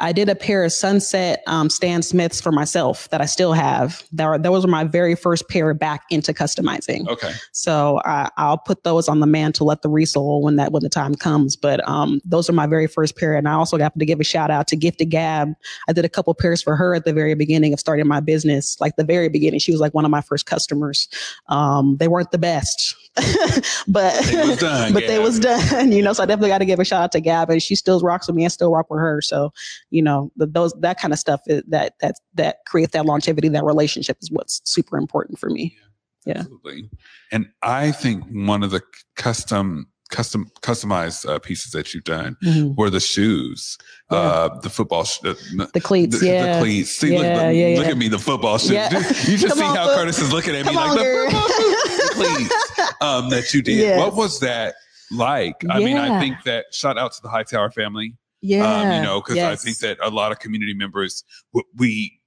I 0.01 0.11
did 0.11 0.27
a 0.29 0.35
pair 0.35 0.65
of 0.65 0.73
sunset 0.73 1.43
um, 1.47 1.69
Stan 1.69 2.01
Smiths 2.01 2.41
for 2.41 2.51
myself 2.51 3.07
that 3.09 3.21
I 3.21 3.25
still 3.25 3.53
have. 3.53 4.03
That 4.11 4.27
were, 4.27 4.37
those 4.37 4.65
were 4.65 4.71
my 4.71 4.83
very 4.83 5.15
first 5.15 5.47
pair 5.47 5.73
back 5.73 6.03
into 6.09 6.33
customizing. 6.33 7.07
Okay. 7.07 7.31
So 7.51 8.01
I, 8.03 8.29
I'll 8.37 8.57
put 8.57 8.83
those 8.83 9.07
on 9.07 9.19
the 9.19 9.27
mantle 9.27 9.71
at 9.71 9.83
the 9.83 9.89
resole 9.89 10.41
when 10.41 10.55
that 10.55 10.71
when 10.71 10.81
the 10.81 10.89
time 10.89 11.13
comes. 11.15 11.55
But 11.55 11.87
um, 11.87 12.19
those 12.25 12.49
are 12.49 12.53
my 12.53 12.65
very 12.65 12.87
first 12.87 13.15
pair, 13.15 13.35
and 13.35 13.47
I 13.47 13.53
also 13.53 13.77
got 13.77 13.97
to 13.97 14.05
give 14.05 14.19
a 14.19 14.23
shout 14.23 14.49
out 14.49 14.67
to 14.69 14.75
Gifted 14.75 15.11
Gab. 15.11 15.53
I 15.87 15.93
did 15.93 16.03
a 16.03 16.09
couple 16.09 16.33
pairs 16.33 16.61
for 16.61 16.75
her 16.75 16.95
at 16.95 17.05
the 17.05 17.13
very 17.13 17.35
beginning 17.35 17.71
of 17.71 17.79
starting 17.79 18.07
my 18.07 18.19
business, 18.19 18.81
like 18.81 18.95
the 18.95 19.03
very 19.03 19.29
beginning. 19.29 19.59
She 19.59 19.71
was 19.71 19.79
like 19.79 19.93
one 19.93 20.05
of 20.05 20.11
my 20.11 20.21
first 20.21 20.47
customers. 20.47 21.07
Um, 21.47 21.97
they 21.97 22.07
weren't 22.07 22.31
the 22.31 22.39
best, 22.39 22.95
but 23.87 24.13
done, 24.59 24.93
but 24.93 25.05
they 25.05 25.19
was 25.19 25.39
done. 25.39 25.91
You 26.01 26.01
know, 26.01 26.13
so 26.13 26.23
I 26.23 26.25
definitely 26.25 26.49
got 26.49 26.59
to 26.59 26.65
give 26.65 26.79
a 26.79 26.85
shout 26.85 27.03
out 27.03 27.11
to 27.11 27.21
Gab, 27.21 27.49
and 27.49 27.61
she 27.61 27.75
still 27.75 27.99
rocks 27.99 28.27
with 28.27 28.35
me. 28.35 28.45
I 28.45 28.47
still 28.47 28.71
rock 28.71 28.89
with 28.89 28.99
her. 28.99 29.21
So 29.21 29.51
you 29.91 30.01
know, 30.01 30.31
the, 30.35 30.47
those 30.47 30.73
that 30.79 30.99
kind 30.99 31.13
of 31.13 31.19
stuff 31.19 31.41
is, 31.47 31.61
that 31.67 31.93
that 32.01 32.15
that 32.33 32.57
creates 32.65 32.93
that 32.93 33.05
longevity, 33.05 33.47
that 33.49 33.63
relationship 33.63 34.17
is 34.21 34.31
what's 34.31 34.61
super 34.65 34.97
important 34.97 35.37
for 35.37 35.49
me. 35.49 35.77
Yeah. 36.25 36.39
Absolutely. 36.39 36.89
And 37.31 37.47
I 37.61 37.91
think 37.91 38.23
one 38.31 38.63
of 38.63 38.71
the 38.71 38.81
custom 39.15 39.87
custom 40.11 40.49
customized 40.61 41.27
uh, 41.27 41.39
pieces 41.39 41.71
that 41.71 41.93
you've 41.93 42.03
done 42.03 42.35
Mhm. 42.43 42.75
were 42.75 42.89
the 42.89 42.99
shoes, 42.99 43.77
Yeah. 44.11 44.17
uh, 44.17 44.59
the 44.59 44.69
football, 44.69 45.05
sh- 45.05 45.19
uh, 45.25 45.33
The 45.73 45.79
cleats, 45.81 46.19
the, 46.19 46.25
yeah. 46.27 46.55
the 46.55 46.61
cleats. 46.61 46.91
See, 46.91 47.11
look, 47.15 47.23
Yeah, 47.23 47.47
look, 47.47 47.55
yeah, 47.55 47.75
look 47.77 47.87
at 47.87 47.97
me, 47.97 48.07
the 48.09 48.19
football 48.19 48.57
shoes. 48.57 48.71
You 49.29 49.37
just 49.37 49.55
see 49.57 49.63
on, 49.63 49.73
how 49.75 49.85
Foot. 49.87 49.95
Curtis 49.95 50.19
is 50.19 50.33
looking 50.33 50.53
at 50.55 50.65
me 50.65 50.73
Come 50.73 50.75
like 50.75 50.89
on, 50.91 50.97
the 50.97 51.03
girl. 51.03 51.31
cleats 52.11 52.55
um, 53.01 53.29
that 53.29 53.53
you 53.53 53.61
did. 53.61 53.77
Yes. 53.77 53.99
What 53.99 54.15
was 54.15 54.39
that 54.41 54.75
like? 55.11 55.55
I 55.69 55.79
mean, 55.79 55.97
I 55.97 56.19
think 56.19 56.43
that 56.43 56.65
shout 56.73 56.97
out 56.97 57.13
to 57.13 57.21
the 57.21 57.29
Hightower 57.29 57.71
family. 57.71 58.15
Yeah. 58.41 58.81
um, 58.81 58.91
you 58.93 59.01
know, 59.01 59.21
because 59.21 59.37
I 59.37 59.55
think 59.55 59.77
that 59.79 59.97
a 60.01 60.09
lot 60.09 60.31
of 60.31 60.39
community 60.39 60.73
members, 60.73 61.23
we, 61.77 62.19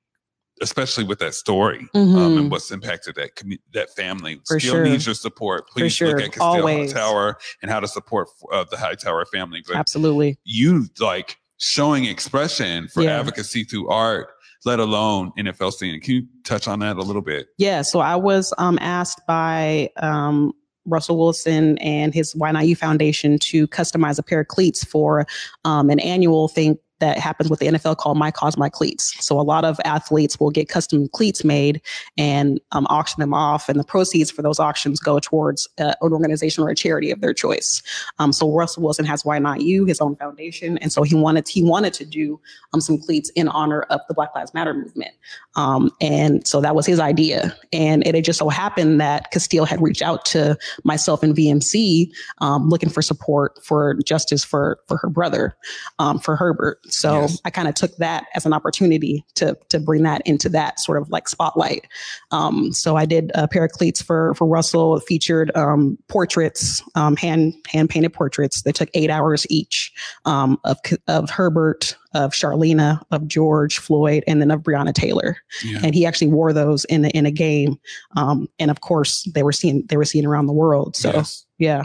especially 0.62 1.02
with 1.04 1.18
that 1.18 1.34
story 1.34 1.88
Mhm. 1.94 2.16
um, 2.16 2.38
and 2.38 2.50
what's 2.50 2.70
impacted 2.70 3.16
that 3.16 3.34
commu- 3.34 3.58
that 3.72 3.94
family, 3.96 4.40
For 4.46 4.60
still 4.60 4.74
sure. 4.74 4.84
needs 4.84 5.04
your 5.06 5.14
support. 5.16 5.68
Please 5.68 5.92
sure. 5.92 6.08
look 6.08 6.20
at 6.20 6.32
Castile 6.32 6.46
Always. 6.60 6.92
Tower 6.92 7.38
and 7.62 7.70
how 7.70 7.80
to 7.80 7.88
support 7.88 8.28
uh, 8.52 8.64
the 8.70 8.76
Hightower 8.76 9.24
family. 9.26 9.62
But 9.66 9.76
Absolutely. 9.76 10.38
you 10.44 10.86
like 11.00 11.36
showing 11.58 12.04
expression 12.04 12.86
for 12.88 13.02
Yeah. 13.02 13.18
advocacy 13.18 13.64
through 13.64 13.88
art, 13.88 14.28
let 14.64 14.78
alone 14.78 15.32
NFL 15.36 15.72
scene. 15.72 16.00
Can 16.00 16.14
you 16.14 16.22
touch 16.44 16.68
on 16.68 16.78
that 16.80 16.96
a 16.96 17.02
little 17.02 17.22
bit? 17.22 17.48
Yeah. 17.58 17.82
So 17.82 17.98
I 17.98 18.14
was 18.14 18.54
um, 18.58 18.78
asked 18.80 19.20
by 19.26 19.90
um, 20.00 20.52
Russell 20.86 21.18
Wilson 21.18 21.78
and 21.78 22.14
his 22.14 22.34
Why 22.34 22.50
Not 22.52 22.66
You 22.66 22.76
Foundation 22.76 23.38
to 23.40 23.66
customize 23.68 24.18
a 24.18 24.22
pair 24.22 24.40
of 24.40 24.48
cleats 24.48 24.84
for 24.84 25.26
um, 25.64 25.90
an 25.90 26.00
annual 26.00 26.48
thing 26.48 26.78
that 27.00 27.18
happens 27.18 27.50
with 27.50 27.60
the 27.60 27.66
NFL 27.66 27.96
called 27.96 28.16
My 28.16 28.30
Cause 28.30 28.56
My 28.56 28.68
Cleats. 28.68 29.14
So 29.24 29.38
a 29.38 29.42
lot 29.42 29.64
of 29.64 29.80
athletes 29.84 30.38
will 30.38 30.50
get 30.50 30.68
custom 30.68 31.08
cleats 31.08 31.44
made 31.44 31.80
and 32.16 32.60
um, 32.72 32.86
auction 32.88 33.20
them 33.20 33.34
off, 33.34 33.68
and 33.68 33.78
the 33.78 33.84
proceeds 33.84 34.30
for 34.30 34.42
those 34.42 34.60
auctions 34.60 35.00
go 35.00 35.18
towards 35.18 35.68
uh, 35.78 35.94
an 36.00 36.12
organization 36.12 36.64
or 36.64 36.70
a 36.70 36.74
charity 36.74 37.10
of 37.10 37.20
their 37.20 37.34
choice. 37.34 37.82
Um, 38.18 38.32
so 38.32 38.50
Russell 38.52 38.82
Wilson 38.82 39.04
has 39.04 39.24
Why 39.24 39.38
Not 39.38 39.60
You, 39.60 39.84
his 39.84 40.00
own 40.00 40.16
foundation, 40.16 40.78
and 40.78 40.92
so 40.92 41.02
he 41.02 41.14
wanted 41.14 41.48
he 41.48 41.62
wanted 41.62 41.94
to 41.94 42.04
do 42.04 42.40
um, 42.72 42.80
some 42.80 42.98
cleats 42.98 43.30
in 43.30 43.48
honor 43.48 43.82
of 43.82 44.00
the 44.08 44.14
Black 44.14 44.34
Lives 44.34 44.54
Matter 44.54 44.74
movement. 44.74 45.12
Um, 45.56 45.90
and 46.00 46.46
so 46.46 46.60
that 46.60 46.74
was 46.74 46.86
his 46.86 47.00
idea. 47.00 47.56
And 47.72 48.06
it 48.06 48.14
had 48.14 48.24
just 48.24 48.38
so 48.38 48.48
happened 48.48 49.00
that 49.00 49.30
Castile 49.30 49.64
had 49.64 49.80
reached 49.80 50.02
out 50.02 50.24
to 50.26 50.56
myself 50.84 51.22
and 51.22 51.34
VMC 51.34 52.10
um, 52.38 52.68
looking 52.68 52.88
for 52.88 53.02
support 53.02 53.62
for 53.64 53.94
justice 54.04 54.44
for 54.44 54.78
for 54.88 54.96
her 54.98 55.08
brother, 55.08 55.56
um, 55.98 56.18
for 56.18 56.36
Herbert. 56.36 56.78
So 56.88 57.22
Yes. 57.22 57.40
I 57.44 57.50
kind 57.50 57.68
of 57.68 57.74
took 57.74 57.96
that 57.96 58.26
as 58.34 58.44
an 58.46 58.52
opportunity 58.52 59.24
to 59.36 59.56
to 59.70 59.80
bring 59.80 60.02
that 60.04 60.22
into 60.26 60.48
that 60.50 60.80
sort 60.80 61.00
of 61.00 61.08
like 61.10 61.28
spotlight. 61.28 61.86
Um, 62.30 62.72
so 62.72 62.96
I 62.96 63.06
did 63.06 63.30
a 63.34 63.48
pair 63.48 63.64
of 63.64 63.70
cleats 63.72 64.02
for 64.02 64.34
for 64.34 64.46
Russell. 64.46 64.96
It 64.96 65.04
featured 65.06 65.50
um, 65.56 65.98
portraits, 66.08 66.82
um, 66.94 67.16
hand 67.16 67.54
hand 67.70 67.90
painted 67.90 68.12
portraits. 68.12 68.62
They 68.62 68.72
took 68.72 68.88
eight 68.94 69.10
hours 69.10 69.46
each 69.50 69.92
um, 70.24 70.58
of 70.64 70.78
of 71.08 71.30
Herbert, 71.30 71.96
of 72.14 72.32
Charleena, 72.32 73.00
of 73.10 73.26
George 73.26 73.78
Floyd, 73.78 74.22
and 74.26 74.40
then 74.40 74.50
of 74.50 74.60
Breonna 74.62 74.92
Taylor 74.94 75.36
Yeah. 75.64 75.80
and 75.82 75.94
he 75.94 76.06
actually 76.06 76.28
wore 76.28 76.52
those 76.52 76.84
in 76.86 77.04
a, 77.04 77.08
in 77.08 77.26
a 77.26 77.30
game. 77.30 77.76
Um, 78.16 78.48
and 78.58 78.70
of 78.70 78.80
course, 78.80 79.22
they 79.34 79.42
were 79.42 79.52
seen 79.52 79.84
they 79.88 79.96
were 79.96 80.04
seen 80.04 80.26
around 80.26 80.46
the 80.46 80.52
world. 80.52 80.96
So 80.96 81.10
Yes. 81.12 81.44
yeah, 81.58 81.84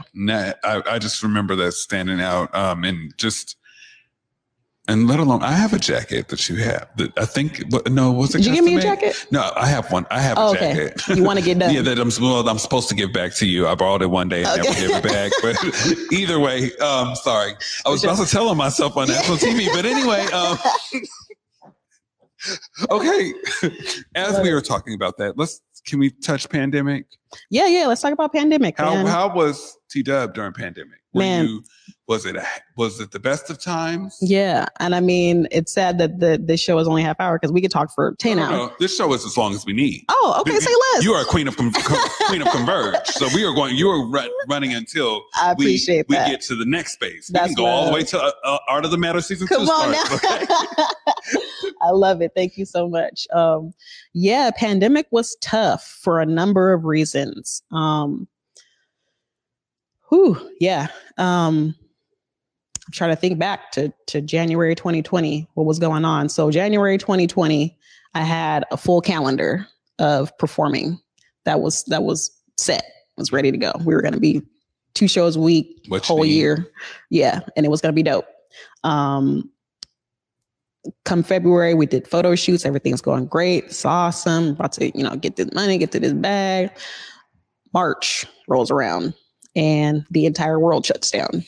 I, 0.64 0.82
I 0.86 1.00
just 1.00 1.24
remember 1.24 1.56
that 1.58 1.74
standing 1.74 2.20
out. 2.22 2.54
Um, 2.56 2.84
and 2.84 3.14
just, 3.18 3.56
and 4.90 5.08
let 5.08 5.20
alone, 5.20 5.44
I 5.44 5.52
have 5.52 5.72
a 5.74 5.78
jacket 5.80 6.28
that 6.30 6.50
you 6.50 6.56
have. 6.58 6.90
That 6.98 7.18
I 7.18 7.26
think, 7.26 7.64
what- 7.70 7.90
no, 7.92 8.12
was 8.12 8.34
it? 8.34 8.40
did 8.40 8.48
you 8.48 8.54
give 8.56 8.66
me 8.66 8.76
a 8.76 8.82
jacket? 8.82 9.28
No, 9.32 9.52
I 9.56 9.68
have 9.68 9.92
one. 9.92 10.06
I 10.10 10.20
have 10.20 10.38
Oh, 10.38 10.54
a 10.54 10.56
okay. 10.56 10.92
You 11.16 11.24
want 11.24 11.38
to 11.40 11.46
get 11.46 11.60
done? 11.62 11.74
yeah, 11.74 11.82
that 11.84 12.00
I'm 12.00 12.10
well, 12.20 12.48
I'm 12.50 12.58
supposed 12.58 12.90
to 12.90 12.96
give 12.96 13.14
back 13.14 13.34
to 13.36 13.46
you. 13.46 13.68
I 13.68 13.76
borrowed 13.76 14.02
it 14.02 14.08
one 14.08 14.28
day 14.30 14.44
and 14.44 14.64
never 14.64 14.74
gave 14.80 14.90
it 14.90 15.04
back. 15.04 15.32
But 15.44 15.56
either 16.12 16.40
way, 16.40 16.76
um, 16.80 17.16
sorry, 17.16 17.54
I 17.86 17.90
was 17.90 18.04
about 18.04 18.18
to 18.18 18.26
tell 18.26 18.50
on 18.50 18.58
myself 18.58 18.98
on 18.98 19.08
national 19.08 19.38
TV. 19.38 19.68
But 19.74 19.86
anyway, 19.86 20.26
um, 20.34 20.58
okay. 22.92 23.34
As 24.16 24.40
we 24.42 24.52
were 24.54 24.62
talking 24.62 24.96
about 24.96 25.18
that, 25.18 25.38
let's 25.38 25.62
can 25.86 26.00
we 26.00 26.10
touch 26.10 26.50
pandemic? 26.50 27.06
Yeah, 27.50 27.68
yeah. 27.68 27.86
Let's 27.88 28.02
talk 28.02 28.14
about 28.14 28.34
pandemic. 28.34 28.78
How 28.78 28.94
man. 28.94 29.06
how 29.06 29.34
was 29.34 29.78
T 29.90 30.04
Dub 30.04 30.34
during 30.34 30.54
pandemic? 30.54 31.00
Were 31.12 31.22
Man. 31.22 31.46
you 31.48 31.64
was 32.08 32.24
it 32.28 32.36
a, 32.36 32.46
was 32.78 33.00
it 33.00 33.10
the 33.10 33.20
best 33.20 33.50
of 33.50 33.60
times? 33.60 34.16
yeah, 34.22 34.68
and 34.80 34.94
I 34.94 35.00
mean, 35.00 35.48
it's 35.52 35.74
sad 35.74 35.98
that 35.98 36.20
the 36.20 36.40
this 36.44 36.60
show 36.60 36.78
is 36.78 36.88
only 36.88 37.02
half 37.02 37.20
hour 37.20 37.40
because 37.40 37.52
we 37.52 37.62
could 37.62 37.72
talk 37.72 37.92
for 37.96 38.14
ten 38.20 38.38
No, 38.38 38.44
hours. 38.44 38.52
no, 38.52 38.72
this 38.80 38.96
show 38.96 39.12
is 39.14 39.26
as 39.26 39.36
long 39.36 39.56
as 39.56 39.66
we 39.66 39.74
need. 39.74 40.04
Oh, 40.10 40.38
okay. 40.42 40.60
Say 40.60 40.72
less. 40.94 41.04
You 41.04 41.14
are 41.14 41.24
a 41.24 41.26
queen 41.26 41.48
of 41.48 41.58
queen 42.28 42.42
of 42.44 42.50
converge. 42.52 42.96
So 43.08 43.28
we 43.34 43.44
are 43.44 43.54
going. 43.56 43.76
You 43.76 43.90
are 43.90 44.06
ru- 44.08 44.32
running 44.48 44.74
until 44.76 45.24
I 45.36 45.56
we, 45.58 45.66
appreciate 45.66 46.06
we 46.10 46.16
that. 46.16 46.30
get 46.30 46.42
to 46.42 46.56
the 46.56 46.66
next 46.66 46.94
space. 46.94 47.28
That's 47.34 47.50
we 47.50 47.56
can 47.56 47.64
go 47.64 47.70
all 47.70 47.88
the 47.88 47.92
way 47.94 48.04
to 48.04 48.20
uh, 48.22 48.32
uh, 48.44 48.58
Art 48.68 48.86
of 48.86 48.92
the 48.92 48.98
Matter 48.98 49.22
season 49.22 49.48
Come 49.48 49.66
two 49.66 49.72
on 49.72 49.96
starts. 49.96 50.78
now. 50.78 50.86
I 51.82 51.92
love 51.92 52.22
it. 52.22 52.34
Thank 52.36 52.58
you 52.58 52.66
so 52.66 52.88
much. 52.88 53.26
Um, 53.34 53.72
yeah, 54.14 54.52
pandemic 54.56 55.08
was 55.12 55.38
tough 55.42 55.84
for 56.04 56.20
a 56.20 56.26
number 56.26 56.72
of 56.74 56.84
reasons. 56.86 57.19
Um, 57.72 58.28
whew, 60.10 60.38
yeah. 60.60 60.88
Um, 61.18 61.76
I'm 62.88 62.92
trying 62.92 63.12
to 63.12 63.16
think 63.16 63.38
back 63.38 63.72
to, 63.74 63.94
to 64.08 64.22
January 64.22 64.76
2020, 64.76 65.48
what 65.54 65.66
was 65.66 65.80
going 65.80 66.06
on. 66.06 66.30
So 66.30 66.50
January 66.50 66.98
2020, 66.98 67.78
I 68.16 68.22
had 68.22 68.66
a 68.72 68.78
full 68.78 69.02
calendar 69.02 69.68
of 70.00 70.36
performing 70.38 71.00
that 71.46 71.60
was, 71.62 71.84
that 71.86 72.04
was 72.04 72.32
set, 72.58 72.84
was 73.18 73.32
ready 73.32 73.52
to 73.52 73.58
go. 73.58 73.74
We 73.86 73.94
were 73.94 74.02
going 74.02 74.14
to 74.14 74.20
be 74.20 74.42
two 74.96 75.08
shows 75.08 75.36
a 75.36 75.40
week, 75.40 75.86
What 75.88 76.04
you 76.04 76.08
whole 76.08 76.26
year. 76.26 76.68
Yeah. 77.10 77.42
And 77.56 77.66
it 77.66 77.70
was 77.70 77.82
going 77.82 77.94
to 77.94 77.96
be 77.96 78.04
dope. 78.04 78.26
Um, 78.84 79.52
come 81.06 81.24
February, 81.24 81.74
we 81.74 81.86
did 81.86 82.08
photo 82.08 82.36
shoots. 82.36 82.66
Everything's 82.66 83.02
going 83.02 83.26
great. 83.26 83.66
It's 83.66 83.86
awesome. 83.86 84.50
About 84.50 84.74
to, 84.74 84.98
you 84.98 85.04
know, 85.04 85.16
get 85.16 85.36
this 85.36 85.54
money, 85.54 85.78
get 85.78 85.92
to 85.94 86.00
this 86.00 86.14
bag. 86.14 86.72
March 87.74 88.26
rolls 88.48 88.72
around 88.72 89.14
and 89.56 90.06
the 90.10 90.26
entire 90.26 90.60
world 90.60 90.86
shuts 90.86 91.12
down 91.12 91.44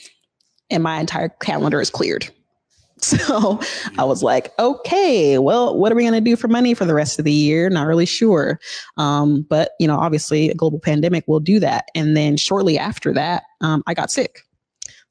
and 0.69 0.83
my 0.83 0.99
entire 0.99 1.29
calendar 1.29 1.81
is 1.81 1.89
cleared. 1.89 2.29
So 3.03 3.59
I 3.97 4.03
was 4.03 4.21
like, 4.21 4.53
okay, 4.59 5.39
well, 5.39 5.75
what 5.75 5.91
are 5.91 5.95
we 5.95 6.03
going 6.03 6.13
to 6.13 6.21
do 6.21 6.35
for 6.35 6.47
money 6.47 6.75
for 6.75 6.85
the 6.85 6.93
rest 6.93 7.17
of 7.17 7.25
the 7.25 7.31
year? 7.31 7.67
Not 7.67 7.87
really 7.87 8.05
sure. 8.05 8.59
Um, 8.95 9.41
but, 9.49 9.71
you 9.79 9.87
know, 9.87 9.97
obviously 9.97 10.51
a 10.51 10.53
global 10.53 10.79
pandemic 10.79 11.23
will 11.27 11.39
do 11.39 11.59
that. 11.61 11.85
And 11.95 12.15
then 12.15 12.37
shortly 12.37 12.77
after 12.77 13.11
that, 13.13 13.45
um, 13.61 13.81
I 13.87 13.95
got 13.95 14.11
sick. 14.11 14.41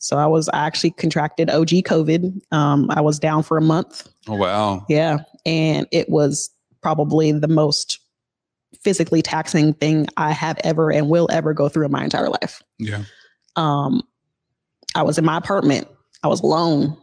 So 0.01 0.17
I 0.17 0.27
was, 0.27 0.49
I 0.49 0.67
actually 0.67 0.91
contracted 0.93 1.51
OG 1.51 1.69
COVID. 1.69 2.41
Um, 2.53 2.91
I 2.91 3.01
was 3.01 3.19
down 3.19 3.43
for 3.43 3.57
a 3.57 3.63
month. 3.63 4.09
Oh 4.29 4.35
wow! 4.35 4.85
Yeah. 4.89 5.19
And 5.47 5.87
it 5.93 6.09
was 6.09 6.51
probably 6.83 7.33
the 7.33 7.49
most 7.49 8.01
physically 8.83 9.21
taxing 9.21 9.75
thing 9.75 10.07
I 10.17 10.33
have 10.33 10.59
ever 10.65 10.91
and 10.91 11.09
will 11.09 11.29
ever 11.31 11.53
go 11.53 11.69
through 11.69 11.85
in 11.87 11.93
my 11.93 12.03
entire 12.03 12.31
life. 12.31 12.63
Yeah, 12.79 13.03
Um, 13.57 14.03
I 14.95 15.03
was 15.03 15.19
in 15.19 15.25
my 15.25 15.37
apartment. 15.37 15.87
I 16.23 16.29
was 16.29 16.41
alone 16.41 16.97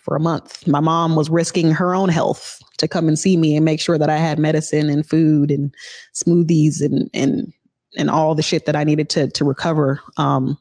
for 0.00 0.16
a 0.16 0.20
month. 0.20 0.66
My 0.66 0.80
mom 0.80 1.16
was 1.16 1.28
risking 1.28 1.70
her 1.72 1.94
own 1.94 2.08
health 2.08 2.62
to 2.78 2.88
come 2.88 3.08
and 3.08 3.18
see 3.18 3.36
me 3.36 3.56
and 3.56 3.64
make 3.64 3.80
sure 3.80 3.98
that 3.98 4.08
I 4.08 4.16
had 4.16 4.38
medicine 4.38 4.88
and 4.88 5.06
food 5.06 5.50
and 5.50 5.74
smoothies 6.14 6.80
and 6.80 7.10
and 7.12 7.52
and 7.96 8.10
all 8.10 8.34
the 8.34 8.42
shit 8.42 8.64
that 8.66 8.76
I 8.76 8.84
needed 8.84 9.10
to 9.10 9.28
to 9.28 9.44
recover. 9.44 10.00
Um, 10.16 10.56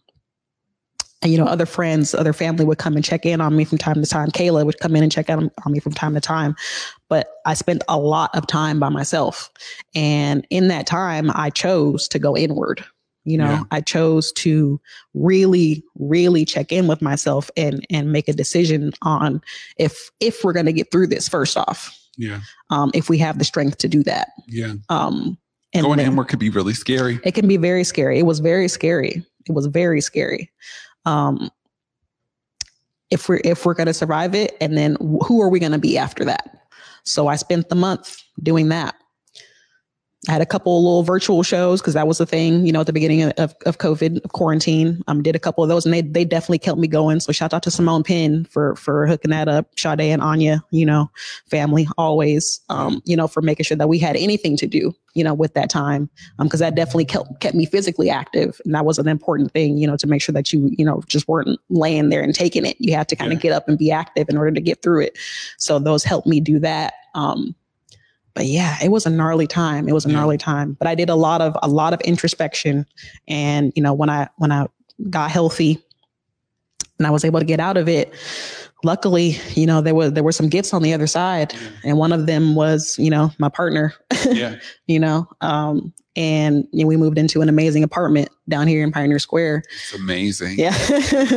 and 1.21 1.31
you 1.31 1.37
know, 1.37 1.45
other 1.45 1.65
friends, 1.65 2.13
other 2.13 2.33
family 2.33 2.63
would 2.63 2.77
come 2.77 2.95
and 2.95 3.03
check 3.03 3.25
in 3.25 3.41
on 3.41 3.55
me 3.55 3.65
from 3.65 3.77
time 3.79 3.95
to 4.01 4.05
time. 4.07 4.29
Kayla 4.29 4.65
would 4.65 4.79
come 4.79 4.95
in 4.95 5.01
and 5.03 5.11
check 5.11 5.29
in 5.29 5.49
on 5.65 5.71
me 5.71 5.79
from 5.79 5.93
time 5.93 6.13
to 6.13 6.21
time. 6.21 6.55
But 7.09 7.27
I 7.45 7.53
spent 7.55 7.83
a 7.89 7.97
lot 7.97 8.35
of 8.35 8.45
time 8.47 8.79
by 8.79 8.89
myself. 8.89 9.49
And 9.95 10.45
in 10.51 10.67
that 10.67 10.85
time, 10.85 11.31
I 11.33 11.49
chose 11.49 12.07
to 12.09 12.19
go 12.19 12.37
inward. 12.37 12.85
You 13.25 13.37
know, 13.39 13.45
Yeah. 13.49 13.63
I 13.71 13.81
chose 13.81 14.31
to 14.33 14.79
really, 15.13 15.83
really 15.97 16.45
check 16.45 16.71
in 16.71 16.87
with 16.87 17.01
myself 17.01 17.49
and 17.57 17.85
and 17.89 18.11
make 18.11 18.27
a 18.27 18.33
decision 18.33 18.93
on 19.01 19.41
if 19.77 20.11
if 20.19 20.43
we're 20.43 20.53
gonna 20.53 20.71
get 20.71 20.91
through 20.91 21.07
this 21.07 21.27
first 21.27 21.57
off. 21.57 21.97
Yeah. 22.17 22.39
Um, 22.69 22.89
if 22.93 23.09
we 23.09 23.17
have 23.17 23.37
the 23.37 23.45
strength 23.45 23.79
to 23.79 23.87
do 23.89 24.01
that. 24.03 24.29
Yeah. 24.47 24.73
Um 24.89 25.37
and 25.73 25.83
Going 25.83 25.97
then- 25.97 26.07
inward 26.11 26.29
could 26.29 26.39
be 26.39 26.49
really 26.49 26.73
scary. 26.73 27.19
it 27.25 27.33
can 27.33 27.47
be 27.47 27.57
very 27.57 27.83
scary. 27.83 28.17
It 28.19 28.25
was 28.25 28.39
very 28.39 28.67
scary. 28.69 29.23
It 29.45 29.51
was 29.51 29.65
very 29.65 29.99
scary. 29.99 30.49
Um, 31.07 31.49
if 33.09 33.29
we're 33.29 33.39
if 33.45 33.65
we're 33.65 33.73
going 33.73 33.87
to 33.87 33.93
survive 33.93 34.35
it, 34.35 34.57
and 34.59 34.77
then 34.77 34.97
who 35.25 35.41
are 35.41 35.49
we 35.49 35.59
going 35.59 35.71
to 35.71 35.77
be 35.77 35.97
after 35.97 36.25
that? 36.25 36.67
So 37.03 37.27
I 37.27 37.37
spent 37.37 37.69
the 37.69 37.75
month 37.75 38.21
doing 38.43 38.67
that. 38.69 38.95
I 40.27 40.33
had 40.33 40.41
a 40.41 40.45
couple 40.45 40.77
of 40.77 40.83
little 40.83 41.03
virtual 41.03 41.41
shows 41.41 41.81
because 41.81 41.93
that 41.93 42.07
was 42.07 42.17
the 42.17 42.25
thing, 42.25 42.65
you 42.65 42.73
know, 42.73 42.81
at 42.81 42.85
the 42.85 42.93
beginning 42.93 43.23
of, 43.23 43.55
of, 43.65 43.77
COVID, 43.77 44.23
of 44.25 44.31
quarantine. 44.33 45.01
Um, 45.07 45.23
did 45.23 45.35
a 45.35 45.39
couple 45.39 45.63
of 45.63 45.69
those, 45.69 45.85
and 45.85 45.93
they 45.93 46.01
they 46.01 46.25
definitely 46.25 46.59
kept 46.59 46.77
me 46.77 46.87
going. 46.87 47.19
So 47.21 47.31
shout 47.31 47.53
out 47.53 47.63
to 47.63 47.71
Simone 47.71 48.03
Penn 48.03 48.45
for 48.45 48.75
for 48.75 49.07
hooking 49.07 49.31
that 49.31 49.47
up. 49.47 49.67
Sade 49.77 50.01
and 50.01 50.21
Anya, 50.21 50.63
you 50.71 50.85
know, 50.85 51.09
family 51.49 51.87
always, 51.97 52.59
um, 52.69 53.01
you 53.05 53.15
know, 53.15 53.27
for 53.27 53.41
making 53.41 53.63
sure 53.63 53.77
that 53.77 53.87
we 53.87 53.99
had 53.99 54.17
anything 54.17 54.57
to 54.57 54.67
do, 54.67 54.93
you 55.13 55.23
know, 55.23 55.33
with 55.33 55.53
that 55.53 55.69
time 55.69 56.09
because 56.39 56.59
that 56.59 56.75
definitely 56.75 57.05
kept 57.05 57.39
kept 57.39 57.55
me 57.55 57.65
physically 57.65 58.09
active, 58.09 58.59
and 58.65 58.75
that 58.75 58.85
was 58.85 58.99
an 58.99 59.07
important 59.07 59.51
thing, 59.53 59.77
you 59.77 59.87
know, 59.87 59.95
to 59.97 60.07
make 60.07 60.21
sure 60.21 60.33
that 60.33 60.51
you 60.51 60.69
you 60.77 60.83
know 60.83 61.01
just 61.07 61.27
weren't 61.27 61.57
laying 61.69 62.09
there 62.09 62.21
and 62.21 62.35
taking 62.35 62.65
it. 62.65 62.75
You 62.79 62.93
had 62.93 63.07
to 63.09 63.15
kind 63.15 63.31
of 63.31 63.37
Yeah. 63.37 63.43
get 63.43 63.51
up 63.53 63.69
and 63.69 63.77
be 63.77 63.91
active 63.91 64.27
in 64.29 64.37
order 64.37 64.51
to 64.51 64.61
get 64.61 64.81
through 64.81 65.03
it. 65.03 65.17
So 65.57 65.79
those 65.79 66.03
helped 66.03 66.27
me 66.27 66.41
do 66.41 66.59
that. 66.59 66.93
Um, 67.15 67.55
but 68.37 68.45
yeah, 68.45 68.77
it 68.83 68.89
was 68.91 69.07
a 69.07 69.09
gnarly 69.09 69.47
time. 69.47 69.89
It 69.89 69.93
was 69.93 70.05
a 70.05 70.09
Yeah. 70.09 70.13
gnarly 70.17 70.37
time. 70.37 70.73
But 70.77 70.87
I 70.87 70.93
did 70.93 71.09
a 71.09 71.15
lot 71.15 71.41
of 71.41 71.57
a 71.63 71.67
lot 71.67 71.91
of 71.93 71.99
introspection, 72.01 72.85
and 73.27 73.73
you 73.75 73.81
know 73.81 73.93
when 73.95 74.11
I 74.11 74.29
when 74.37 74.51
I 74.51 74.67
got 75.09 75.31
healthy, 75.31 75.79
and 76.99 77.07
I 77.07 77.09
was 77.09 77.25
able 77.25 77.39
to 77.39 77.45
get 77.45 77.59
out 77.59 77.77
of 77.77 77.89
it. 77.89 78.13
Luckily, 78.83 79.39
you 79.55 79.65
know 79.65 79.81
there 79.81 79.95
were 79.95 80.11
there 80.11 80.23
were 80.23 80.31
some 80.31 80.49
gifts 80.49 80.71
on 80.71 80.83
the 80.83 80.93
other 80.93 81.07
side, 81.07 81.55
and 81.83 81.97
one 81.97 82.11
of 82.13 82.27
them 82.27 82.53
was 82.53 82.95
you 82.99 83.09
know 83.09 83.31
my 83.39 83.49
partner. 83.49 83.93
Yeah. 84.29 84.55
you 84.87 84.99
know 84.99 85.27
um 85.41 85.93
and 86.17 86.67
you 86.73 86.83
know, 86.83 86.87
we 86.87 86.97
moved 86.97 87.17
into 87.17 87.41
an 87.41 87.47
amazing 87.49 87.81
apartment 87.83 88.29
down 88.49 88.67
here 88.67 88.83
in 88.83 88.91
pioneer 88.91 89.19
square 89.19 89.63
It's 89.73 89.93
amazing. 89.93 90.57
yeah 90.59 90.75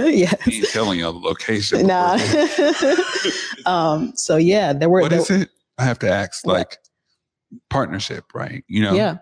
yeah 0.09 0.33
ain't 0.51 0.67
telling 0.71 0.99
you 0.99 1.05
the 1.05 1.13
location. 1.13 1.87
nah 1.87 2.19
um 3.67 4.13
so 4.17 4.37
yeah 4.37 4.73
there 4.73 4.89
were 4.89 5.03
What 5.03 5.11
there, 5.11 5.21
is 5.21 5.31
it? 5.31 5.51
I 5.79 5.85
have 5.85 5.99
to 6.01 6.11
ask, 6.11 6.45
like 6.47 6.79
partnership, 7.69 8.25
right? 8.35 8.65
You 8.69 8.83
know, 8.83 8.95
yeah 8.95 9.19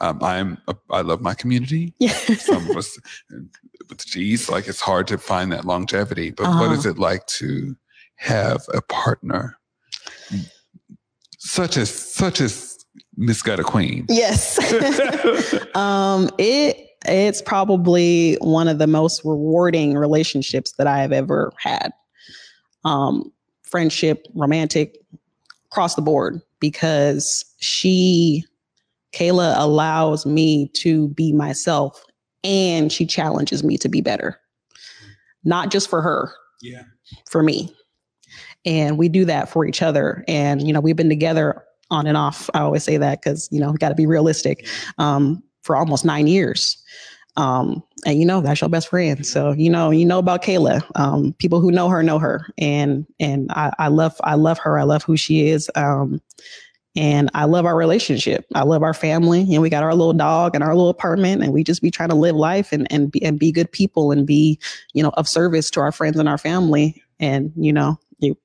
um, 0.00 0.18
I'm 0.22 0.58
a, 0.66 0.74
I 0.90 1.02
love 1.02 1.20
my 1.20 1.34
community. 1.34 1.94
yeah 1.98 2.12
Some 2.12 2.68
of 2.70 2.76
us 2.76 2.98
with 3.88 4.04
G's, 4.06 4.48
like 4.48 4.66
it's 4.66 4.80
hard 4.80 5.06
to 5.08 5.18
find 5.18 5.52
that 5.52 5.64
longevity. 5.64 6.30
But 6.30 6.44
what 6.44 6.54
Uh-huh. 6.66 6.72
is 6.72 6.86
it 6.86 6.98
like 6.98 7.26
to 7.26 7.76
have 8.16 8.62
a 8.74 8.80
partner 8.82 9.58
such 11.38 11.76
as 11.76 11.90
such 11.90 12.40
as 12.40 12.78
Miss 13.16 13.42
Gutter 13.42 13.62
Queen? 13.64 14.06
yes 14.08 14.58
um 15.74 16.28
it 16.38 16.76
it's 17.06 17.40
probably 17.40 18.36
one 18.40 18.68
of 18.68 18.78
the 18.78 18.86
most 18.86 19.22
rewarding 19.24 19.94
relationships 19.94 20.72
that 20.76 20.86
i 20.86 20.98
have 20.98 21.12
ever 21.12 21.50
had 21.58 21.92
um 22.84 23.32
friendship 23.62 24.26
romantic 24.34 24.98
across 25.70 25.94
the 25.94 26.02
board 26.02 26.40
because 26.60 27.44
she 27.58 28.44
kayla 29.12 29.54
allows 29.56 30.24
me 30.24 30.68
to 30.74 31.08
be 31.08 31.32
myself 31.32 32.04
and 32.44 32.92
she 32.92 33.04
challenges 33.04 33.64
me 33.64 33.76
to 33.78 33.88
be 33.88 34.00
better. 34.00 34.38
Not 35.44 35.70
just 35.70 35.88
for 35.88 36.02
her. 36.02 36.32
Yeah. 36.62 36.82
for 37.30 37.42
me. 37.42 37.74
And 38.66 38.98
we 38.98 39.08
do 39.08 39.24
that 39.24 39.48
for 39.48 39.64
each 39.64 39.80
other 39.80 40.22
and 40.28 40.66
you 40.66 40.72
know 40.72 40.80
we've 40.80 40.96
been 40.96 41.08
together 41.08 41.64
on 41.90 42.06
and 42.06 42.16
off. 42.16 42.48
I 42.54 42.60
always 42.60 42.84
say 42.84 42.96
that 42.98 43.20
because 43.20 43.48
you 43.50 43.60
know 43.60 43.72
got 43.72 43.88
to 43.88 43.94
be 43.94 44.06
realistic 44.06 44.66
um, 44.98 45.42
for 45.62 45.76
almost 45.76 46.04
nine 46.04 46.26
years 46.26 46.79
um, 47.36 47.82
and 48.06 48.18
you 48.18 48.26
know 48.26 48.40
that's 48.40 48.60
your 48.60 48.70
best 48.70 48.88
friend. 48.88 49.24
So 49.24 49.52
you 49.52 49.70
know 49.70 49.90
you 49.90 50.04
know 50.04 50.18
about 50.18 50.42
kayla. 50.42 50.82
Um, 50.96 51.34
people 51.34 51.60
who 51.60 51.70
know 51.70 51.88
her 51.88 52.02
know 52.02 52.18
her. 52.18 52.46
And 52.58 53.06
and 53.18 53.50
I, 53.52 53.72
I 53.78 53.88
love 53.88 54.16
i 54.24 54.34
love 54.34 54.58
her. 54.58 54.78
I 54.78 54.84
love 54.84 55.02
who 55.02 55.16
she 55.16 55.48
is. 55.48 55.70
Um, 55.74 56.20
and 56.96 57.30
i 57.34 57.44
love 57.44 57.66
our 57.66 57.76
relationship. 57.76 58.44
I 58.54 58.64
love 58.64 58.82
our 58.82 58.94
family. 58.94 59.40
And 59.52 59.62
we 59.62 59.70
got 59.70 59.84
our 59.84 59.94
little 59.94 60.12
dog 60.12 60.54
and 60.54 60.64
our 60.64 60.74
little 60.74 60.90
apartment 60.90 61.42
and 61.42 61.52
we 61.52 61.62
just 61.62 61.82
be 61.82 61.90
trying 61.90 62.08
to 62.08 62.14
live 62.14 62.34
life 62.34 62.72
and 62.72 62.90
and 62.90 63.12
be, 63.12 63.22
and 63.22 63.38
be 63.38 63.52
good 63.52 63.70
people 63.70 64.10
and 64.10 64.26
be 64.26 64.58
you 64.92 65.02
know 65.02 65.10
of 65.10 65.28
service 65.28 65.70
to 65.72 65.80
our 65.80 65.92
friends 65.92 66.18
and 66.18 66.28
our 66.28 66.38
family. 66.38 67.02
And 67.20 67.52
you 67.56 67.72
know 67.72 67.98
you 68.18 68.36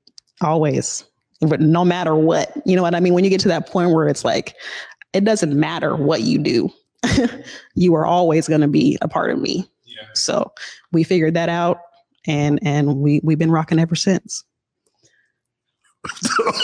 always 0.41 1.03
but 1.41 1.59
no 1.59 1.83
matter 1.83 2.15
what 2.15 2.51
you 2.65 2.75
know 2.75 2.81
what 2.81 2.95
i 2.95 2.99
mean? 2.99 3.13
When 3.13 3.23
you 3.23 3.29
get 3.29 3.41
to 3.41 3.47
that 3.49 3.67
point 3.67 3.91
where 3.91 4.07
it's 4.07 4.23
like 4.23 4.55
it 5.13 5.23
doesn't 5.23 5.57
matter 5.57 5.95
what 5.95 6.21
you 6.21 6.37
do 6.37 6.69
you 7.75 7.93
are 7.95 8.05
always 8.05 8.47
going 8.47 8.61
to 8.61 8.67
be 8.67 8.97
a 9.01 9.07
part 9.07 9.31
of 9.31 9.39
me 9.39 9.69
Yeah. 9.85 10.07
so 10.13 10.51
we 10.91 11.03
figured 11.03 11.33
that 11.35 11.49
out 11.49 11.79
and 12.27 12.59
and 12.63 12.97
we 12.97 13.21
we've 13.23 13.37
been 13.39 13.51
rocking 13.51 13.79
ever 13.79 13.95
since 13.95 14.43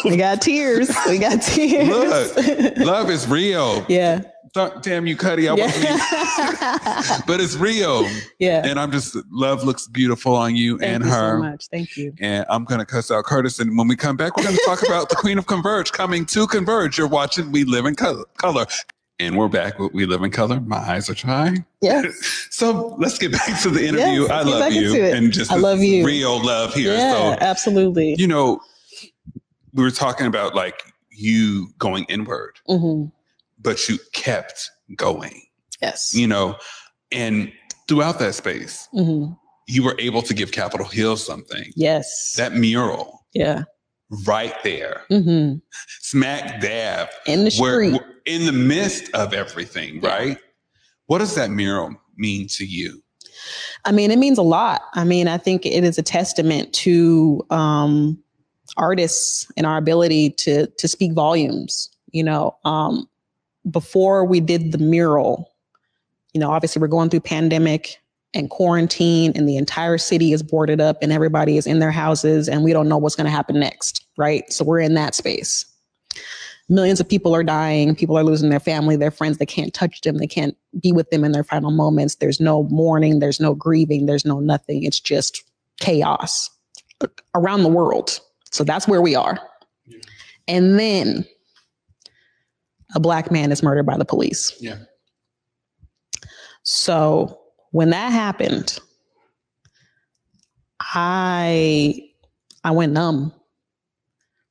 we 0.06 0.18
got 0.18 0.42
tears 0.42 0.90
we 1.08 1.18
got 1.18 1.42
tears 1.42 1.88
Look, 1.88 2.78
Love 2.78 3.10
is 3.10 3.28
real. 3.28 3.84
yeah 3.90 4.22
Th- 4.54 4.72
Damn 4.82 5.08
you, 5.08 5.16
Cuddy. 5.16 5.48
I 5.48 5.56
yeah 5.56 7.22
but 7.26 7.40
it's 7.40 7.56
real. 7.56 8.06
yeah 8.38 8.66
And 8.66 8.78
I'm 8.80 8.92
just 8.92 9.16
love 9.32 9.64
looks 9.64 9.88
beautiful 9.88 10.36
on 10.36 10.56
you 10.58 10.78
and 10.82 11.02
her. 11.04 11.06
thank 11.06 11.06
and 11.06 11.06
you 11.06 11.12
her. 11.12 11.38
so 11.38 11.40
much 11.52 11.68
thank 11.72 11.98
you 11.98 12.14
And 12.20 12.46
I'm 12.50 12.66
gonna 12.66 12.86
cuss 12.86 13.10
out 13.12 13.24
Curtis. 13.24 13.60
And 13.60 13.78
when 13.78 13.88
we 13.88 13.96
come 13.96 14.18
back, 14.18 14.36
we're 14.38 14.44
gonna 14.44 14.58
talk 14.66 14.84
about 14.86 15.08
the 15.10 15.16
Queen 15.16 15.38
of 15.38 15.46
Converge 15.48 15.92
coming 15.94 16.26
to 16.28 16.46
Converge. 16.48 16.98
You're 16.98 17.08
watching 17.08 17.52
We 17.52 17.64
Live 17.64 17.86
in 17.86 17.96
Color. 17.96 18.26
And 19.22 19.38
we're 19.38 19.50
back 19.50 19.78
We 19.78 20.08
Live 20.08 20.24
in 20.24 20.32
Color. 20.32 20.62
My 20.62 20.78
eyes 20.78 21.08
are 21.08 21.14
trying. 21.14 21.64
yeah 21.80 22.02
So 22.50 22.96
let's 22.98 23.20
get 23.20 23.32
back 23.32 23.62
to 23.62 23.70
the 23.70 23.86
interview. 23.86 24.24
Yes, 24.24 24.32
I 24.32 24.42
love 24.42 24.72
you. 24.72 24.96
And 25.04 25.32
just 25.32 25.52
I 25.52 25.58
love 25.58 25.80
you. 25.84 26.04
real 26.04 26.44
love 26.44 26.74
here. 26.74 26.96
yeah 26.96 27.12
So 27.12 27.38
absolutely 27.40 28.16
you 28.18 28.26
know, 28.26 28.60
we 29.74 29.84
were 29.84 29.92
talking 29.92 30.26
about 30.26 30.56
like 30.56 30.82
you 31.12 31.68
going 31.78 32.06
inward, 32.06 32.58
hmm 32.66 33.06
but 33.60 33.88
you 33.88 34.00
kept 34.14 34.72
going, 34.96 35.40
yes 35.84 36.16
you 36.16 36.26
know, 36.26 36.56
and 37.12 37.52
throughout 37.88 38.18
that 38.18 38.34
space, 38.34 38.90
hmm 38.92 39.34
you 39.68 39.84
were 39.84 39.96
able 40.00 40.24
to 40.24 40.34
give 40.34 40.52
Capitol 40.52 40.88
Hill 40.88 41.16
something. 41.16 41.72
yes 41.76 42.34
That 42.38 42.54
mural 42.54 43.24
yeah 43.34 43.66
right 44.26 44.54
there, 44.64 45.02
hmm 45.10 45.56
smack 46.02 46.62
dab, 46.62 47.10
in 47.26 47.46
the 47.46 47.56
where, 47.60 47.74
street 47.76 47.94
where- 47.94 48.16
in 48.26 48.46
the 48.46 48.52
midst 48.52 49.14
of 49.16 49.34
everything, 49.34 50.00
Yeah. 50.02 50.10
right? 50.10 50.38
What 51.08 51.20
does 51.20 51.36
that 51.36 51.50
mural 51.50 51.96
mean 52.18 52.48
to 52.50 52.66
you? 52.66 53.02
I 53.86 53.92
mean, 53.92 54.12
it 54.12 54.20
means 54.20 54.38
a 54.38 54.44
lot. 54.44 54.82
I 54.94 55.04
mean, 55.04 55.28
I 55.28 55.38
think 55.38 55.66
it 55.66 55.84
is 55.84 55.98
a 55.98 56.04
testament 56.04 56.72
to 56.74 57.44
um, 57.50 58.22
artists 58.78 59.50
and 59.58 59.66
our 59.66 59.78
ability 59.78 60.32
to 60.32 60.68
to 60.68 60.88
speak 60.88 61.14
volumes. 61.14 61.90
You 62.12 62.24
know, 62.24 62.56
um, 62.66 63.08
before 63.70 64.26
we 64.26 64.40
did 64.42 64.72
the 64.72 64.78
mural, 64.78 65.50
you 66.34 66.40
know, 66.42 66.52
obviously 66.52 66.80
we're 66.82 66.88
going 66.88 67.10
through 67.10 67.22
pandemic 67.22 68.01
and 68.34 68.50
quarantine, 68.50 69.34
and 69.36 69.48
the 69.48 69.58
entire 69.58 69.98
city 69.98 70.32
is 70.32 70.42
boarded 70.42 70.80
up, 70.80 70.98
and 71.02 71.12
everybody 71.12 71.58
is 71.58 71.68
in 71.68 71.80
their 71.80 71.92
houses, 71.92 72.48
and 72.48 72.64
we 72.64 72.72
don't 72.72 72.88
know 72.88 72.98
what's 72.98 73.16
going 73.16 73.26
to 73.26 73.32
happen 73.32 73.60
next, 73.60 74.06
right? 74.18 74.52
So 74.52 74.64
we're 74.64 74.80
in 74.80 74.94
that 74.94 75.16
space. 75.16 75.66
Millions 76.70 77.02
of 77.02 77.10
people 77.10 77.36
are 77.36 77.44
dying. 77.44 77.94
People 77.94 78.18
are 78.18 78.24
losing 78.24 78.50
their 78.50 78.60
family, 78.62 78.96
their 78.96 79.12
friends. 79.12 79.38
They 79.38 79.46
can't 79.46 79.74
touch 79.74 80.00
them. 80.02 80.18
They 80.18 80.28
can't 80.28 80.56
be 80.82 80.94
with 80.94 81.10
them 81.10 81.26
in 81.26 81.34
their 81.34 81.44
final 81.44 81.72
moments. 81.72 82.16
There's 82.16 82.40
no 82.40 82.64
mourning. 82.64 83.20
There's 83.20 83.42
no 83.42 83.54
grieving. 83.54 84.06
There's 84.06 84.24
no 84.24 84.40
nothing. 84.40 84.84
It's 84.84 85.00
just 85.00 85.44
chaos 85.82 86.50
around 87.36 87.64
the 87.64 87.70
world. 87.70 88.22
So 88.52 88.64
that's 88.64 88.88
where 88.88 89.02
we 89.02 89.16
are. 89.16 89.38
And 90.48 90.80
then 90.80 91.26
a 92.96 93.02
black 93.02 93.32
man 93.32 93.52
is 93.52 93.62
murdered 93.62 93.86
by 93.86 93.98
the 93.98 94.06
police. 94.06 94.56
Yeah. 94.62 94.78
So 96.64 97.41
when 97.72 97.90
that 97.90 98.12
happened, 98.12 98.80
I 100.80 102.10
I 102.64 102.72
went 102.72 102.94
numb. 102.94 103.34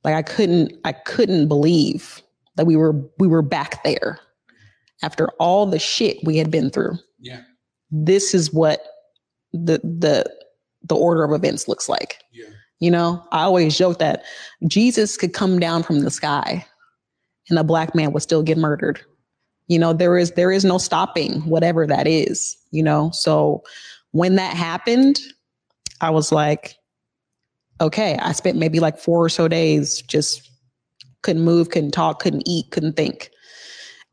Like 0.03 0.15
I 0.15 0.21
couldn't 0.21 0.73
I 0.83 0.91
couldn't 0.91 1.47
believe 1.47 2.21
that 2.55 2.65
we 2.65 2.75
were 2.75 2.93
we 3.19 3.27
were 3.27 3.41
back 3.41 3.83
there 3.83 4.19
after 5.03 5.29
all 5.39 5.65
the 5.65 5.79
shit 5.79 6.17
we 6.23 6.37
had 6.37 6.51
been 6.51 6.69
through. 6.69 6.93
Yeah. 7.19 7.41
This 7.91 8.33
is 8.33 8.53
what 8.53 8.81
the 9.53 9.79
the 9.83 10.25
the 10.83 10.95
order 10.95 11.23
of 11.23 11.31
events 11.31 11.67
looks 11.67 11.87
like. 11.87 12.17
Yeah. 12.31 12.49
You 12.79 12.89
know, 12.89 13.23
I 13.31 13.43
always 13.43 13.77
joke 13.77 13.99
that 13.99 14.23
Jesus 14.67 15.15
could 15.15 15.33
come 15.33 15.59
down 15.59 15.83
from 15.83 15.99
the 15.99 16.09
sky 16.09 16.65
and 17.49 17.59
a 17.59 17.63
black 17.63 17.93
man 17.93 18.11
would 18.11 18.23
still 18.23 18.41
get 18.41 18.57
murdered. 18.57 19.01
You 19.71 19.79
know, 19.79 19.93
there 19.93 20.17
is 20.17 20.31
there 20.31 20.51
is 20.51 20.65
no 20.65 20.77
stopping 20.77 21.39
whatever 21.47 21.87
that 21.87 22.05
is, 22.05 22.57
you 22.71 22.83
know. 22.83 23.09
So 23.13 23.63
when 24.11 24.35
that 24.35 24.53
happened, 24.53 25.17
I 26.01 26.09
was 26.09 26.33
like, 26.33 26.75
okay, 27.79 28.17
I 28.21 28.33
spent 28.33 28.57
maybe 28.57 28.81
like 28.81 28.99
four 28.99 29.23
or 29.23 29.29
so 29.29 29.47
days 29.47 30.01
just 30.01 30.51
couldn't 31.21 31.43
move, 31.43 31.69
couldn't 31.69 31.91
talk, 31.91 32.19
couldn't 32.21 32.43
eat, 32.45 32.69
couldn't 32.71 32.97
think. 32.97 33.31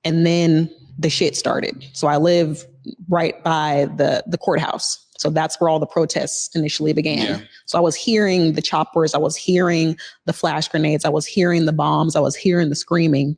And 0.04 0.24
then 0.24 0.70
the 0.96 1.10
shit 1.10 1.34
started. 1.34 1.84
So 1.92 2.06
I 2.06 2.18
live 2.18 2.64
right 3.08 3.42
by 3.42 3.88
the 3.96 4.22
the 4.28 4.38
courthouse. 4.38 5.04
So 5.18 5.28
that's 5.28 5.60
where 5.60 5.68
all 5.68 5.80
the 5.80 5.86
protests 5.86 6.54
initially 6.54 6.92
began. 6.92 7.18
Yeah. 7.18 7.40
So 7.66 7.78
I 7.78 7.80
was 7.80 7.96
hearing 7.96 8.52
the 8.52 8.62
choppers, 8.62 9.12
I 9.12 9.18
was 9.18 9.34
hearing 9.34 9.98
the 10.26 10.32
flash 10.32 10.68
grenades, 10.68 11.04
I 11.04 11.08
was 11.08 11.26
hearing 11.26 11.64
the 11.64 11.72
bombs, 11.72 12.14
I 12.14 12.20
was 12.20 12.36
hearing 12.36 12.68
the 12.68 12.76
screaming, 12.76 13.36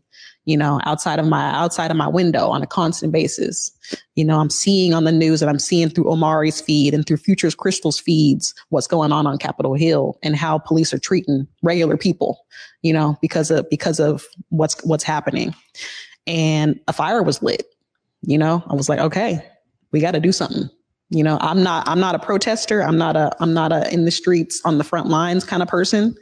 you 0.51 0.57
know, 0.57 0.81
outside 0.85 1.21
of 1.21 1.27
my 1.27 1.49
outside 1.53 1.93
of 1.93 1.97
my 1.97 2.09
window 2.09 2.49
on 2.49 2.61
a 2.61 2.67
constant 2.67 3.13
basis. 3.13 3.71
You 4.17 4.25
know, 4.25 4.41
I'm 4.41 4.51
seeing 4.51 4.93
on 4.95 5.05
the 5.05 5.13
news 5.13 5.43
and 5.43 5.49
I'm 5.49 5.61
seeing 5.61 5.89
through 5.89 6.11
Omari's 6.11 6.61
feed 6.61 6.93
and 6.93 7.07
through 7.07 7.19
Futures 7.19 7.55
Crystal's 7.55 8.01
feeds 8.01 8.53
what's 8.71 8.89
going 8.89 9.13
on 9.13 9.29
on 9.29 9.39
Capitol 9.39 9.75
Hill 9.75 10.19
and 10.25 10.35
how 10.35 10.59
police 10.59 10.93
are 10.93 10.99
treating 10.99 11.47
regular 11.63 11.97
people, 11.97 12.45
you 12.83 12.93
know, 12.93 13.17
because 13.21 13.53
of 13.53 13.71
because 13.71 14.01
of 14.01 14.27
what's 14.49 14.85
what's 14.85 15.05
happening. 15.05 15.55
And 16.27 16.81
a 16.89 16.93
fire 16.93 17.23
was 17.23 17.41
lit. 17.45 17.65
You 18.23 18.37
know, 18.37 18.65
I 18.69 18.75
was 18.75 18.89
like, 18.89 18.99
okay, 18.99 19.41
we 19.93 20.01
got 20.01 20.13
to 20.13 20.21
do 20.21 20.33
something 20.33 20.69
you 21.13 21.25
know 21.25 21.39
i'm 21.41 21.61
not 21.61 21.89
i'm 21.89 21.99
not 21.99 22.15
a 22.15 22.21
protester 22.21 22.85
i'm 22.85 22.97
not 22.97 23.17
a 23.17 23.33
i'm 23.41 23.53
not 23.53 23.73
a 23.73 23.93
in 23.93 24.05
the 24.05 24.13
streets 24.13 24.61
on 24.65 24.79
the 24.79 24.85
front 24.85 25.09
lines 25.09 25.43
kind 25.43 25.61
of 25.61 25.69
person 25.69 26.15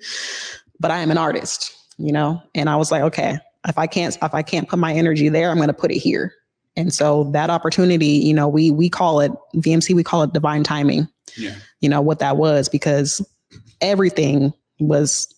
but 0.80 0.90
i 0.90 1.00
am 1.00 1.10
an 1.10 1.18
artist 1.18 1.76
you 1.98 2.10
know 2.10 2.42
and 2.54 2.70
i 2.70 2.76
was 2.76 2.90
like 2.90 3.02
okay 3.02 3.38
if 3.68 3.78
i 3.78 3.86
can't 3.86 4.16
if 4.22 4.34
i 4.34 4.42
can't 4.42 4.68
put 4.68 4.78
my 4.78 4.92
energy 4.92 5.28
there 5.28 5.50
i'm 5.50 5.56
going 5.56 5.68
to 5.68 5.74
put 5.74 5.90
it 5.90 5.98
here. 5.98 6.34
And 6.76 6.92
so 6.92 7.24
that 7.32 7.50
opportunity 7.50 8.06
you 8.06 8.32
know 8.32 8.48
we 8.48 8.70
we 8.70 8.88
call 8.88 9.20
it 9.20 9.32
vmc 9.56 9.94
we 9.94 10.04
call 10.04 10.22
it 10.22 10.32
divine 10.32 10.64
timing. 10.64 11.08
Yeah. 11.36 11.54
you 11.80 11.88
know 11.88 12.00
what 12.00 12.20
that 12.20 12.36
was 12.36 12.68
because 12.68 13.24
everything 13.80 14.52
was 14.80 15.32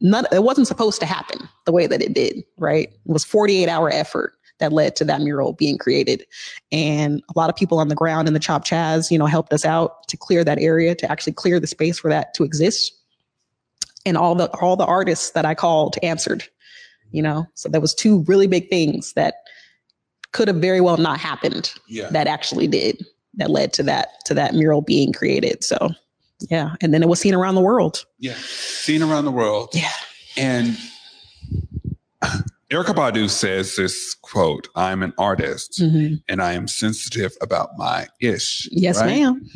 not 0.00 0.30
it 0.32 0.42
wasn't 0.42 0.66
supposed 0.66 1.00
to 1.00 1.06
happen 1.06 1.48
the 1.66 1.72
way 1.72 1.86
that 1.86 2.02
it 2.02 2.12
did 2.12 2.44
right? 2.58 2.88
It 2.88 3.12
was 3.12 3.24
48 3.24 3.68
hour 3.68 3.90
effort 3.90 4.34
that 4.58 4.72
led 4.72 4.94
to 4.96 5.04
that 5.04 5.20
mural 5.20 5.54
being 5.54 5.76
created. 5.76 6.24
And 6.70 7.20
a 7.28 7.38
lot 7.38 7.50
of 7.50 7.56
people 7.56 7.78
on 7.78 7.88
the 7.88 7.96
ground 7.96 8.28
in 8.28 8.34
the 8.34 8.40
chop 8.40 8.64
chaz 8.64 9.10
you 9.10 9.18
know 9.18 9.26
helped 9.26 9.52
us 9.52 9.64
out 9.64 10.06
to 10.08 10.16
clear 10.16 10.44
that 10.44 10.58
area 10.60 10.94
to 10.96 11.10
actually 11.10 11.32
clear 11.32 11.58
the 11.60 11.66
space 11.66 11.98
for 11.98 12.10
that 12.10 12.34
to 12.34 12.44
exist. 12.44 12.92
And 14.04 14.16
all 14.16 14.34
the 14.34 14.50
all 14.60 14.76
the 14.76 14.84
artists 14.84 15.30
that 15.30 15.46
i 15.46 15.54
called 15.54 15.96
answered 16.02 16.44
you 17.12 17.22
know 17.22 17.46
so 17.54 17.68
there 17.68 17.80
was 17.80 17.94
two 17.94 18.22
really 18.26 18.46
big 18.46 18.68
things 18.68 19.12
that 19.14 19.34
could 20.32 20.48
have 20.48 20.56
very 20.56 20.80
well 20.80 20.96
not 20.96 21.18
happened 21.20 21.72
Yeah. 21.88 22.08
that 22.10 22.26
actually 22.26 22.66
did 22.66 23.04
that 23.34 23.50
led 23.50 23.72
to 23.74 23.82
that 23.84 24.08
to 24.26 24.34
that 24.34 24.54
mural 24.54 24.80
being 24.82 25.12
created 25.12 25.62
so 25.62 25.90
yeah 26.50 26.74
and 26.80 26.92
then 26.92 27.02
it 27.02 27.08
was 27.08 27.20
seen 27.20 27.34
around 27.34 27.54
the 27.54 27.60
world 27.60 28.04
Yeah. 28.18 28.34
Seen 28.38 29.02
around 29.02 29.24
the 29.26 29.30
world. 29.30 29.70
yeah 29.74 29.92
And 30.36 30.76
Erykah 32.70 32.94
Badu 32.94 33.28
says 33.28 33.76
this 33.76 34.14
quote 34.22 34.68
I'm 34.74 35.02
an 35.02 35.12
artist 35.18 35.80
Mhm. 35.80 36.22
and 36.28 36.40
I 36.42 36.52
am 36.54 36.66
sensitive 36.68 37.32
about 37.42 37.70
my 37.76 38.06
ish. 38.20 38.68
yes 38.72 38.98
right? 39.00 39.06
ma'am 39.20 39.48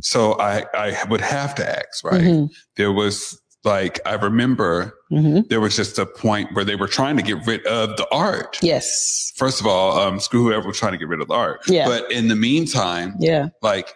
So 0.00 0.38
I, 0.38 0.64
I 0.74 1.04
would 1.10 1.20
have 1.20 1.54
to 1.56 1.64
ask, 1.68 2.04
right? 2.04 2.20
Mhm. 2.22 2.50
There 2.76 2.92
was 2.92 3.40
like, 3.64 4.00
I 4.06 4.14
remember 4.14 4.94
Mhm. 5.10 5.48
there 5.48 5.60
was 5.60 5.74
just 5.76 5.98
a 5.98 6.06
point 6.06 6.54
where 6.54 6.64
they 6.64 6.76
were 6.76 6.86
trying 6.88 7.16
to 7.16 7.22
get 7.22 7.44
rid 7.46 7.64
of 7.66 7.96
the 7.96 8.06
art. 8.12 8.58
yes 8.62 9.32
First 9.36 9.60
of 9.60 9.66
all, 9.66 9.98
um, 9.98 10.20
screw 10.20 10.42
whoever 10.44 10.68
was 10.68 10.78
trying 10.78 10.92
to 10.92 10.98
get 10.98 11.08
rid 11.08 11.20
of 11.20 11.28
the 11.28 11.34
art. 11.34 11.60
Yeah. 11.68 11.86
But 11.86 12.10
in 12.12 12.28
the 12.28 12.36
meantime, 12.36 13.14
yeah 13.18 13.48
like, 13.62 13.94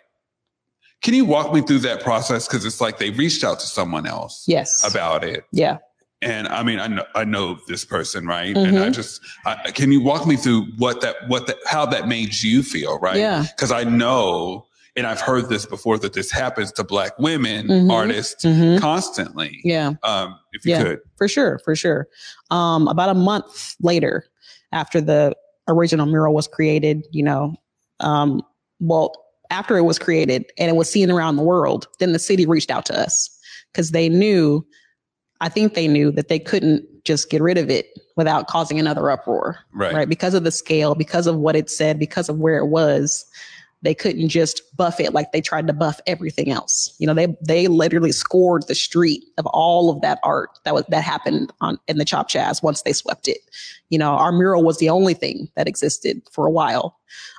can 1.03 1.15
you 1.15 1.25
walk 1.25 1.53
me 1.53 1.61
through 1.63 1.81
that 1.81 2.01
process? 2.03 2.47
Because 2.47 2.65
it's 2.65 2.81
like 2.81 2.99
they 2.99 3.11
reached 3.11 3.43
out 3.45 3.59
to 3.61 3.67
someone 3.67 4.07
else 4.07 4.45
yes 4.47 4.85
about 4.85 5.25
it. 5.25 5.45
yeah 5.53 5.79
And 6.23 6.47
I 6.49 6.63
mean, 6.63 6.79
I 6.79 6.87
know 6.87 7.05
I 7.15 7.25
know 7.25 7.59
this 7.69 7.85
person, 7.85 8.27
right? 8.27 8.57
And 8.57 8.79
I 8.79 8.89
Mhm. 8.89 8.95
just, 8.95 9.21
I, 9.45 9.71
can 9.73 9.91
you 9.93 10.01
walk 10.01 10.27
me 10.27 10.37
through 10.37 10.67
what 10.79 11.01
that, 11.01 11.17
what 11.29 11.47
that, 11.49 11.57
how 11.67 11.85
that 11.87 12.07
made 12.09 12.35
you 12.43 12.63
feel, 12.63 12.99
right? 13.01 13.17
Yeah. 13.19 13.45
Because 13.57 13.73
I 13.73 13.83
know, 13.85 14.67
and 14.97 15.07
I've 15.07 15.21
heard 15.21 15.49
this 15.49 15.65
before, 15.65 15.99
that 15.99 16.13
this 16.13 16.31
happens 16.31 16.71
to 16.73 16.85
Black 16.85 17.19
women 17.19 17.67
Mhm. 17.69 17.91
artists 17.91 18.45
Mhm. 18.45 18.79
constantly. 18.79 19.61
yeah 19.65 19.93
Um, 20.03 20.39
if 20.53 20.65
you 20.67 20.73
Yeah. 20.73 20.83
could, 20.83 21.01
for 21.17 21.29
sure 21.29 21.61
for 21.65 21.75
sure 21.77 22.09
um 22.51 22.89
about 22.89 23.09
a 23.09 23.15
month 23.15 23.75
later 23.81 24.25
after 24.73 25.01
the 25.01 25.35
original 25.69 26.07
mural 26.07 26.35
was 26.35 26.49
created 26.49 27.07
you 27.13 27.23
know 27.23 27.55
um 28.01 28.43
well 28.81 29.13
after 29.51 29.77
it 29.77 29.83
was 29.83 29.99
created 29.99 30.45
and 30.59 30.69
it 30.69 30.75
was 30.75 30.91
seen 30.91 31.11
around 31.11 31.37
the 31.37 31.43
world 31.43 31.87
then 32.01 32.13
the 32.13 32.19
city 32.19 32.45
reached 32.47 32.71
out 32.71 32.85
to 32.87 32.99
us 32.99 33.31
because 33.73 33.93
they 33.93 34.09
knew 34.09 34.67
i 35.41 35.49
think 35.49 35.75
they 35.75 35.87
knew 35.87 36.11
that 36.11 36.27
they 36.29 36.39
couldn't 36.39 36.85
just 37.05 37.31
get 37.31 37.41
rid 37.41 37.57
of 37.59 37.71
it 37.71 37.87
without 38.17 38.49
causing 38.49 38.79
another 38.81 39.09
uproar 39.11 39.57
right? 39.75 39.95
right 39.95 40.09
because 40.09 40.35
of 40.35 40.43
the 40.45 40.51
scale 40.51 40.95
because 40.97 41.27
of 41.29 41.37
what 41.37 41.55
it 41.55 41.71
said 41.71 41.99
because 41.99 42.29
of 42.29 42.39
where 42.39 42.59
it 42.59 42.67
was 42.67 43.25
they 43.83 43.95
couldn't 43.95 44.29
just 44.29 44.63
buff 44.77 45.01
it 45.01 45.13
like 45.13 45.33
they 45.33 45.41
tried 45.41 45.67
to 45.67 45.73
buff 45.73 46.01
everything 46.07 46.51
else. 46.51 46.95
You 46.99 47.07
know 47.07 47.15
they 47.15 47.37
they 47.47 47.69
literally 47.69 48.13
scored 48.13 48.67
the 48.69 48.75
street 48.75 49.25
of 49.39 49.47
all 49.47 49.91
of 49.91 50.01
that 50.03 50.19
art 50.23 50.59
that 50.65 50.75
was 50.75 50.85
that 50.89 51.03
happened 51.03 51.53
on 51.61 51.79
in 51.89 51.99
the 51.99 52.05
chop 52.05 52.31
chaz 52.31 52.63
once 52.63 52.83
they 52.83 52.93
swept 52.93 53.29
it. 53.29 53.39
You 53.91 53.99
know 53.99 54.13
our 54.13 54.33
mural 54.33 54.63
was 54.63 54.79
the 54.79 54.89
only 54.89 55.15
thing 55.15 55.49
that 55.57 55.69
existed 55.69 56.23
for 56.33 56.47
a 56.47 56.51
while. 56.51 56.99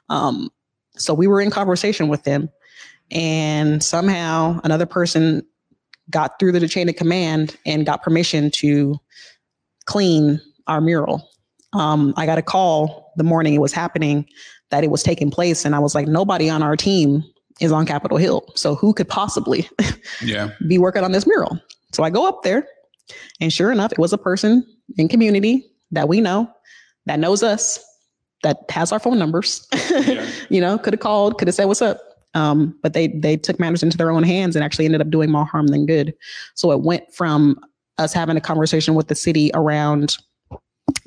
Um 0.09 0.49
so 0.95 1.13
we 1.13 1.27
were 1.27 1.41
in 1.41 1.49
conversation 1.49 2.07
with 2.07 2.23
them 2.23 2.49
and 3.09 3.83
somehow 3.83 4.59
another 4.63 4.85
person 4.85 5.45
got 6.09 6.39
through 6.39 6.51
the 6.51 6.67
chain 6.67 6.89
of 6.89 6.95
command 6.95 7.55
and 7.65 7.85
got 7.85 8.03
permission 8.03 8.51
to 8.51 8.99
clean 9.85 10.41
our 10.67 10.81
mural. 10.81 11.29
Um, 11.73 12.13
I 12.17 12.25
got 12.25 12.37
a 12.37 12.43
call 12.43 13.11
the 13.15 13.23
morning 13.23 13.53
it 13.53 13.61
was 13.61 13.73
happening 13.73 14.27
that 14.73 14.83
it 14.83 14.89
was 14.89 15.03
taking 15.03 15.29
place. 15.29 15.65
And 15.65 15.75
I 15.75 15.79
was 15.79 15.93
like, 15.93 16.07
nobody 16.07 16.49
on 16.49 16.63
our 16.63 16.75
team 16.75 17.23
is 17.61 17.71
on 17.71 17.85
Capitol 17.85 18.17
Hill. 18.17 18.43
So 18.55 18.73
who 18.73 18.91
could 18.91 19.07
possibly 19.07 19.69
Yeah, 20.21 20.49
be 20.67 20.79
working 20.79 21.03
on 21.03 21.11
this 21.11 21.27
mural? 21.27 21.59
So 21.91 22.01
I 22.01 22.09
go 22.09 22.27
up 22.27 22.41
there, 22.41 22.67
and 23.39 23.53
sure 23.53 23.71
enough, 23.71 23.91
it 23.91 23.99
was 23.99 24.13
a 24.13 24.17
person 24.17 24.65
in 24.97 25.07
community 25.07 25.63
that 25.91 26.07
we 26.07 26.21
know, 26.21 26.51
that 27.05 27.19
knows 27.19 27.43
us, 27.43 27.79
that 28.41 28.65
has 28.71 28.91
our 28.91 28.97
phone 28.97 29.19
numbers. 29.19 29.67
Yeah. 29.91 30.27
you 30.49 30.59
know, 30.59 30.79
could 30.79 30.93
have 30.93 31.01
called, 31.01 31.37
could 31.37 31.47
have 31.47 31.53
said, 31.53 31.65
what's 31.65 31.83
up? 31.83 32.01
Um, 32.33 32.75
but 32.81 32.93
they 32.93 33.09
they 33.09 33.37
took 33.37 33.59
matters 33.59 33.83
into 33.83 33.95
their 33.95 34.09
own 34.09 34.23
hands 34.23 34.55
and 34.55 34.65
actually 34.65 34.85
ended 34.85 35.01
up 35.01 35.11
doing 35.11 35.29
more 35.29 35.45
harm 35.45 35.67
than 35.67 35.85
good. 35.85 36.15
So 36.55 36.71
it 36.71 36.81
went 36.81 37.13
from 37.13 37.59
us 37.99 38.11
having 38.11 38.37
a 38.37 38.41
conversation 38.41 38.95
with 38.95 39.07
the 39.07 39.13
city 39.13 39.51
around 39.53 40.17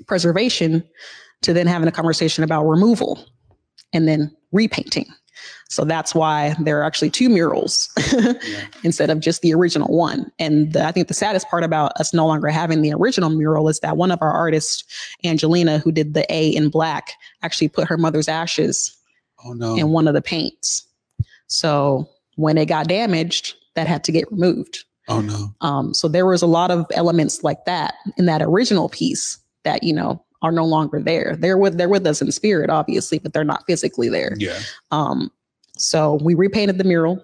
preservation 0.07 0.85
to 1.43 1.53
then 1.53 1.67
having 1.67 1.89
a 1.89 1.93
conversation 1.93 2.45
about 2.45 2.65
removal 2.65 3.27
and 3.93 4.07
then 4.09 4.35
repainting. 4.53 5.07
So 5.69 5.85
that's 5.85 6.15
why 6.15 6.55
there 6.61 6.81
are 6.81 6.85
actually 6.85 7.11
two 7.11 7.29
murals 7.29 7.91
instead 8.85 9.11
of 9.11 9.21
just 9.21 9.43
the 9.43 9.53
original 9.53 9.89
one. 9.95 10.31
And 10.39 10.73
the, 10.73 10.85
I 10.85 10.93
think 10.93 11.09
the 11.09 11.15
saddest 11.15 11.49
part 11.49 11.63
about 11.65 11.93
us 12.01 12.15
no 12.15 12.27
longer 12.27 12.49
having 12.49 12.83
the 12.83 12.93
original 12.95 13.31
mural 13.31 13.69
is 13.69 13.81
that 13.81 13.97
one 13.97 14.11
of 14.11 14.21
our 14.23 14.31
artists, 14.33 14.85
Angelina, 15.25 15.79
who 15.79 15.93
did 15.93 16.15
the 16.15 16.25
A 16.33 16.49
in 16.51 16.69
black, 16.71 17.11
actually 17.43 17.69
put 17.69 17.89
her 17.89 17.99
mother's 17.99 18.29
ashes 18.29 18.97
Oh 19.45 19.53
no. 19.53 19.77
in 19.77 19.91
one 19.91 20.09
of 20.09 20.15
the 20.15 20.23
paints. 20.23 20.87
So 21.49 22.09
when 22.37 22.57
it 22.59 22.67
got 22.67 22.89
damaged, 22.89 23.55
that 23.75 23.87
had 23.87 24.05
to 24.05 24.13
get 24.13 24.31
removed. 24.33 24.85
oh 25.09 25.21
no. 25.21 25.55
Um, 25.61 25.93
so 25.93 26.09
there 26.09 26.27
was 26.27 26.43
a 26.43 26.47
lot 26.47 26.71
of 26.71 26.87
elements 26.95 27.43
like 27.45 27.65
that 27.67 27.95
in 28.17 28.25
that 28.27 28.41
original 28.43 28.89
piece 28.89 29.39
that 29.65 29.83
you 29.83 29.93
know 29.93 30.25
are 30.43 30.53
no 30.53 30.65
longer 30.65 31.01
there. 31.01 31.37
They're 31.39 31.59
with 31.59 31.79
they're 31.79 31.89
with 31.89 32.07
us 32.07 32.21
in 32.23 32.31
spirit, 32.33 32.71
obviously, 32.71 33.19
but 33.19 33.33
they're 33.33 33.45
not 33.45 33.65
physically 33.67 34.09
there. 34.09 34.35
Yeah. 34.39 34.59
Um, 34.91 35.31
so 35.79 36.19
we 36.23 36.35
repainted 36.35 36.79
the 36.79 36.85
mural, 36.85 37.23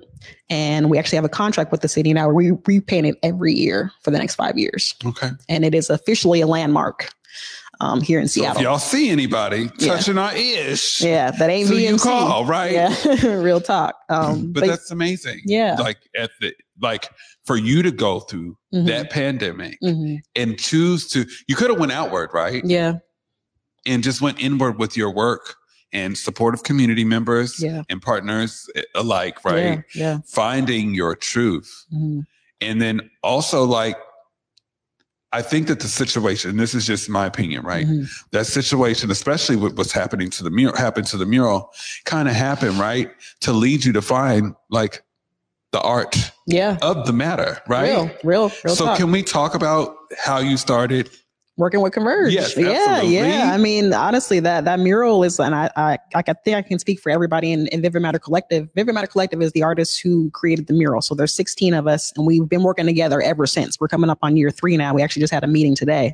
and 0.51 0.91
we 0.91 0.99
actually 0.99 1.17
have 1.17 1.25
a 1.25 1.29
contract 1.31 1.73
with 1.73 1.81
the 1.81 1.89
city 1.89 2.13
now. 2.13 2.29
We 2.29 2.53
repaint 2.67 3.07
it 3.07 3.17
every 3.23 3.53
year 3.55 3.91
for 4.03 4.11
the 4.11 4.19
next 4.19 4.35
five 4.35 4.59
years, 4.59 4.95
Okay. 5.05 5.31
and 5.49 5.65
it 5.65 5.75
is 5.75 5.89
officially 5.89 6.41
a 6.43 6.47
landmark 6.47 7.09
um, 7.81 8.01
here 8.03 8.21
in 8.21 8.29
So 8.29 8.43
Seattle. 8.43 8.59
if 8.59 8.63
y'all 8.63 8.79
see 8.79 9.09
anybody 9.11 9.71
Yeah. 9.79 9.95
touching 9.97 10.19
our 10.19 10.35
ish, 10.37 11.01
yeah, 11.01 11.31
that 11.31 11.49
ain't 11.51 11.69
so 11.69 11.75
you 11.75 11.97
call, 11.97 12.45
right? 12.45 12.73
Yeah, 12.73 12.95
real 13.37 13.61
talk. 13.61 13.97
Um, 14.11 14.53
but, 14.53 14.67
that's 14.67 14.91
amazing. 14.91 15.41
yeah. 15.45 15.77
Like 15.81 15.99
at 16.15 16.31
the 16.41 16.55
like 16.81 17.09
for 17.45 17.57
you 17.57 17.83
to 17.83 17.91
go 17.91 18.21
through 18.21 18.57
Mhm. 18.73 18.87
that 18.87 19.11
pandemic 19.11 19.79
mhm. 19.83 20.19
and 20.37 20.59
choose 20.59 21.09
to 21.09 21.27
you 21.49 21.57
could 21.57 21.71
have 21.71 21.79
went 21.79 21.93
outward, 21.93 22.31
right? 22.33 22.65
yeah, 22.65 22.95
And 23.87 24.03
just 24.05 24.21
went 24.21 24.41
inward 24.41 24.79
with 24.79 24.97
your 24.97 25.11
work 25.13 25.57
and 25.93 26.17
supportive 26.17 26.63
community 26.63 27.05
members 27.05 27.61
Yeah. 27.61 27.83
and 27.91 28.01
partners 28.01 28.67
alike, 28.95 29.45
right? 29.45 29.83
Yeah. 29.95 30.19
Finding 30.27 30.95
your 30.95 31.15
truth. 31.17 31.85
yeah. 31.91 31.99
Mhm. 31.99 32.27
And 32.61 32.81
then 32.81 33.11
also 33.23 33.65
like 33.65 33.97
I 35.35 35.41
think 35.41 35.67
that 35.69 35.81
the 35.81 35.89
situation, 35.89 36.59
this 36.59 36.75
is 36.75 36.87
just 36.87 37.09
my 37.09 37.25
opinion, 37.25 37.63
right? 37.65 37.87
Mhm. 37.87 38.07
That 38.33 38.47
situation, 38.47 39.11
especially 39.11 39.57
with 39.57 39.79
what's 39.79 39.91
happening 39.93 40.29
to 40.29 40.45
the 40.45 40.51
mural, 40.51 40.77
happened 40.77 41.07
to 41.07 41.17
the 41.17 41.25
mural, 41.25 41.71
kind 42.05 42.29
of 42.29 42.35
happened, 42.35 42.79
right? 42.79 43.11
To 43.41 43.53
lead 43.55 43.83
you 43.83 43.95
to 43.95 44.03
find 44.03 44.55
like 44.69 45.03
the 45.73 45.81
art 45.81 46.17
Yeah. 46.47 46.77
of 46.83 47.07
the 47.07 47.13
matter, 47.13 47.61
right? 47.67 47.85
Real, 47.91 48.11
real, 48.25 48.53
real 48.65 48.75
so 48.77 48.85
talk. 48.87 48.99
can 48.99 49.11
we 49.11 49.23
talk 49.23 49.55
about 49.55 49.97
how 50.19 50.39
you 50.39 50.57
started? 50.57 51.11
working 51.59 51.83
with 51.83 51.93
Converge. 51.93 52.33
Yes, 52.33 52.57
yeah, 52.57 52.69
absolutely. 52.71 53.15
yeah. 53.19 53.51
I 53.53 53.59
mean, 53.59 53.93
honestly, 53.93 54.41
that 54.41 54.65
that 54.65 54.81
mural 54.81 55.23
is, 55.23 55.39
and 55.39 55.55
I, 55.55 55.71
I, 55.77 55.99
I 56.15 56.23
think 56.23 56.57
I 56.57 56.63
can 56.63 56.79
speak 56.79 56.99
for 56.99 57.11
everybody 57.11 57.53
in, 57.53 57.67
in 57.69 57.83
Vivid 57.83 58.01
Matter 58.03 58.19
Collective. 58.19 58.69
Vivid 58.75 58.95
Matter 58.95 59.07
Collective 59.07 59.41
is 59.43 59.53
the 59.53 59.63
artists 59.63 59.99
who 59.99 60.31
created 60.31 60.67
the 60.67 60.73
mural. 60.73 61.03
So 61.03 61.15
there's 61.15 61.35
16 61.35 61.75
of 61.75 61.87
us, 61.87 62.11
and 62.17 62.27
we've 62.27 62.49
been 62.49 62.63
working 62.63 62.87
together 62.87 63.21
ever 63.21 63.47
since. 63.47 63.79
We're 63.79 63.89
coming 63.89 64.09
up 64.09 64.19
on 64.23 64.37
year 64.37 64.51
three 64.51 64.77
now. 64.77 64.95
We 64.95 65.03
actually 65.03 65.21
just 65.21 65.33
had 65.33 65.45
a 65.45 65.47
meeting 65.47 65.75
today, 65.75 66.13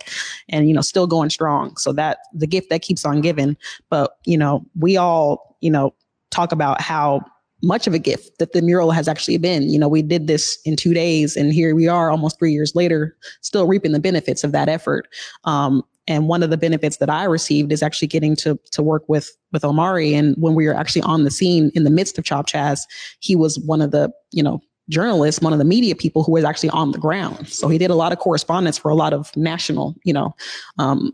and 0.49 0.69
you 0.69 0.75
know, 0.75 0.81
still 0.81 1.07
going 1.07 1.31
strong. 1.31 1.77
So 1.77 1.93
that 1.93 2.19
the 2.35 2.47
gift 2.47 2.69
that 2.71 2.83
keeps 2.83 3.05
on 3.05 3.21
giving. 3.21 3.57
But 3.91 4.17
you 4.27 4.37
know, 4.37 4.67
we 4.77 4.97
all, 4.97 5.57
you 5.61 5.71
know, 5.71 5.95
talk 6.31 6.51
about 6.53 6.81
how 6.81 7.21
much 7.63 7.87
of 7.87 7.95
a 7.95 7.99
gift 7.99 8.39
that 8.39 8.53
the 8.53 8.63
mural 8.63 8.91
has 8.91 9.09
actually 9.09 9.39
been. 9.39 9.69
You 9.69 9.79
know, 9.79 9.89
we 9.89 10.03
did 10.03 10.27
this 10.27 10.59
in 10.65 10.77
two 10.77 10.95
days, 10.95 11.37
and 11.37 11.53
here 11.53 11.75
we 11.75 11.89
are, 11.89 12.11
almost 12.11 12.39
three 12.39 12.53
years 12.53 12.75
later, 12.75 13.17
still 13.41 13.67
reaping 13.67 13.93
the 13.93 14.01
benefits 14.01 14.45
of 14.45 14.53
that 14.53 14.69
effort. 14.69 15.09
Um, 15.45 15.83
and 16.07 16.27
one 16.27 16.43
of 16.43 16.51
the 16.51 16.57
benefits 16.57 16.97
that 16.99 17.11
I 17.11 17.25
received 17.25 17.71
is 17.71 17.83
actually 17.83 18.09
getting 18.09 18.35
to 18.37 18.59
to 18.73 18.83
work 18.83 19.05
with 19.09 19.37
with 19.53 19.65
Omari. 19.65 20.15
And 20.15 20.35
when 20.39 20.55
we 20.55 20.67
were 20.67 20.75
actually 20.75 21.03
on 21.03 21.25
the 21.25 21.31
scene 21.31 21.71
in 21.75 21.85
the 21.85 21.91
midst 21.91 22.19
of 22.19 22.25
Chop 22.25 22.49
Chaz, 22.49 22.81
he 23.21 23.37
was 23.37 23.59
one 23.61 23.83
of 23.83 23.91
the 23.91 24.11
you 24.33 24.43
know 24.43 24.61
journalists, 24.89 25.43
one 25.43 25.53
of 25.53 25.59
the 25.59 25.67
media 25.67 25.95
people 25.95 26.25
who 26.25 26.33
was 26.33 26.45
actually 26.45 26.71
on 26.71 26.93
the 26.93 26.99
ground. 26.99 27.49
So 27.49 27.69
he 27.69 27.77
did 27.77 27.91
a 27.91 27.95
lot 27.95 28.11
of 28.11 28.19
correspondence 28.19 28.79
for 28.79 28.91
a 28.91 28.95
lot 28.95 29.13
of 29.13 29.37
national 29.37 29.97
you 30.05 30.15
know 30.15 30.35
um, 30.79 31.13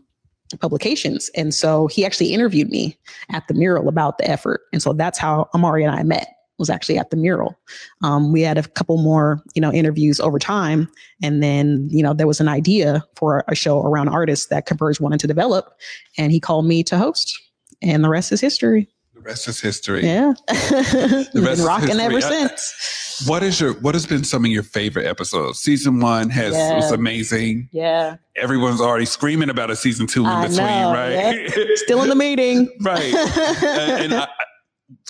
publications. 0.61 1.29
And 1.35 1.53
so 1.53 1.87
he 1.87 2.05
actually 2.05 2.33
interviewed 2.33 2.69
me 2.69 2.97
at 3.31 3.47
the 3.47 3.53
mural 3.53 3.89
about 3.89 4.17
the 4.17 4.29
effort. 4.29 4.61
And 4.71 4.81
so 4.81 4.93
that's 4.93 5.17
how 5.17 5.49
Omari 5.53 5.83
and 5.83 5.93
I 5.93 6.03
met 6.03 6.34
was 6.57 6.69
actually 6.69 6.97
at 6.97 7.09
the 7.09 7.17
mural. 7.17 7.57
Um, 8.03 8.31
we 8.31 8.41
had 8.41 8.57
a 8.57 8.63
couple 8.63 8.97
more, 8.97 9.41
you 9.53 9.61
know, 9.61 9.71
interviews 9.71 10.19
over 10.19 10.39
time. 10.39 10.89
And 11.21 11.43
then, 11.43 11.87
you 11.91 12.01
know, 12.01 12.13
there 12.13 12.27
was 12.27 12.39
an 12.39 12.47
idea 12.47 13.03
for 13.15 13.43
a 13.47 13.55
show 13.55 13.81
around 13.81 14.09
artists 14.09 14.47
that 14.47 14.65
Converge 14.65 14.99
wanted 14.99 15.19
to 15.21 15.27
develop. 15.27 15.77
And 16.17 16.31
he 16.31 16.39
called 16.39 16.65
me 16.65 16.83
to 16.83 16.97
host. 16.97 17.37
And 17.81 18.03
the 18.03 18.09
rest 18.09 18.31
is 18.31 18.39
history. 18.39 18.87
The 19.13 19.21
rest 19.21 19.47
is 19.47 19.59
history. 19.59 20.05
Yeah. 20.05 20.33
We've 20.49 21.43
rest 21.43 21.57
been 21.57 21.65
rocking 21.65 21.99
ever 21.99 22.21
since. 22.21 23.23
What 23.27 23.43
is 23.43 23.61
your 23.61 23.73
what 23.75 23.95
has 23.95 24.05
been 24.05 24.25
some 24.25 24.43
of 24.43 24.51
your 24.51 24.63
favorite 24.63 25.05
episodes? 25.05 25.59
Season 25.59 25.99
one 26.01 26.29
has 26.29 26.53
Yeah. 26.53 26.75
was 26.75 26.91
amazing. 26.91 27.69
Yeah. 27.71 28.17
Everyone's 28.35 28.81
already 28.81 29.05
screaming 29.05 29.49
about 29.49 29.71
a 29.71 29.75
season 29.75 30.05
two 30.07 30.21
in 30.21 30.27
I 30.27 30.47
between, 30.47 30.67
know, 30.67 30.91
right? 30.91 31.49
Still 31.75 32.01
in 32.03 32.09
the 32.09 32.15
meeting. 32.15 32.69
right. 32.81 33.13
and, 33.13 34.03
and 34.03 34.13
I- 34.15 34.27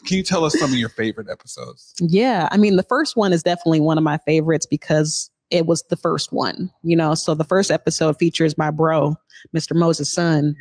can 0.05 0.17
you 0.17 0.23
tell 0.23 0.45
us 0.45 0.57
some 0.57 0.71
of 0.71 0.77
your 0.77 0.89
favorite 0.89 1.27
episodes? 1.29 1.93
Yeah, 1.99 2.47
I 2.51 2.57
mean, 2.57 2.75
the 2.75 2.83
first 2.83 3.15
one 3.15 3.33
is 3.33 3.43
definitely 3.43 3.79
one 3.79 3.97
of 3.97 4.03
my 4.03 4.17
favorites 4.19 4.65
because 4.65 5.29
it 5.51 5.65
was 5.65 5.83
the 5.89 5.97
first 5.97 6.31
one, 6.31 6.71
you 6.83 6.95
know. 6.95 7.15
So 7.15 7.35
the 7.35 7.43
first 7.43 7.71
episode 7.71 8.17
features 8.17 8.57
my 8.57 8.71
bro, 8.71 9.15
Mr. 9.55 9.75
Moses 9.75 10.11
Sun, 10.11 10.55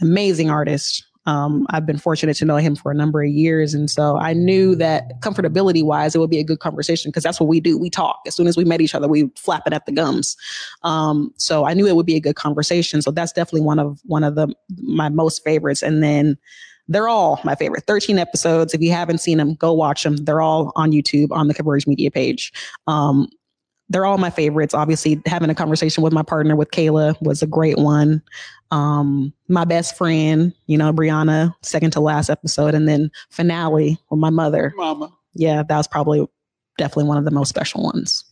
amazing 0.00 0.50
artist. 0.50 1.04
Um, 1.26 1.66
I've 1.70 1.84
been 1.84 1.98
fortunate 1.98 2.34
to 2.34 2.44
know 2.46 2.56
him 2.56 2.74
for 2.74 2.90
a 2.90 2.94
number 2.94 3.22
of 3.22 3.28
years, 3.28 3.74
and 3.74 3.90
so 3.90 4.16
I 4.16 4.32
knew 4.32 4.74
that 4.76 5.20
comfortability 5.20 5.84
wise, 5.84 6.14
it 6.14 6.18
would 6.18 6.30
be 6.30 6.38
a 6.38 6.44
good 6.44 6.60
conversation 6.60 7.10
because 7.10 7.22
that's 7.22 7.38
what 7.38 7.48
we 7.48 7.60
do. 7.60 7.76
We 7.76 7.90
talk. 7.90 8.20
As 8.26 8.34
soon 8.34 8.46
as 8.46 8.56
we 8.56 8.64
met 8.64 8.80
each 8.80 8.94
other, 8.94 9.06
we 9.06 9.30
flapping 9.36 9.74
at 9.74 9.84
the 9.84 9.92
gums. 9.92 10.36
Um, 10.82 11.32
so 11.36 11.66
I 11.66 11.74
knew 11.74 11.86
it 11.86 11.94
would 11.94 12.06
be 12.06 12.16
a 12.16 12.20
good 12.20 12.36
conversation. 12.36 13.02
So 13.02 13.10
that's 13.10 13.32
definitely 13.32 13.60
one 13.60 13.78
of 13.78 14.00
one 14.04 14.24
of 14.24 14.34
the 14.34 14.48
my 14.82 15.10
most 15.10 15.44
favorites. 15.44 15.82
And 15.82 16.02
then 16.02 16.38
they're 16.90 17.08
all 17.08 17.40
my 17.44 17.54
favorite. 17.54 17.84
13 17.86 18.18
episodes. 18.18 18.74
If 18.74 18.80
you 18.80 18.90
haven't 18.90 19.18
seen 19.18 19.38
them, 19.38 19.54
go 19.54 19.72
watch 19.72 20.02
them. 20.02 20.16
They're 20.16 20.42
all 20.42 20.72
on 20.74 20.90
YouTube 20.90 21.28
on 21.30 21.46
the 21.46 21.54
Converge 21.54 21.86
Media 21.86 22.10
page. 22.10 22.52
Um, 22.88 23.28
they're 23.88 24.04
all 24.04 24.18
my 24.18 24.30
favorites. 24.30 24.74
Obviously, 24.74 25.22
having 25.24 25.50
a 25.50 25.54
conversation 25.54 26.02
with 26.02 26.12
my 26.12 26.22
partner 26.22 26.56
with 26.56 26.70
Kayla 26.72 27.20
was 27.22 27.42
a 27.42 27.46
great 27.46 27.78
one. 27.78 28.22
Um, 28.72 29.32
my 29.48 29.64
best 29.64 29.96
friend, 29.96 30.52
you 30.66 30.76
know, 30.76 30.92
Brianna, 30.92 31.54
second 31.62 31.92
to 31.92 32.00
last 32.00 32.28
episode, 32.28 32.74
and 32.74 32.88
then 32.88 33.10
finale 33.30 33.96
with 34.10 34.20
my 34.20 34.30
mother. 34.30 34.72
Mama. 34.76 35.12
Yeah, 35.34 35.62
that 35.62 35.76
was 35.76 35.88
probably 35.88 36.26
definitely 36.76 37.04
one 37.04 37.18
of 37.18 37.24
the 37.24 37.30
most 37.30 37.48
special 37.48 37.84
ones. 37.84 38.24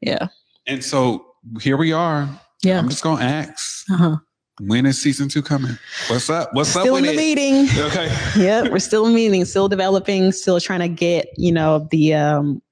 Yeah. 0.00 0.28
And 0.66 0.84
so 0.84 1.26
here 1.60 1.76
we 1.76 1.92
are. 1.92 2.28
Yeah. 2.62 2.78
I'm 2.78 2.88
just 2.88 3.02
gonna 3.02 3.24
ask. 3.24 3.84
Uh-huh. 3.90 4.16
When 4.60 4.86
is 4.86 5.00
season 5.00 5.28
two 5.28 5.42
coming? 5.42 5.76
What's 6.08 6.30
up? 6.30 6.50
What's 6.52 6.70
Still 6.70 6.80
up 6.80 6.84
Still 6.86 6.96
in 6.96 7.04
the 7.04 7.12
it? 7.12 7.16
meeting. 7.16 7.68
Okay. 7.86 8.06
yep, 8.36 8.70
we're 8.70 8.78
still 8.78 9.08
meeting, 9.08 9.44
still 9.44 9.68
developing, 9.68 10.30
still 10.32 10.60
trying 10.60 10.80
to 10.80 10.88
get, 10.88 11.28
you 11.36 11.50
know, 11.52 11.88
the 11.90 12.14
um 12.14 12.62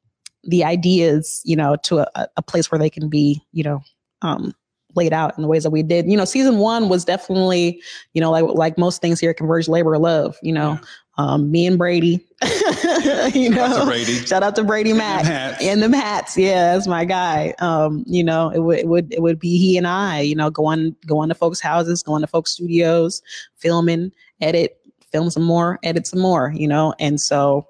the 0.44 0.64
ideas, 0.64 1.40
you 1.44 1.54
know, 1.56 1.76
to 1.84 1.98
a, 2.18 2.28
a 2.36 2.42
place 2.42 2.70
where 2.70 2.78
they 2.78 2.90
can 2.90 3.08
be, 3.08 3.40
you 3.52 3.62
know, 3.64 3.80
um 4.22 4.54
laid 4.94 5.12
out 5.12 5.36
in 5.36 5.42
the 5.42 5.48
ways 5.48 5.62
that 5.62 5.70
we 5.70 5.82
did. 5.82 6.06
You 6.10 6.16
know, 6.16 6.24
season 6.24 6.58
one 6.58 6.88
was 6.88 7.04
definitely, 7.04 7.80
you 8.14 8.20
know, 8.20 8.30
like 8.30 8.44
like 8.44 8.78
most 8.78 9.00
things 9.00 9.20
here 9.20 9.30
at 9.30 9.36
Converge 9.36 9.68
Labor 9.68 9.98
Love, 9.98 10.36
you 10.42 10.52
know. 10.52 10.78
Um, 11.18 11.50
me 11.50 11.66
and 11.66 11.76
Brady. 11.76 12.26
you 13.34 13.50
know, 13.50 13.56
Shout 13.56 13.72
out 13.72 13.78
to 13.80 13.84
Brady. 13.84 14.12
Shout 14.14 14.42
out 14.42 14.56
to 14.56 14.64
Brady 14.64 14.90
them 14.90 14.98
Mack 14.98 15.24
hats. 15.24 15.62
and 15.62 15.82
them 15.82 15.92
hats. 15.92 16.38
Yeah, 16.38 16.72
that's 16.72 16.86
my 16.86 17.04
guy. 17.04 17.54
Um, 17.58 18.02
you 18.06 18.24
know, 18.24 18.48
it 18.50 18.60
would 18.60 18.78
it 18.78 18.88
would 18.88 19.12
it 19.12 19.20
would 19.22 19.38
be 19.38 19.58
he 19.58 19.76
and 19.76 19.86
I. 19.86 20.20
You 20.20 20.34
know, 20.34 20.48
going 20.50 20.96
going 21.06 21.28
to 21.28 21.34
folks' 21.34 21.60
houses, 21.60 22.02
going 22.02 22.22
to 22.22 22.26
folks' 22.26 22.52
studios, 22.52 23.22
filming, 23.56 24.10
edit, 24.40 24.78
film 25.10 25.28
some 25.28 25.42
more, 25.42 25.78
edit 25.82 26.06
some 26.06 26.20
more. 26.20 26.52
You 26.56 26.66
know, 26.66 26.94
and 26.98 27.20
so 27.20 27.66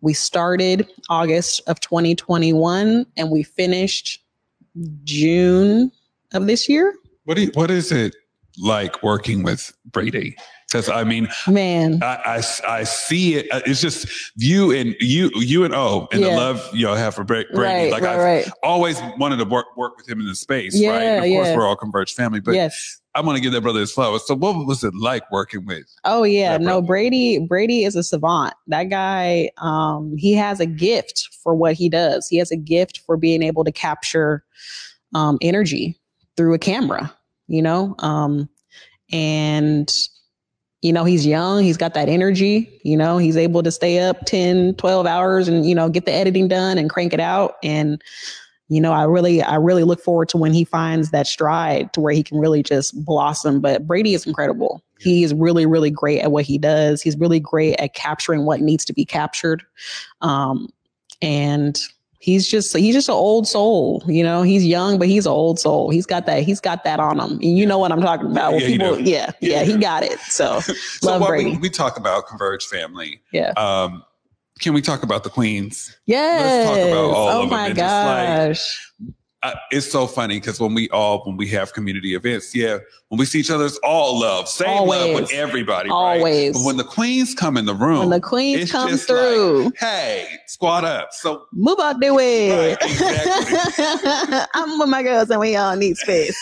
we 0.00 0.14
started 0.14 0.88
August 1.10 1.60
of 1.66 1.80
2021, 1.80 3.04
and 3.18 3.30
we 3.30 3.42
finished 3.42 4.22
June 5.04 5.92
of 6.32 6.46
this 6.46 6.68
year. 6.68 6.94
What 7.24 7.36
do 7.36 7.42
you, 7.44 7.50
what 7.54 7.70
is 7.70 7.92
it 7.92 8.14
like 8.58 9.02
working 9.02 9.42
with 9.42 9.72
Brady? 9.86 10.36
Because 10.66 10.88
I 10.90 11.02
mean, 11.04 11.28
Man, 11.46 12.02
I, 12.02 12.16
I, 12.26 12.42
I 12.80 12.84
see 12.84 13.36
it. 13.36 13.48
uh, 13.50 13.62
It's 13.64 13.80
just 13.80 14.06
you 14.36 14.70
and 14.70 14.94
you, 15.00 15.30
you 15.34 15.64
and 15.64 15.74
O, 15.74 16.08
and 16.12 16.22
the 16.22 16.28
love 16.28 16.62
y'all 16.74 16.94
have 16.94 17.14
for 17.14 17.24
Brady. 17.24 17.48
right, 17.54 17.90
like 17.90 18.02
right, 18.02 18.12
I've 18.16 18.22
right. 18.22 18.50
always 18.62 19.00
wanted 19.16 19.38
to 19.38 19.46
work 19.46 19.74
work 19.78 19.96
with 19.96 20.06
him 20.06 20.20
in 20.20 20.26
the 20.26 20.34
space, 20.34 20.74
right? 20.74 20.80
Yeah, 20.82 21.00
And 21.00 21.24
of 21.24 21.30
course, 21.30 21.56
we're 21.56 21.66
all 21.66 21.76
converged 21.76 22.14
family, 22.14 22.40
but 22.40 22.54
yes. 22.54 23.00
I 23.14 23.20
want 23.22 23.36
to 23.36 23.42
give 23.42 23.52
that 23.52 23.62
brother 23.62 23.80
his 23.80 23.90
flowers. 23.92 24.26
So, 24.26 24.34
what 24.34 24.66
was 24.66 24.84
it 24.84 24.94
like 24.94 25.28
working 25.32 25.64
with? 25.64 25.86
Oh 26.04 26.22
yeah, 26.22 26.58
no. 26.58 26.82
Brady 26.82 27.38
Brady 27.38 27.84
is 27.84 27.96
a 27.96 28.02
savant. 28.02 28.52
That 28.66 28.84
guy 28.84 29.50
um 29.56 30.14
he 30.18 30.34
has 30.34 30.60
a 30.60 30.66
gift 30.66 31.30
for 31.42 31.54
what 31.54 31.72
he 31.74 31.88
does. 31.88 32.28
He 32.28 32.36
has 32.36 32.50
a 32.50 32.56
gift 32.56 33.00
for 33.06 33.16
being 33.16 33.42
able 33.42 33.64
to 33.64 33.72
capture 33.72 34.44
um 35.14 35.38
energy 35.40 35.98
through 36.38 36.54
a 36.54 36.58
camera, 36.58 37.14
you 37.48 37.60
know? 37.60 37.94
Um 37.98 38.48
and 39.12 39.92
you 40.80 40.92
know, 40.92 41.04
he's 41.04 41.26
young, 41.26 41.64
he's 41.64 41.76
got 41.76 41.94
that 41.94 42.08
energy, 42.08 42.80
you 42.84 42.96
know, 42.96 43.18
he's 43.18 43.36
able 43.36 43.64
to 43.64 43.72
stay 43.72 43.98
up 43.98 44.24
10, 44.26 44.76
12 44.76 45.06
hours 45.06 45.48
and 45.48 45.66
you 45.66 45.74
know, 45.74 45.90
get 45.90 46.06
the 46.06 46.12
editing 46.12 46.48
done 46.48 46.78
and 46.78 46.88
crank 46.88 47.12
it 47.12 47.20
out 47.20 47.56
and 47.62 48.02
you 48.70 48.82
know, 48.82 48.92
I 48.92 49.04
really, 49.04 49.42
I 49.42 49.56
really 49.56 49.82
look 49.82 50.00
forward 50.00 50.28
to 50.30 50.36
when 50.36 50.52
he 50.52 50.62
finds 50.62 51.10
that 51.10 51.26
stride 51.26 51.92
to 51.94 52.00
where 52.00 52.12
he 52.12 52.22
can 52.22 52.38
really 52.38 52.62
just 52.62 53.02
blossom. 53.02 53.60
But 53.60 53.86
Brady 53.86 54.12
is 54.12 54.26
incredible. 54.26 54.84
He 54.98 55.24
is 55.24 55.32
really, 55.32 55.64
really 55.64 55.90
great 55.90 56.20
at 56.20 56.32
what 56.32 56.44
he 56.44 56.58
does. 56.58 57.00
He's 57.00 57.16
really 57.16 57.40
great 57.40 57.76
at 57.80 57.94
capturing 57.94 58.44
what 58.44 58.60
needs 58.60 58.84
to 58.84 58.92
be 58.92 59.06
captured. 59.06 59.62
Um, 60.20 60.68
and 61.22 61.80
he's 62.28 62.46
just, 62.46 62.76
he's 62.76 62.94
just 62.94 63.08
an 63.08 63.14
old 63.14 63.48
soul, 63.48 64.02
you 64.06 64.22
know, 64.22 64.42
he's 64.42 64.64
young, 64.66 64.98
but 64.98 65.08
he's 65.08 65.24
an 65.24 65.32
old 65.32 65.58
soul. 65.58 65.88
He's 65.90 66.04
got 66.04 66.26
that, 66.26 66.42
he's 66.42 66.60
got 66.60 66.84
that 66.84 67.00
on 67.00 67.18
him. 67.18 67.32
And 67.32 67.56
you 67.58 67.64
know 67.64 67.78
what 67.78 67.90
I'm 67.90 68.02
talking 68.02 68.30
about. 68.30 68.52
Yeah, 68.60 68.66
people, 68.66 69.00
yeah, 69.00 69.32
yeah, 69.40 69.60
Yeah. 69.60 69.64
he 69.64 69.76
got 69.78 70.02
it. 70.02 70.18
So 70.20 70.60
So, 70.60 70.72
Love 71.02 71.22
while 71.22 71.32
we, 71.32 71.56
we 71.56 71.70
talk 71.70 71.96
about 71.96 72.26
Converge 72.26 72.66
family, 72.66 73.22
yeah. 73.32 73.52
um, 73.56 74.04
can 74.60 74.74
we 74.74 74.82
talk 74.82 75.02
about 75.02 75.24
the 75.24 75.30
Queens? 75.30 75.96
Yes. 76.06 76.66
Let's 76.66 76.78
talk 76.78 76.88
about 76.88 77.16
all 77.16 77.28
oh 77.28 77.42
of 77.44 77.48
them 77.48 77.58
my 77.58 77.68
just, 77.68 77.78
like, 77.80 78.48
gosh. 78.48 78.92
Uh, 79.44 79.54
it's 79.70 79.90
so 79.90 80.06
funny 80.06 80.40
because 80.40 80.58
when 80.58 80.74
we 80.74 80.88
all 80.90 81.22
when 81.24 81.36
we 81.36 81.46
have 81.48 81.72
community 81.72 82.14
events, 82.14 82.54
yeah, 82.56 82.78
when 83.08 83.18
we 83.18 83.24
see 83.24 83.38
each 83.38 83.50
other, 83.50 83.66
it's 83.66 83.78
all 83.78 84.18
love, 84.18 84.48
same 84.48 84.88
love 84.88 85.08
with 85.10 85.14
Always. 85.14 85.32
everybody, 85.32 85.90
right? 85.90 86.16
Always. 86.16 86.54
But 86.54 86.64
when 86.64 86.76
the 86.76 86.84
queens 86.84 87.34
come 87.34 87.56
in 87.56 87.64
the 87.64 87.74
room, 87.74 88.00
when 88.00 88.10
the 88.10 88.20
queens 88.20 88.72
come 88.72 88.96
through. 88.96 89.66
like, 89.66 89.78
hey, 89.78 90.28
squad 90.46 90.84
up. 90.84 91.12
So 91.12 91.46
Move 91.52 91.78
out 91.78 92.00
the 92.00 92.12
way. 92.12 92.70
Right, 92.70 92.78
exactly. 92.82 94.38
I'm 94.54 94.78
with 94.80 94.88
my 94.88 95.04
girls 95.04 95.30
and 95.30 95.38
we 95.38 95.54
all 95.54 95.76
need 95.76 95.96
space. 95.96 96.36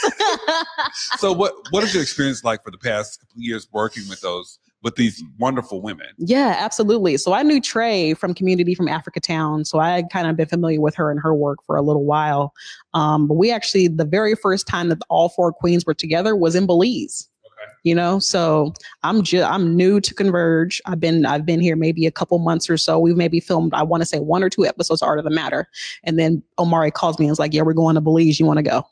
so 1.19 1.33
what 1.33 1.55
what 1.71 1.85
is 1.85 1.93
your 1.93 2.03
experience 2.03 2.45
like 2.45 2.65
for 2.65 2.71
the 2.71 2.79
past 2.79 3.21
couple 3.21 3.37
of 3.37 3.43
years 3.43 3.69
working 3.73 4.09
with 4.09 4.23
those 4.23 4.59
with 4.87 4.95
these 4.95 5.21
wonderful 5.41 5.83
women. 5.83 6.07
Yeah, 6.17 6.55
absolutely. 6.61 7.17
So 7.17 7.33
I 7.33 7.43
knew 7.43 7.61
Trey 7.61 8.15
from 8.15 8.33
Community 8.33 8.73
from 8.73 8.87
Africa 8.87 9.19
Town. 9.19 9.65
So 9.65 9.81
I 9.81 9.91
had 9.91 10.11
kind 10.13 10.29
of 10.29 10.37
been 10.37 10.47
familiar 10.47 10.81
with 10.81 10.95
her 10.95 11.11
and 11.11 11.19
her 11.19 11.35
work 11.35 11.59
for 11.67 11.75
a 11.75 11.83
little 11.83 12.05
while. 12.05 12.55
Um, 12.95 13.27
but 13.27 13.35
we 13.35 13.51
actually, 13.51 13.89
the 13.89 14.05
very 14.05 14.37
first 14.37 14.69
time 14.69 14.89
that 14.91 14.99
all 15.09 15.29
four 15.29 15.53
queens 15.53 15.85
were 15.85 15.93
together 15.93 16.37
was 16.37 16.55
in 16.55 16.67
Belize. 16.67 17.29
You 17.83 17.97
know, 17.97 18.21
so 18.21 18.75
I'm 19.03 19.23
just 19.23 19.49
I'm 19.49 19.75
new 19.75 20.01
to 20.01 20.15
Converge. 20.15 20.81
I've 20.87 21.01
been 21.01 21.27
I've 21.27 21.47
been 21.47 21.59
here 21.61 21.75
maybe 21.75 22.07
a 22.07 22.13
couple 22.13 22.39
months 22.39 22.69
or 22.71 22.77
so. 22.77 22.99
We've 22.99 23.17
maybe 23.17 23.41
filmed 23.41 23.75
I 23.75 23.83
want 23.83 24.03
to 24.03 24.07
say 24.07 24.19
one 24.21 24.45
or 24.45 24.51
two 24.51 24.67
episodes 24.67 25.03
of 25.03 25.09
Art 25.09 25.19
of 25.19 25.25
the 25.25 25.31
Matter, 25.31 25.69
and 26.05 26.19
then 26.19 26.43
Omari 26.59 26.91
calls 26.91 27.19
me 27.19 27.27
and 27.27 27.33
is 27.33 27.39
like, 27.39 27.55
"Yeah, 27.55 27.63
we're 27.63 27.73
going 27.73 27.95
to 27.95 28.01
Belize. 28.01 28.39
You 28.39 28.47
want 28.47 28.59
to 28.59 28.63
go?" 28.63 28.87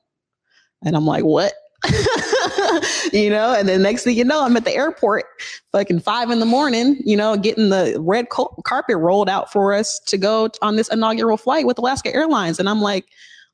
And 0.85 0.97
I'm 0.97 1.07
like, 1.07 1.25
"What?" 1.25 1.53
you 3.13 3.31
know, 3.31 3.55
and 3.55 3.69
then 3.69 3.83
next 3.83 4.05
thing 4.05 4.17
you 4.17 4.25
know, 4.25 4.45
I'm 4.45 4.57
at 4.57 4.65
the 4.65 4.75
airport, 4.75 5.25
fucking 5.73 6.01
five 6.01 6.31
in 6.31 6.41
the 6.41 6.47
morning, 6.47 7.01
you 7.05 7.17
know, 7.17 7.37
getting 7.37 7.69
the 7.71 7.97
red 8.01 8.29
co- 8.31 8.55
carpet 8.65 8.97
rolled 8.97 9.29
out 9.29 9.53
for 9.53 9.73
us 9.73 9.99
to 10.07 10.17
go 10.17 10.51
on 10.63 10.77
this 10.77 10.89
inaugural 10.89 11.37
flight 11.37 11.67
with 11.67 11.79
Alaska 11.79 12.15
Airlines. 12.15 12.59
And 12.59 12.69
I'm 12.69 12.81
like, 12.81 13.07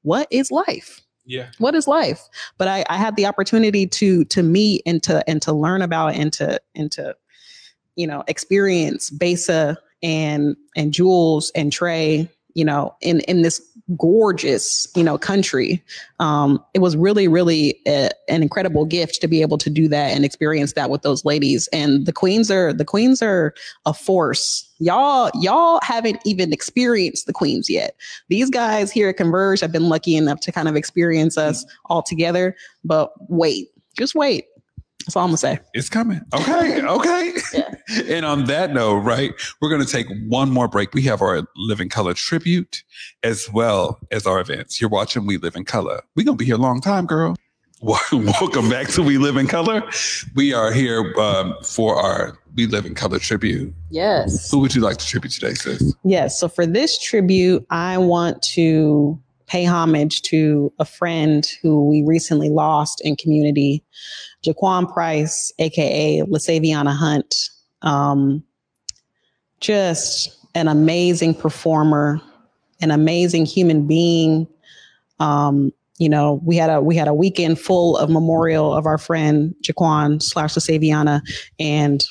what 0.03 0.29
is 0.31 0.51
life? 0.51 1.01
Yeah. 1.27 1.49
What 1.59 1.75
is 1.75 1.87
life? 1.87 2.29
But 2.59 2.69
I, 2.69 2.85
I 2.89 2.97
had 2.97 3.17
the 3.17 3.27
opportunity 3.27 3.87
to 3.87 4.25
to 4.27 4.43
meet 4.43 4.83
and 4.85 5.03
to 5.05 5.29
and 5.29 5.41
to 5.43 5.53
learn 5.53 5.83
about 5.83 6.15
and 6.15 6.33
to 6.35 6.61
and 6.75 6.91
to, 6.93 7.15
you 7.95 8.07
know, 8.07 8.25
experience 8.27 9.11
Besa 9.11 9.79
and 10.03 10.57
and 10.75 10.93
Jules 10.93 11.53
and 11.55 11.73
Trey 11.73 12.29
you 12.55 12.65
know, 12.65 12.95
in 13.01 13.21
in 13.21 13.43
this 13.43 13.61
gorgeous, 13.97 14.87
you 14.95 15.03
know, 15.03 15.19
country. 15.19 15.83
Um, 16.19 16.63
it 16.75 16.81
was 16.81 16.97
really, 16.97 17.29
really 17.29 17.81
a, 17.87 18.11
an 18.29 18.43
incredible 18.43 18.85
gift 18.85 19.21
to 19.21 19.29
be 19.29 19.43
able 19.43 19.59
to 19.59 19.71
do 19.71 19.89
that 19.89 20.13
and 20.13 20.25
experience 20.25 20.75
that 20.75 20.91
with 20.91 21.03
those 21.03 21.25
ladies. 21.25 21.69
And 21.73 22.07
the 22.07 22.13
queens 22.13 22.51
are 22.51 22.73
the 22.73 22.85
queens 22.85 23.23
are 23.23 23.55
a 23.87 23.95
force. 23.95 24.69
Y'all, 24.79 25.31
y'all 25.35 25.81
haven't 25.83 26.21
even 26.25 26.53
experienced 26.53 27.27
the 27.27 27.33
queens 27.33 27.69
yet. 27.69 27.97
These 28.29 28.51
guys 28.51 28.91
here 28.91 29.09
at 29.09 29.17
Converge 29.17 29.61
have 29.61 29.73
been 29.73 29.89
lucky 29.89 30.17
enough 30.17 30.41
to 30.41 30.53
kind 30.53 30.69
of 30.69 30.77
experience 30.77 31.37
us 31.37 31.65
all 31.87 32.03
together. 32.03 32.57
But 32.85 33.13
wait, 33.29 33.69
just 33.99 34.15
wait. 34.15 34.47
That's 35.11 35.17
all 35.17 35.25
I'm 35.25 35.31
gonna 35.31 35.39
say. 35.39 35.59
It's 35.75 35.89
coming. 35.89 36.21
Okay. 36.33 36.81
Okay. 36.91 37.33
Yeah. 37.53 37.75
and 38.09 38.25
on 38.25 38.45
that 38.45 38.73
note, 38.73 38.99
right, 38.99 39.33
we're 39.61 39.71
gonna 39.71 39.85
take 39.85 40.07
one 40.29 40.51
more 40.51 40.69
break. 40.69 40.95
We 40.95 41.03
have 41.03 41.21
our 41.21 41.43
Living 41.57 41.89
Color 41.89 42.15
tribute 42.15 42.85
as 43.25 43.51
well 43.53 43.99
as 44.13 44.25
our 44.27 44.39
events. 44.41 44.81
You're 44.81 44.91
watching 44.91 45.27
We 45.27 45.37
Live 45.39 45.57
in 45.57 45.65
Color. 45.65 46.03
We're 46.15 46.25
gonna 46.25 46.37
be 46.37 46.45
here 46.45 46.55
a 46.55 46.59
long 46.59 46.81
time, 46.81 47.07
girl. 47.07 47.35
Welcome 47.83 48.69
back 48.71 48.89
to 48.91 49.03
We 49.03 49.19
Live 49.19 49.37
in 49.37 49.49
Color. 49.49 49.83
We 50.37 50.53
are 50.53 50.71
here 50.73 51.13
um, 51.19 51.57
for 51.65 51.97
our 51.97 52.39
We 52.55 52.67
Live 52.67 52.87
in 52.87 52.95
Color 52.95 53.19
tribute. 53.19 53.75
Yes. 53.91 54.49
Who 54.51 54.61
would 54.61 54.75
you 54.75 54.81
like 54.81 54.99
to 54.99 55.07
tribute 55.07 55.33
today, 55.33 55.55
sis? 55.55 55.93
Yes. 56.05 56.39
So 56.39 56.49
for 56.49 56.67
this 56.67 56.99
tribute, 57.03 57.67
I 57.71 57.99
want 57.99 58.43
to 58.55 59.21
pay 59.51 59.65
homage 59.65 60.23
to 60.23 60.73
a 60.79 60.85
friend 60.85 61.51
who 61.61 61.85
we 61.85 62.05
recently 62.07 62.49
lost 62.49 63.01
in 63.05 63.17
community, 63.17 63.83
Jaquan 64.45 64.91
Price, 64.91 65.53
aka 65.59 66.21
Lasaviana 66.23 66.95
Hunt. 66.95 67.35
Um, 67.83 68.45
just 69.59 70.39
an 70.55 70.69
amazing 70.69 71.35
performer, 71.35 72.21
an 72.81 72.93
amazing 72.93 73.45
human 73.45 73.87
being. 73.89 74.47
Um, 75.19 75.73
you 75.99 76.09
know, 76.09 76.41
we 76.45 76.57
had 76.57 76.71
a 76.71 76.81
we 76.81 76.95
had 76.95 77.09
a 77.09 77.15
weekend 77.15 77.59
full 77.59 77.97
of 77.97 78.09
memorial 78.09 78.73
of 78.73 78.87
our 78.87 78.99
friend 78.99 79.55
Jaquan 79.63 80.23
slash 80.23 80.55
Lasaviana, 80.55 81.21
and 81.59 82.07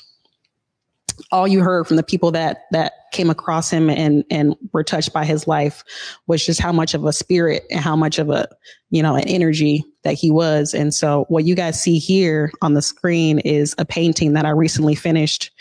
all 1.32 1.48
you 1.48 1.62
heard 1.62 1.88
from 1.88 1.98
the 1.98 2.04
people 2.04 2.32
that 2.32 2.66
that 2.72 2.94
came 3.12 3.30
across 3.30 3.72
him 3.72 3.90
and 3.90 4.24
and 4.30 4.56
were 4.74 4.84
touched 4.84 5.14
by 5.14 5.26
his 5.26 5.48
life 5.48 5.84
was 6.28 6.46
just 6.46 6.60
how 6.60 6.72
much 6.72 6.94
of 6.94 7.06
a 7.06 7.14
spirit 7.14 7.64
and 7.72 7.80
how 7.80 7.96
much 7.96 8.20
of 8.20 8.30
a 8.30 8.48
you 8.90 9.02
know 9.02 9.16
an 9.16 9.28
energy 9.28 9.84
that 10.04 10.14
he 10.14 10.32
was. 10.32 10.74
And 10.74 10.94
so 10.94 11.26
what 11.28 11.44
you 11.44 11.56
guys 11.56 11.82
see 11.82 11.98
here 11.98 12.52
on 12.62 12.74
the 12.74 12.82
screen 12.82 13.40
is 13.40 13.76
a 13.78 13.86
painting 13.86 14.34
that 14.34 14.46
i 14.46 14.50
recently 14.50 14.96
finished. 14.96 15.52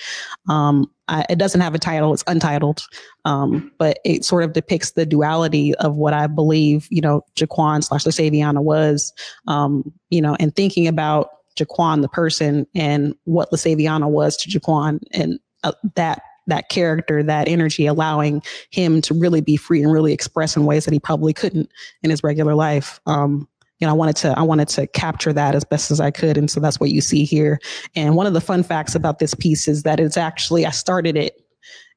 Um, 0.49 0.91
I, 1.09 1.25
it 1.29 1.39
doesn't 1.39 1.61
have 1.61 1.75
a 1.75 1.79
title. 1.79 2.15
It's 2.15 2.25
untitled. 2.27 2.87
Um, 3.25 3.73
but 3.79 3.99
it 4.05 4.25
sort 4.25 4.45
of 4.45 4.53
depicts 4.53 4.93
the 4.93 5.07
duality 5.07 5.75
of 5.77 5.97
what 5.97 6.15
i 6.15 6.27
believe 6.27 6.87
you 6.91 7.01
know 7.01 7.23
jaquan 7.35 7.83
slash 7.85 8.05
lasaviana 8.05 8.63
was 8.63 9.13
um, 9.47 9.93
you 10.11 10.21
know 10.21 10.37
and 10.41 10.55
thinking 10.55 10.87
about 10.87 11.31
jaquan 11.59 12.01
the 12.03 12.09
person 12.09 12.67
and 12.75 13.15
what 13.25 13.51
lasaviana 13.51 14.09
was 14.09 14.37
to 14.37 14.49
jaquan 14.49 15.01
and 15.13 15.39
uh, 15.65 15.73
that 15.95 16.23
that 16.49 16.71
character, 16.71 17.23
that 17.23 17.47
energy, 17.47 17.87
allowing 17.87 18.43
him 18.71 19.01
to 19.03 19.15
really 19.15 19.41
be 19.41 19.57
free 19.57 19.83
and 19.83 19.93
really 19.93 20.13
express 20.13 20.57
in 20.57 20.65
ways 20.65 20.87
that 20.87 20.93
he 20.93 20.99
probably 20.99 21.33
couldn't 21.33 21.71
in 22.03 22.11
his 22.11 22.25
regular 22.25 22.55
life. 22.55 23.01
Um, 23.07 23.47
you 23.79 23.87
know, 23.87 23.93
I 23.93 23.97
wanted 23.97 24.17
to 24.17 24.37
I 24.37 24.43
wanted 24.43 24.69
to 24.69 24.87
capture 24.89 25.33
that 25.33 25.55
as 25.55 25.65
best 25.65 25.91
as 25.91 26.01
I 26.01 26.11
could, 26.11 26.37
and 26.37 26.51
so 26.51 26.59
that's 26.59 26.81
what 26.81 26.91
you 26.91 27.01
see 27.01 27.25
here. 27.25 27.61
And 27.95 28.17
one 28.17 28.27
of 28.27 28.33
the 28.33 28.41
fun 28.41 28.65
facts 28.65 28.95
about 28.95 29.21
this 29.21 29.35
piece 29.35 29.69
is 29.69 29.85
that 29.85 30.01
it's 30.01 30.17
actually 30.17 30.67
I 30.67 30.71
started 30.71 31.17
it, 31.17 31.41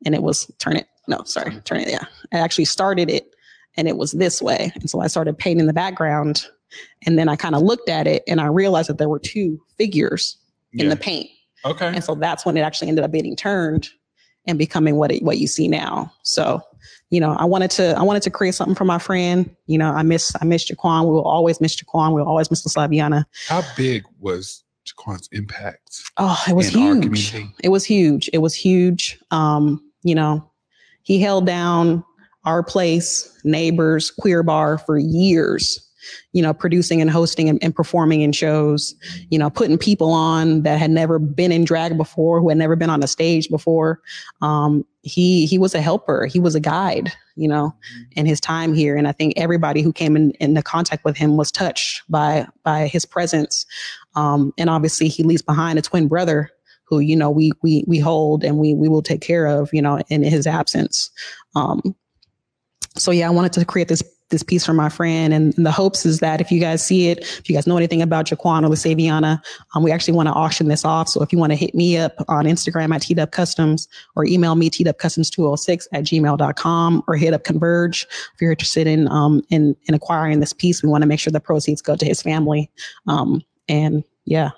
and 0.05 0.14
it 0.14 0.22
was 0.22 0.51
turn 0.59 0.76
it 0.76 0.88
no 1.07 1.24
sorry 1.24 1.59
turn 1.62 1.80
it 1.80 1.89
yeah 1.89 2.05
I 2.32 2.38
actually 2.38 2.66
started 2.66 3.09
it, 3.09 3.34
and 3.78 3.88
it 3.88 3.97
was 3.97 4.12
this 4.12 4.41
way, 4.41 4.72
and 4.76 4.89
so 4.89 5.01
I 5.01 5.07
started 5.07 5.39
painting 5.39 5.66
the 5.66 5.74
background, 5.74 6.45
and 7.07 7.18
then 7.18 7.28
I 7.28 7.36
kind 7.36 7.55
of 7.55 7.64
looked 7.64 7.89
at 7.89 8.05
it, 8.05 8.22
and 8.28 8.39
I 8.39 8.45
realized 8.45 8.89
that 8.89 8.99
there 8.99 9.09
were 9.09 9.20
two 9.20 9.59
figures 9.78 10.38
in 10.74 10.89
the 10.89 10.95
paint. 10.95 11.30
Okay. 11.66 11.88
And 11.88 12.03
so 12.03 12.16
that's 12.16 12.45
when 12.45 12.57
it 12.57 12.62
actually 12.62 12.89
ended 12.89 13.03
up 13.03 13.12
getting 13.12 13.36
turned 13.36 13.89
and 14.45 14.57
becoming 14.57 14.95
what 14.95 15.12
it, 15.12 15.24
what 15.24 15.38
you 15.38 15.47
see 15.47 15.68
now. 15.68 16.12
So, 16.24 16.62
you 17.09 17.20
know, 17.20 17.34
I 17.34 17.45
wanted 17.45 17.72
to 17.72 17.95
I 17.97 18.01
wanted 18.01 18.24
to 18.24 18.30
create 18.30 18.55
something 18.55 18.76
for 18.76 18.86
my 18.86 18.97
friend. 18.97 19.53
You 19.68 19.78
know, 19.78 19.91
I 19.91 20.03
miss 20.03 20.34
I 20.41 20.45
miss 20.45 20.70
Jaquan. 20.70 21.05
We 21.05 21.12
will 21.12 21.28
always 21.28 21.62
miss 21.62 21.76
Jaquan. 21.76 22.14
We 22.14 22.22
will 22.22 22.28
always 22.28 22.49
miss 22.49 22.66
Slaviana. 22.66 23.26
How 23.47 23.64
big 23.76 24.03
was 24.20 24.64
Jaquan's 24.86 25.30
impact 25.32 26.01
Oh, 26.18 26.41
it 26.47 26.53
was 26.53 26.70
huge. 26.70 27.34
It 27.64 27.70
was 27.70 27.86
huge. 27.86 28.30
It 28.34 28.39
was 28.39 28.55
huge. 28.55 29.20
Um, 29.32 29.82
you 30.03 30.16
know, 30.16 30.49
he 31.03 31.20
held 31.22 31.45
down 31.45 32.03
our 32.45 32.64
place, 32.64 33.39
neighbors, 33.43 34.12
queer 34.12 34.43
bar 34.43 34.78
for 34.78 34.97
years. 34.97 35.88
You 36.34 36.41
know, 36.41 36.54
producing 36.54 37.02
and 37.02 37.10
hosting 37.10 37.49
and, 37.49 37.62
and 37.64 37.76
performing 37.76 38.22
in 38.22 38.32
shows. 38.32 38.95
You 39.30 39.39
know, 39.39 39.49
putting 39.49 39.78
people 39.78 40.12
on 40.12 40.64
that 40.64 40.80
had 40.80 40.91
never 40.91 41.20
been 41.20 41.52
in 41.52 41.66
drag 41.66 41.97
before, 41.97 42.39
who 42.39 42.49
had 42.49 42.58
never 42.58 42.76
been 42.76 42.89
on 42.89 43.04
a 43.04 43.08
stage 43.08 43.49
before. 43.49 44.02
Um, 44.41 44.86
he 45.04 45.45
he 45.45 45.58
was 45.58 45.74
a 45.74 45.82
helper. 45.82 46.26
He 46.26 46.39
was 46.39 46.56
a 46.56 46.60
guide. 46.60 47.12
You 47.36 47.47
know, 47.47 47.74
in 48.12 48.26
his 48.26 48.39
time 48.39 48.74
here, 48.74 48.95
and 48.95 49.08
I 49.08 49.14
think 49.14 49.34
everybody 49.38 49.82
who 49.82 49.93
came 49.93 50.16
in 50.16 50.32
into 50.39 50.62
contact 50.62 51.06
with 51.06 51.18
him 51.18 51.38
was 51.38 51.52
touched 51.52 52.04
by 52.10 52.45
by 52.64 52.88
his 52.88 53.06
presence. 53.06 53.66
Um, 54.16 54.54
and 54.58 54.70
obviously, 54.70 55.08
he 55.08 55.24
leaves 55.24 55.41
behind 55.41 55.80
a 55.80 55.82
twin 55.82 56.08
brother 56.08 56.52
who 56.91 56.99
you 56.99 57.16
know 57.16 57.32
we 57.32 57.52
we 57.64 57.84
we 57.88 57.97
hold 57.97 58.43
and 58.43 58.58
we 58.58 58.76
we 58.76 58.89
will 58.89 59.02
take 59.02 59.22
care 59.22 59.47
of 59.47 59.74
you 59.74 59.82
know 59.82 59.99
in 60.10 60.22
his 60.22 60.45
absence 60.45 61.10
um 61.56 61.95
so 62.97 63.10
yeah 63.12 63.28
i 63.28 63.32
wanted 63.32 63.54
to 63.54 63.66
create 63.66 63.88
this 63.88 64.04
this 64.32 64.43
piece 64.43 64.65
for 64.65 64.73
my 64.73 64.89
friend. 64.89 65.34
And 65.34 65.53
the 65.53 65.71
hopes 65.71 66.05
is 66.05 66.19
that 66.19 66.41
if 66.41 66.51
you 66.51 66.59
guys 66.59 66.86
see 66.86 67.09
it 67.09 67.19
if 67.19 67.49
you 67.49 67.55
guys 67.55 67.67
know 67.67 67.77
anything 67.77 68.01
about 68.01 68.25
Jaquan 68.25 68.65
or 68.65 68.69
Lasaviana, 68.69 69.41
um, 69.75 69.84
we 69.84 69.91
actually 69.91 70.13
want 70.13 70.27
to 70.27 70.34
auction 70.34 70.67
this 70.67 70.84
off. 70.84 71.07
So 71.07 71.21
if 71.21 71.32
you 71.32 71.39
want 71.39 71.51
to 71.51 71.55
hit 71.55 71.75
me 71.75 71.97
up 71.97 72.15
on 72.27 72.45
instagram 72.45 72.93
at 72.93 73.01
tdub 73.01 73.32
customs 73.32 73.88
or 74.15 74.25
email 74.25 74.55
me 74.55 74.69
tdubcustoms206 74.69 75.88
at 75.93 76.03
gmail.com 76.03 77.03
or 77.07 77.15
hit 77.15 77.34
up 77.34 77.43
converge. 77.43 78.07
If 78.34 78.41
you're 78.41 78.51
interested 78.51 78.88
in 78.88 79.07
um 79.09 79.43
in 79.49 79.75
in 79.86 79.93
acquiring 79.93 80.39
this 80.39 80.53
piece 80.53 80.82
we 80.82 80.89
want 80.89 81.03
to 81.03 81.07
make 81.07 81.19
sure 81.19 81.32
the 81.32 81.39
proceeds 81.39 81.82
go 81.82 81.95
to 81.95 82.05
his 82.05 82.21
family. 82.21 82.69
Um 83.07 83.43
and 83.67 84.03
yeah 84.25 84.51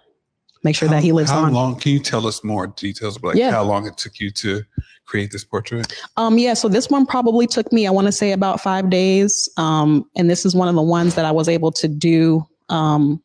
make 0.64 0.76
sure 0.76 0.88
How- 0.88 0.95
that 0.95 1.03
he 1.03 1.11
lives 1.11 1.32
how 1.32 1.43
on 1.43 1.53
long? 1.53 1.80
Can 1.80 1.91
you 1.91 1.99
tell 1.99 2.26
us 2.28 2.43
more 2.43 2.68
details 2.68 3.18
about 3.18 3.30
like 3.30 3.38
Yeah. 3.38 3.51
how 3.51 3.64
long 3.64 3.86
it 3.88 3.97
took 3.97 4.20
you 4.20 4.32
to 4.32 4.64
create 5.05 5.32
this 5.32 5.43
portrait? 5.43 5.93
Um, 6.18 6.38
yeah, 6.38 6.53
so 6.53 6.68
this 6.68 6.89
one 6.89 7.05
probably 7.05 7.47
took 7.47 7.72
me, 7.74 7.86
I 7.88 7.91
want 7.91 8.07
to 8.07 8.11
say 8.11 8.32
about 8.32 8.61
five 8.61 8.89
days. 8.89 9.49
Um, 9.57 10.05
and 10.16 10.30
this 10.30 10.45
is 10.45 10.55
one 10.55 10.68
of 10.68 10.76
the 10.76 10.82
ones 10.82 11.16
that 11.16 11.26
I 11.26 11.32
was 11.32 11.49
able 11.49 11.72
to 11.74 11.88
do 11.88 12.45
um, 12.70 13.22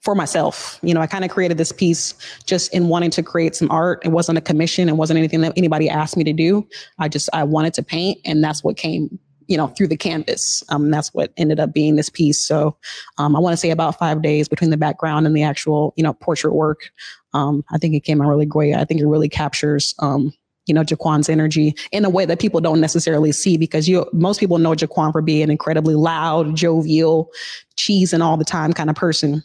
for 0.00 0.14
myself. 0.14 0.78
You 0.82 0.92
know, 0.92 1.00
I 1.00 1.06
kind 1.06 1.24
of 1.24 1.30
created 1.30 1.56
this 1.56 1.72
piece 1.72 2.14
just 2.44 2.74
in 2.74 2.88
wanting 2.88 3.10
to 3.12 3.22
create 3.22 3.54
some 3.54 3.70
art. 3.70 4.02
It 4.04 4.08
wasn't 4.08 4.36
a 4.36 4.40
commission, 4.40 4.88
it 4.88 4.96
wasn't 4.96 5.18
anything 5.18 5.40
that 5.42 5.52
anybody 5.56 5.88
asked 5.88 6.16
me 6.16 6.24
to 6.24 6.32
do. 6.32 6.66
I 6.98 7.08
just, 7.08 7.30
I 7.32 7.44
wanted 7.44 7.72
to 7.74 7.82
paint, 7.82 8.18
and 8.24 8.42
that's 8.44 8.62
what 8.62 8.76
came. 8.76 9.18
You 9.46 9.56
know, 9.56 9.66
through 9.68 9.88
the 9.88 9.96
canvas. 9.96 10.62
Um, 10.70 10.90
that's 10.90 11.12
what 11.12 11.32
ended 11.36 11.60
up 11.60 11.72
being 11.72 11.96
this 11.96 12.08
piece. 12.08 12.40
So, 12.40 12.76
um, 13.18 13.36
I 13.36 13.38
want 13.38 13.52
to 13.52 13.58
say 13.58 13.70
about 13.70 13.98
five 13.98 14.22
days 14.22 14.48
between 14.48 14.70
the 14.70 14.76
background 14.76 15.26
and 15.26 15.36
the 15.36 15.42
actual, 15.42 15.92
you 15.96 16.02
know, 16.02 16.14
portrait 16.14 16.54
work. 16.54 16.90
Um, 17.34 17.64
I 17.70 17.78
think 17.78 17.94
it 17.94 18.04
came 18.04 18.22
out 18.22 18.28
really 18.28 18.46
great. 18.46 18.74
I 18.74 18.84
think 18.84 19.00
it 19.00 19.06
really 19.06 19.28
captures, 19.28 19.94
um, 19.98 20.32
you 20.66 20.72
know, 20.74 20.82
Jaquan's 20.82 21.28
energy 21.28 21.74
in 21.92 22.04
a 22.04 22.08
way 22.08 22.24
that 22.24 22.38
people 22.38 22.60
don't 22.60 22.80
necessarily 22.80 23.32
see 23.32 23.58
because 23.58 23.86
you 23.86 24.08
most 24.12 24.40
people 24.40 24.56
know 24.58 24.72
Jaquan 24.72 25.12
for 25.12 25.20
being 25.20 25.50
incredibly 25.50 25.94
loud, 25.94 26.56
jovial, 26.56 27.30
cheese 27.76 28.14
and 28.14 28.22
all 28.22 28.38
the 28.38 28.44
time 28.44 28.72
kind 28.72 28.88
of 28.88 28.96
person. 28.96 29.42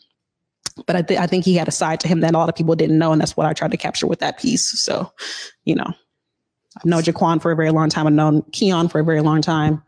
but 0.85 0.95
I, 0.95 1.01
th- 1.01 1.19
I 1.19 1.27
think 1.27 1.45
he 1.45 1.55
had 1.55 1.67
a 1.67 1.71
side 1.71 1.99
to 2.01 2.07
him 2.07 2.21
that 2.21 2.33
a 2.33 2.37
lot 2.37 2.49
of 2.49 2.55
people 2.55 2.75
didn't 2.75 2.97
know, 2.97 3.11
and 3.11 3.21
that's 3.21 3.35
what 3.37 3.45
I 3.45 3.53
tried 3.53 3.71
to 3.71 3.77
capture 3.77 4.07
with 4.07 4.19
that 4.19 4.39
piece. 4.39 4.79
So, 4.81 5.11
you 5.65 5.75
know, 5.75 5.91
I've 6.79 6.85
known 6.85 7.01
Jaquan 7.01 7.41
for 7.41 7.51
a 7.51 7.55
very 7.55 7.71
long 7.71 7.89
time. 7.89 8.07
I've 8.07 8.13
known 8.13 8.41
Keon 8.51 8.87
for 8.87 8.99
a 8.99 9.03
very 9.03 9.21
long 9.21 9.41
time. 9.41 9.83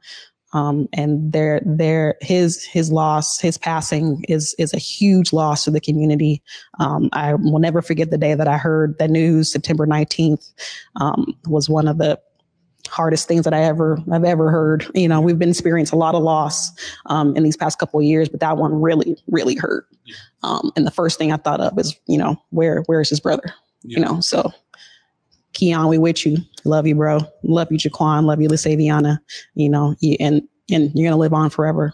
Um, 0.54 0.89
and 0.92 1.32
their 1.32 1.62
their 1.66 2.18
his 2.20 2.66
his 2.66 2.92
loss, 2.92 3.39
his 3.39 3.58
passing 3.58 4.26
is 4.28 4.54
is 4.60 4.74
a 4.74 4.78
huge 4.78 5.32
loss 5.32 5.64
to 5.64 5.72
the 5.72 5.80
community. 5.80 6.44
Um, 6.80 7.10
I 7.14 7.36
will 7.36 7.60
never 7.60 7.82
forget 7.82 8.12
the 8.12 8.18
day 8.18 8.36
that 8.36 8.50
I 8.50 8.58
heard 8.58 8.98
the 9.00 9.08
news. 9.08 9.50
September 9.50 9.86
nineteenth 9.86 10.46
um, 10.98 11.38
was 11.48 11.70
one 11.70 11.88
of 11.88 12.00
the 12.00 12.20
hardest 12.89 13.30
things 13.30 13.46
that 13.46 13.54
I 13.54 13.64
ever 13.64 13.98
I've 14.12 14.26
ever 14.26 14.52
heard. 14.52 14.86
You 14.94 15.08
know, 15.08 15.22
we've 15.22 15.39
been 15.39 15.52
experiencing 15.52 15.96
a 15.96 16.00
lot 16.00 16.16
of 16.16 16.22
loss 16.22 16.70
um, 17.06 17.34
in 17.38 17.44
these 17.44 17.56
past 17.56 17.80
couple 17.80 18.02
of 18.02 18.06
years, 18.06 18.28
but 18.28 18.42
that 18.42 18.58
one 18.58 18.82
really 18.82 19.16
really 19.28 19.56
hurt. 19.56 19.88
Um, 20.44 20.74
and 20.76 20.86
the 20.86 20.92
first 20.92 21.18
thing 21.18 21.32
I 21.32 21.38
thought 21.38 21.62
of 21.62 21.80
is, 21.80 21.98
you 22.08 22.18
know, 22.18 22.36
where 22.50 22.84
where 22.88 23.00
is 23.00 23.10
his 23.10 23.22
brother? 23.22 23.54
Yeah. 23.84 24.00
You 24.00 24.06
know, 24.06 24.20
so 24.20 24.52
Keon, 25.54 25.88
we 25.88 25.97
with 25.97 26.26
you. 26.26 26.38
Love 26.64 26.88
you, 26.88 26.95
bro. 26.95 27.20
Love 27.43 27.72
you, 27.72 27.78
Jaquan. 27.78 28.26
Love 28.26 28.41
you, 28.41 28.49
Lasaviana. 28.49 29.20
You 29.56 29.70
know, 29.70 29.95
you, 29.99 30.18
and 30.20 30.41
and 30.72 30.91
you're 30.93 31.10
gonna 31.10 31.20
live 31.20 31.34
on 31.34 31.49
forever. 31.49 31.93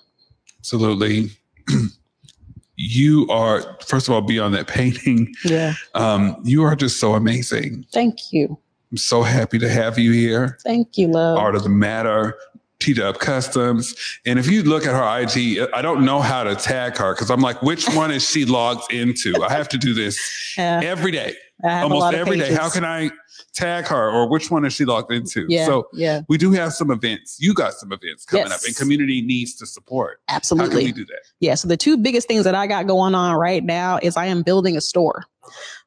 Absolutely. 0.59 1.31
you 2.75 3.27
are, 3.29 3.77
first 3.85 4.07
of 4.07 4.13
all, 4.13 4.21
beyond 4.21 4.53
that 4.53 4.67
painting. 4.67 5.33
Yeah. 5.43 5.73
Um, 5.95 6.37
you 6.43 6.63
are 6.63 6.75
just 6.75 6.99
so 6.99 7.15
amazing. 7.15 7.85
Thank 7.91 8.31
you. 8.31 8.57
I'm 8.91 8.97
so 8.97 9.23
happy 9.23 9.59
to 9.59 9.69
have 9.69 9.99
you 9.99 10.11
here. 10.11 10.57
Thank 10.63 10.97
you, 10.97 11.07
love. 11.07 11.37
Art 11.37 11.55
of 11.55 11.63
the 11.63 11.69
Matter, 11.69 12.37
T 12.79 12.93
Dub 12.93 13.19
Customs. 13.19 13.95
And 14.25 14.39
if 14.39 14.49
you 14.49 14.63
look 14.63 14.85
at 14.85 14.93
her 14.93 15.21
IG, 15.21 15.67
I 15.73 15.81
don't 15.81 16.05
know 16.05 16.21
how 16.21 16.43
to 16.43 16.55
tag 16.55 16.95
her 16.97 17.13
because 17.13 17.29
I'm 17.29 17.41
like, 17.41 17.61
which 17.61 17.87
one 17.89 18.11
is 18.11 18.27
she 18.27 18.45
logged 18.45 18.93
into? 18.93 19.33
I 19.43 19.51
have 19.51 19.67
to 19.69 19.77
do 19.77 19.93
this 19.93 20.17
Yeah, 20.57 20.79
every 20.83 21.11
day, 21.11 21.19
I 21.19 21.29
have 21.29 21.35
a 21.35 21.46
almost 21.63 22.13
every 22.13 22.37
day. 22.37 22.53
How 22.53 22.69
can 22.69 22.85
I 22.85 23.11
tag 23.53 23.85
her 23.85 24.09
or 24.09 24.29
which 24.29 24.51
one 24.51 24.65
is 24.65 24.73
she 24.73 24.85
logged 24.85 25.11
into? 25.11 25.45
Yeah. 25.49 25.65
So 25.65 25.87
yeah. 25.93 26.21
we 26.27 26.37
do 26.37 26.51
have 26.51 26.73
some 26.73 26.91
events. 26.91 27.37
You 27.39 27.53
got 27.53 27.73
some 27.73 27.91
events 27.91 28.25
coming 28.25 28.47
Yes. 28.47 28.63
up 28.63 28.67
and 28.67 28.75
community 28.75 29.21
needs 29.21 29.55
to 29.55 29.65
support. 29.65 30.21
Absolutely. 30.27 30.67
How 30.67 30.79
can 30.79 30.85
we 30.85 30.91
do 30.91 31.05
that? 31.05 31.21
Yeah. 31.39 31.55
So 31.55 31.67
the 31.67 31.77
two 31.77 31.97
biggest 31.97 32.27
things 32.27 32.43
that 32.43 32.55
I 32.55 32.67
got 32.67 32.87
going 32.87 33.15
on 33.15 33.35
right 33.35 33.63
now 33.63 33.99
is 34.01 34.17
I 34.17 34.25
am 34.25 34.43
building 34.43 34.77
a 34.77 34.81
store. 34.81 35.25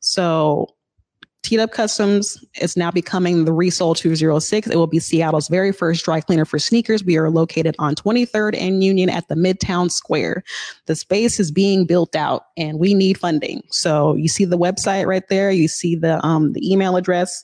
So 0.00 0.68
T 1.43 1.57
Dub 1.57 1.70
Customs 1.72 2.43
is 2.61 2.76
now 2.76 2.91
becoming 2.91 3.45
the 3.45 3.53
Resole 3.53 3.97
206. 3.97 4.68
It 4.68 4.76
will 4.76 4.86
be 4.86 4.99
Seattle's 4.99 5.49
very 5.49 5.72
first 5.72 6.05
dry 6.05 6.20
cleaner 6.20 6.45
for 6.45 6.59
sneakers. 6.59 7.03
We 7.03 7.16
are 7.16 7.30
located 7.30 7.74
on 7.78 7.95
23rd 7.95 8.61
and 8.61 8.84
Union 8.84 9.09
at 9.09 9.28
the 9.28 9.34
Midtown 9.34 9.91
Square. 9.91 10.45
The 10.86 10.95
space 10.95 11.41
is 11.41 11.51
being 11.51 11.86
built 11.86 12.14
out 12.14 12.45
and 12.57 12.78
we 12.78 12.93
need 12.93 13.18
funding. 13.18 13.62
So 13.70 14.14
you 14.16 14.28
see 14.28 14.45
the 14.45 14.59
website 14.59 15.07
right 15.07 15.26
there. 15.28 15.51
You 15.51 15.66
see 15.66 15.95
the 15.97 16.24
um 16.24 16.53
the 16.53 16.70
email 16.70 16.97
address. 16.97 17.43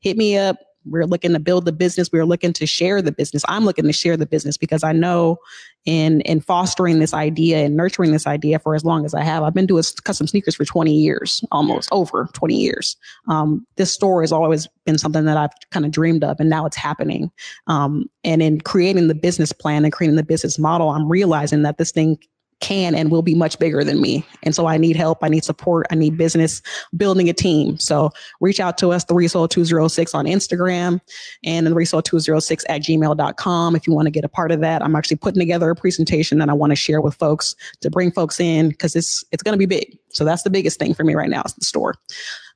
Hit 0.00 0.16
me 0.16 0.36
up. 0.36 0.58
We're 0.88 1.06
looking 1.06 1.32
to 1.32 1.38
build 1.38 1.64
the 1.64 1.72
business. 1.72 2.10
We're 2.12 2.26
looking 2.26 2.52
to 2.54 2.66
share 2.66 3.02
the 3.02 3.12
business. 3.12 3.44
I'm 3.48 3.64
looking 3.64 3.84
to 3.84 3.92
share 3.92 4.16
the 4.16 4.26
business 4.26 4.56
because 4.56 4.84
I 4.84 4.92
know 4.92 5.38
in 5.84 6.20
in 6.22 6.40
fostering 6.40 6.98
this 6.98 7.14
idea 7.14 7.58
and 7.64 7.76
nurturing 7.76 8.12
this 8.12 8.26
idea 8.26 8.58
for 8.58 8.74
as 8.74 8.84
long 8.84 9.04
as 9.04 9.14
I 9.14 9.22
have. 9.22 9.42
I've 9.42 9.54
been 9.54 9.66
doing 9.66 9.84
custom 10.04 10.26
sneakers 10.26 10.54
for 10.54 10.64
20 10.64 10.92
years, 10.92 11.44
almost 11.52 11.88
over 11.92 12.28
20 12.32 12.54
years. 12.54 12.96
Um, 13.28 13.66
this 13.76 13.92
store 13.92 14.22
has 14.22 14.32
always 14.32 14.68
been 14.84 14.98
something 14.98 15.24
that 15.24 15.36
I've 15.36 15.52
kind 15.70 15.86
of 15.86 15.92
dreamed 15.92 16.24
of, 16.24 16.38
and 16.40 16.50
now 16.50 16.66
it's 16.66 16.76
happening. 16.76 17.30
Um, 17.68 18.10
and 18.24 18.42
in 18.42 18.60
creating 18.60 19.08
the 19.08 19.14
business 19.14 19.52
plan 19.52 19.84
and 19.84 19.92
creating 19.92 20.16
the 20.16 20.24
business 20.24 20.58
model, 20.58 20.90
I'm 20.90 21.08
realizing 21.08 21.62
that 21.62 21.78
this 21.78 21.92
thing 21.92 22.18
can 22.60 22.94
and 22.94 23.10
will 23.10 23.22
be 23.22 23.34
much 23.34 23.58
bigger 23.58 23.84
than 23.84 24.00
me. 24.00 24.24
And 24.42 24.54
so 24.54 24.66
I 24.66 24.76
need 24.76 24.96
help. 24.96 25.18
I 25.22 25.28
need 25.28 25.44
support. 25.44 25.86
I 25.90 25.94
need 25.94 26.16
business 26.16 26.62
building 26.96 27.28
a 27.28 27.32
team. 27.32 27.78
So 27.78 28.10
reach 28.40 28.60
out 28.60 28.78
to 28.78 28.92
us, 28.92 29.04
the 29.04 29.14
Resole 29.14 29.48
206 29.48 30.14
on 30.14 30.24
Instagram 30.24 31.00
and 31.44 31.66
the 31.66 31.70
Resole 31.72 32.02
206 32.02 32.64
at 32.68 32.82
gmail.com 32.82 33.76
if 33.76 33.86
you 33.86 33.92
want 33.92 34.06
to 34.06 34.10
get 34.10 34.24
a 34.24 34.28
part 34.28 34.52
of 34.52 34.60
that. 34.60 34.82
I'm 34.82 34.96
actually 34.96 35.16
putting 35.16 35.40
together 35.40 35.70
a 35.70 35.76
presentation 35.76 36.38
that 36.38 36.48
I 36.48 36.54
want 36.54 36.70
to 36.70 36.76
share 36.76 37.00
with 37.00 37.14
folks 37.14 37.54
to 37.80 37.90
bring 37.90 38.10
folks 38.10 38.40
in 38.40 38.70
because 38.70 38.96
it's 38.96 39.24
it's 39.32 39.42
going 39.42 39.54
to 39.54 39.58
be 39.58 39.66
big. 39.66 39.98
So 40.08 40.24
that's 40.24 40.42
the 40.42 40.50
biggest 40.50 40.78
thing 40.78 40.94
for 40.94 41.04
me 41.04 41.14
right 41.14 41.30
now 41.30 41.42
is 41.44 41.54
the 41.54 41.64
store. 41.64 41.94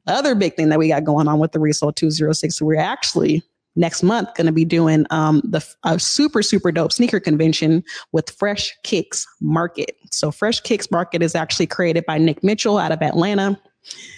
The 0.07 0.13
other 0.13 0.35
big 0.35 0.57
thing 0.57 0.71
that 0.71 0.79
we 0.79 0.89
got 0.89 1.05
going 1.05 1.29
on 1.29 1.39
with 1.39 1.53
the 1.53 1.59
Resole 1.59 1.95
206, 1.95 2.63
we're 2.63 2.81
actually 2.81 3.43
next 3.77 4.03
month 4.03 4.29
going 4.35 4.47
to 4.47 4.53
be 4.53 4.65
doing 4.65 5.07
um, 5.11 5.41
the 5.45 5.65
a 5.85 5.99
super 5.99 6.43
super 6.43 6.73
dope 6.73 6.93
sneaker 6.93 7.21
convention 7.21 7.83
with 8.13 8.31
Fresh 8.31 8.77
Kicks 8.83 9.27
Market. 9.41 9.97
So 10.11 10.31
Fresh 10.31 10.61
Kicks 10.61 10.91
Market 10.91 11.23
is 11.23 11.35
actually 11.35 11.67
created 11.67 12.05
by 12.07 12.19
Nick 12.19 12.43
Mitchell 12.43 12.79
out 12.79 12.93
of 12.93 13.03
Atlanta. 13.03 13.61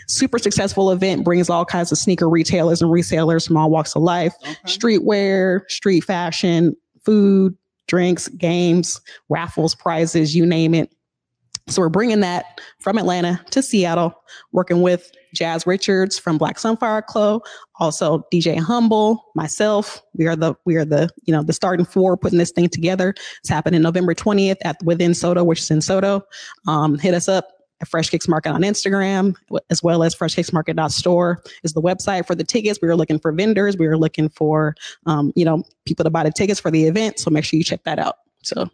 Super 0.08 0.38
successful 0.38 0.90
event 0.90 1.24
brings 1.24 1.48
all 1.48 1.64
kinds 1.64 1.92
of 1.92 1.98
sneaker 1.98 2.28
retailers 2.28 2.82
and 2.82 2.90
resellers 2.90 3.46
from 3.46 3.56
all 3.56 3.70
walks 3.70 3.94
of 3.94 4.02
life, 4.02 4.34
streetwear, 4.66 5.60
street 5.68 6.02
fashion, 6.02 6.76
food, 7.04 7.56
drinks, 7.86 8.28
games, 8.28 9.00
raffles, 9.28 9.74
prizes, 9.74 10.34
you 10.34 10.44
name 10.44 10.74
it. 10.74 10.92
So 11.68 11.80
we're 11.80 11.88
bringing 11.88 12.20
that 12.20 12.60
from 12.80 12.98
Atlanta 12.98 13.40
to 13.50 13.62
Seattle, 13.62 14.14
working 14.52 14.82
with 14.82 15.12
Jazz 15.34 15.66
Richards 15.66 16.18
from 16.18 16.36
Black 16.36 16.58
Sunflower 16.58 17.02
Club, 17.02 17.42
also 17.78 18.26
DJ 18.32 18.58
Humble, 18.58 19.24
myself. 19.34 20.02
We 20.14 20.26
are 20.26 20.36
the 20.36 20.54
we 20.64 20.76
are 20.76 20.84
the 20.84 21.08
you 21.24 21.32
know 21.32 21.42
the 21.42 21.52
starting 21.52 21.86
four 21.86 22.16
putting 22.16 22.38
this 22.38 22.50
thing 22.50 22.68
together. 22.68 23.14
It's 23.40 23.48
happening 23.48 23.82
November 23.82 24.14
twentieth 24.14 24.58
at 24.64 24.82
Within 24.82 25.12
SODO, 25.12 25.44
which 25.44 25.60
is 25.60 25.70
in 25.70 25.80
SODO. 25.80 26.22
Um, 26.66 26.98
hit 26.98 27.14
us 27.14 27.28
up 27.28 27.48
at 27.80 27.88
Fresh 27.88 28.10
Kicks 28.10 28.28
Market 28.28 28.50
on 28.50 28.62
Instagram, 28.62 29.34
as 29.70 29.82
well 29.82 30.02
as 30.02 30.14
freshkicksmarket.store 30.14 31.42
is 31.62 31.72
the 31.72 31.82
website 31.82 32.26
for 32.26 32.34
the 32.34 32.44
tickets. 32.44 32.78
We 32.80 32.88
were 32.88 32.96
looking 32.96 33.18
for 33.18 33.32
vendors. 33.32 33.76
We 33.76 33.88
were 33.88 33.98
looking 33.98 34.28
for 34.28 34.74
um, 35.06 35.32
you 35.36 35.44
know 35.44 35.62
people 35.86 36.04
to 36.04 36.10
buy 36.10 36.24
the 36.24 36.32
tickets 36.32 36.60
for 36.60 36.70
the 36.70 36.86
event. 36.86 37.18
So 37.18 37.30
make 37.30 37.44
sure 37.44 37.56
you 37.56 37.64
check 37.64 37.84
that 37.84 37.98
out. 37.98 38.16
So 38.42 38.68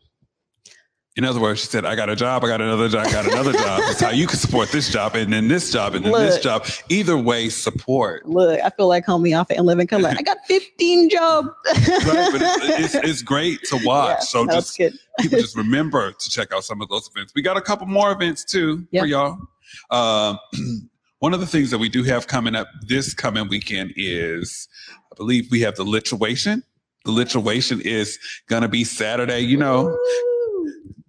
In 1.19 1.25
other 1.25 1.41
words, 1.41 1.59
she 1.59 1.67
said, 1.67 1.85
I 1.85 1.97
got 1.97 2.09
a 2.09 2.15
job, 2.15 2.45
I 2.45 2.47
got 2.47 2.61
another 2.61 2.89
job, 2.89 3.09
I 3.09 3.11
got 3.11 3.27
another 3.27 3.53
job. 3.53 3.81
That's 3.81 4.01
how 4.01 4.11
you 4.11 4.29
can 4.29 4.39
support 4.39 4.71
this 4.71 4.89
job 4.89 5.17
and 5.17 5.33
then 5.33 5.49
this 5.49 5.73
job 5.73 5.97
and 5.97 6.05
then 6.05 6.13
this 6.13 6.39
job. 6.41 6.65
Either 6.91 7.19
way, 7.19 7.49
support. 7.49 8.25
look, 8.25 8.61
I 8.61 8.71
feel 8.71 8.87
like 8.87 9.05
homie 9.05 9.37
off 9.37 9.51
at 9.51 9.65
Living 9.65 9.89
Color. 9.89 10.15
I 10.17 10.23
got 10.23 10.37
15 10.47 11.11
jobs. 11.11 11.49
Right? 11.67 12.29
But 12.31 12.41
it's, 12.41 12.95
it's, 12.95 12.95
it's 13.05 13.23
great 13.23 13.59
to 13.65 13.81
watch. 13.85 14.19
Yeah, 14.19 14.21
so 14.21 14.47
just 14.47 14.79
good. 14.79 14.93
people 15.19 15.41
just 15.41 15.57
remember 15.57 16.13
to 16.13 16.31
check 16.31 16.53
out 16.55 16.63
some 16.63 16.81
of 16.81 16.89
those 16.89 17.11
events. 17.13 17.33
We 17.35 17.43
got 17.43 17.57
a 17.57 17.63
couple 17.63 17.89
more 17.89 18.13
events 18.13 18.45
too 18.45 18.87
Yeah. 18.93 19.01
for 19.01 19.07
y'all. 19.07 19.39
Um, 19.91 20.39
one 21.19 21.35
of 21.35 21.41
the 21.41 21.49
things 21.49 21.73
that 21.73 21.79
we 21.79 21.89
do 21.89 22.05
have 22.05 22.29
coming 22.29 22.55
up 22.55 22.69
this 22.87 23.13
coming 23.13 23.49
weekend 23.49 23.93
is, 23.97 24.69
I 25.13 25.17
believe 25.17 25.51
we 25.51 25.63
have 25.63 25.75
the 25.75 25.85
lituation. 25.85 26.63
The 27.05 27.11
lituation 27.11 27.81
is 27.81 28.21
gonna 28.49 28.69
be 28.69 28.85
Saturday. 28.85 29.41
You 29.41 29.57
know, 29.57 29.99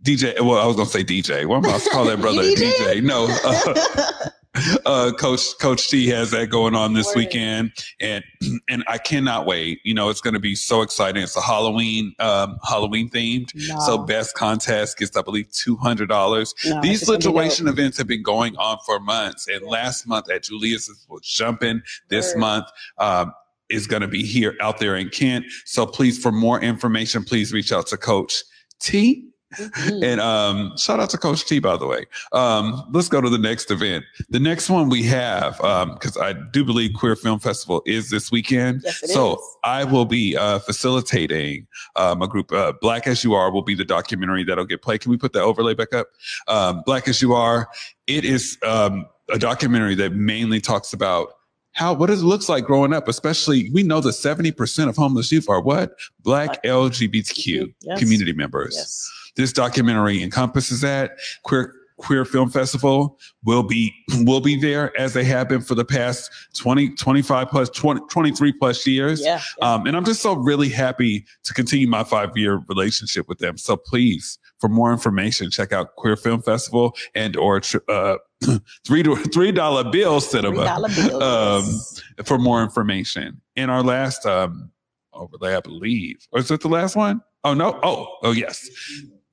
DJ. 0.04 0.39
Well, 0.41 0.58
I 0.60 0.66
was 0.66 0.76
gonna 0.76 0.89
say 0.89 1.04
DJ. 1.04 1.45
What 1.45 1.58
am 1.58 1.66
I 1.66 1.78
supposed 1.78 1.84
to 1.86 1.89
call 1.91 2.06
that 2.06 2.22
brother? 2.22 2.43
You 2.43 2.56
DJ. 2.56 3.04
No. 3.04 3.28
Uh, 3.43 4.30
uh, 4.86 5.12
Coach 5.14 5.58
Coach 5.60 5.89
T 5.89 6.08
has 6.08 6.32
that 6.32 6.50
going 6.50 6.76
on 6.76 6.93
this 6.93 7.08
Word. 7.08 7.18
weekend, 7.18 7.72
and 8.00 8.24
and 8.70 8.84
I 8.88 8.97
cannot 8.97 9.45
wait. 9.45 9.80
You 9.84 9.93
know, 9.93 10.10
it's 10.10 10.22
going 10.22 10.34
to 10.34 10.39
be 10.39 10.56
so 10.56 10.82
exciting. 10.82 11.22
It's 11.24 11.36
a 11.36 11.41
Halloween 11.41 12.14
um, 12.20 12.58
Halloween 12.68 13.10
themed. 13.10 13.52
No. 13.56 13.80
So 13.82 13.97
best 13.97 14.36
contest 14.36 14.97
gets, 14.97 15.16
I 15.18 15.22
believe, 15.22 15.52
two 15.52 15.76
hundred 15.76 16.10
dollars. 16.10 16.54
No, 16.66 16.82
These 16.82 17.02
it's 17.02 17.10
gonna 17.10 17.20
be 17.20 17.24
dope. 17.26 17.36
lituation 17.36 17.68
events 17.70 17.97
have 17.97 18.08
been 18.08 18.24
going 18.24 18.56
on 18.58 18.78
for 18.86 19.00
months, 19.00 19.47
and 19.47 19.66
last 19.66 20.08
month 20.08 20.30
at 20.32 20.43
Julius 20.43 20.89
was 21.10 21.22
jumping. 21.24 21.82
This 22.10 22.34
Word. 22.34 22.39
month. 22.39 22.66
Um, 22.97 23.34
is 23.70 23.86
going 23.86 24.02
to 24.02 24.08
be 24.08 24.24
here 24.24 24.56
out 24.62 24.80
there 24.80 24.95
in 24.95 25.10
Kent. 25.10 25.45
So 25.66 25.86
please, 25.86 26.18
for 26.18 26.32
more 26.32 26.60
information, 26.60 27.24
please 27.24 27.54
reach 27.54 27.72
out 27.72 27.86
to 27.89 27.97
Coach 27.97 28.41
T. 28.80 29.30
Mhm. 29.58 30.04
And 30.04 30.22
um, 30.22 30.78
shout 30.78 31.00
out 31.00 31.10
to 31.10 31.18
Coach 31.18 31.45
T, 31.45 31.60
by 31.60 31.76
the 31.76 31.88
way. 31.88 32.06
Um, 32.34 32.84
let's 32.91 33.08
go 33.08 33.20
to 33.20 33.30
the 33.30 33.38
next 33.39 33.72
event. 33.72 34.06
The 34.30 34.39
next 34.39 34.70
one 34.70 34.89
we 34.89 35.02
have, 35.04 35.58
because 35.58 36.18
I 36.18 36.34
do 36.34 36.64
believe 36.64 36.91
Queer 36.93 37.16
Film 37.16 37.39
Festival 37.39 37.82
is 37.88 38.12
this 38.12 38.32
weekend. 38.32 38.82
Yes, 38.86 39.12
so 39.12 39.34
is. 39.34 39.39
I 39.64 39.84
will 39.86 40.06
be 40.06 40.38
uh, 40.38 40.60
facilitating 40.60 41.66
um, 41.95 42.22
a 42.22 42.28
group. 42.28 42.52
Uh, 42.52 42.74
Black 42.80 43.08
as 43.08 43.24
You 43.24 43.34
Are 43.34 43.52
will 43.52 43.64
be 43.64 43.74
the 43.76 43.86
documentary 43.86 44.43
that'll 44.43 44.66
get 44.66 44.82
played. 44.84 45.02
Can 45.02 45.10
we 45.10 45.18
put 45.18 45.34
that 45.34 45.41
overlay 45.41 45.74
back 45.74 45.93
up? 45.93 46.08
Um, 46.47 46.84
Black 46.86 47.08
as 47.08 47.20
You 47.22 47.34
Are. 47.34 47.68
It 48.06 48.26
is 48.26 48.58
um, 48.64 49.08
a 49.30 49.39
documentary 49.39 49.95
that 49.95 50.14
mainly 50.14 50.62
talks 50.62 50.93
about 50.93 51.30
how 51.74 51.93
what 51.93 52.10
it 52.10 52.18
looks 52.18 52.50
like 52.50 52.66
growing 52.66 52.93
up. 52.93 53.08
Especially, 53.08 53.70
we 53.72 53.84
know 53.84 54.00
that 54.02 54.14
seventy 54.14 54.52
percent 54.52 54.89
of 54.89 54.95
homeless 54.95 55.32
youth 55.32 55.50
are 55.50 55.62
what 55.62 55.95
Black 56.22 56.62
Black. 56.62 56.64
LGBTQ 56.64 57.74
Yes. 57.82 58.00
community 58.00 58.34
members 58.34 58.76
Yes. 58.76 59.10
This 59.36 59.53
documentary 59.53 60.21
encompasses 60.23 60.82
that 60.82 61.11
queer 61.43 61.73
queer 61.97 62.23
film 62.23 62.49
festival 62.49 63.19
will 63.43 63.61
be 63.61 63.93
will 64.19 64.39
be 64.39 64.55
there 64.55 64.97
as 64.97 65.11
they 65.13 65.23
have 65.25 65.49
been 65.49 65.59
for 65.59 65.75
the 65.75 65.84
past 65.84 66.32
20 66.55 66.95
25 66.95 67.49
plus 67.49 67.69
20, 67.71 67.99
23 68.09 68.53
plus 68.53 68.88
years 68.88 69.21
Yeah. 69.21 69.41
um, 69.61 69.86
and 69.86 69.97
i'm 69.97 70.05
just 70.05 70.21
so 70.21 70.34
really 70.34 70.69
happy 70.69 71.25
to 71.43 71.53
continue 71.53 71.88
my 71.89 72.05
five 72.05 72.38
year 72.38 72.63
relationship 72.69 73.27
with 73.27 73.39
them 73.39 73.57
so 73.57 73.75
please 73.75 74.39
for 74.59 74.69
more 74.69 74.93
information 74.93 75.51
check 75.51 75.73
out 75.73 75.93
queer 75.97 76.15
film 76.15 76.41
festival 76.41 76.95
and 77.15 77.36
or 77.36 77.61
uh, 77.89 78.15
three 78.86 79.03
three 79.34 79.51
dollar 79.51 79.84
bill 79.91 80.21
cinema 80.21 80.63
$3 80.67 81.11
um, 81.21 81.65
bills. 81.65 82.01
for 82.23 82.38
more 82.38 82.63
information. 82.63 83.41
In 83.57 83.69
our 83.69 83.84
last 83.84 84.25
um, 84.25 84.71
overlay, 85.11 85.55
I 85.55 85.59
believe, 85.59 86.25
or 86.32 86.39
is 86.39 86.49
it 86.49 86.61
the 86.61 86.69
last 86.69 86.95
one? 86.95 87.19
Oh 87.43 87.53
no! 87.53 87.77
Oh 87.84 88.07
oh 88.23 88.32
yes. 88.32 88.69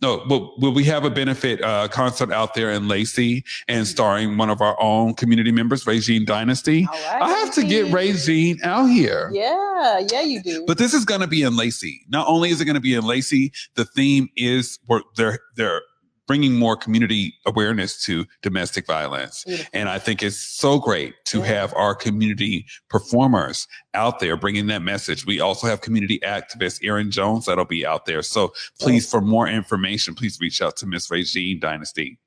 No, 0.03 0.23
but 0.29 0.61
will 0.61 0.75
we 0.75 0.85
have 0.85 1.05
a 1.05 1.11
benefit 1.11 1.63
uh, 1.63 1.89
concert 1.89 2.31
out 2.31 2.55
there 2.55 2.71
in 2.71 2.87
Lacey 2.87 3.45
and 3.67 3.87
starring 3.87 4.37
one 4.37 4.51
of 4.51 4.61
our 4.61 4.77
own 4.81 5.15
community 5.15 5.51
members, 5.51 5.87
Regine 5.87 6.27
Dynasty? 6.27 6.85
Right, 6.85 7.23
I 7.23 7.31
have 7.31 7.55
to 7.55 7.65
get 7.65 7.91
Regine. 7.93 8.59
Out 8.63 8.87
here. 8.87 9.31
Yeah, 9.33 10.07
yeah, 10.11 10.21
you 10.21 10.43
do. 10.43 10.65
But 10.67 10.77
this 10.77 10.93
is 10.93 11.07
going 11.07 11.23
to 11.23 11.27
be 11.27 11.43
in 11.43 11.57
Lacey. 11.57 12.03
Not 12.09 12.29
only 12.29 12.51
is 12.51 12.61
it 12.61 12.67
going 12.67 12.75
to 12.75 12.81
be 12.81 12.95
in 12.95 13.05
Lacey, 13.05 13.53
the 13.75 13.87
theme 13.87 14.29
is 14.37 14.79
we're, 14.87 15.01
they're 15.17 15.39
they're 15.57 15.81
bringing 16.27 16.55
more 16.55 16.77
community 16.77 17.35
awareness 17.47 18.03
to 18.05 18.27
domestic 18.43 18.87
violence. 18.87 19.45
Beautiful. 19.45 19.71
And 19.73 19.89
I 19.89 19.99
think 19.99 20.23
it's 20.23 20.39
so 20.39 20.79
great 20.79 21.15
to 21.27 21.39
Yeah. 21.39 21.45
have 21.47 21.75
our 21.75 21.95
community 21.95 22.67
performers 22.91 23.69
out 23.95 24.19
there 24.21 24.37
bringing 24.37 24.67
that 24.67 24.83
message. 24.83 25.25
We 25.25 25.41
also 25.41 25.67
have 25.67 25.81
community 25.81 26.19
activist 26.25 26.85
Erin 26.85 27.11
Jones 27.11 27.47
that'll 27.47 27.65
be 27.65 27.87
out 27.87 28.07
there. 28.07 28.23
So 28.23 28.53
please, 28.81 29.09
for 29.11 29.21
more 29.21 29.49
information, 29.49 30.15
please 30.15 30.39
reach 30.41 30.61
out 30.61 30.77
to 30.79 30.87
Miss 30.87 31.11
Regine 31.11 31.61
Dynasty. 31.61 32.19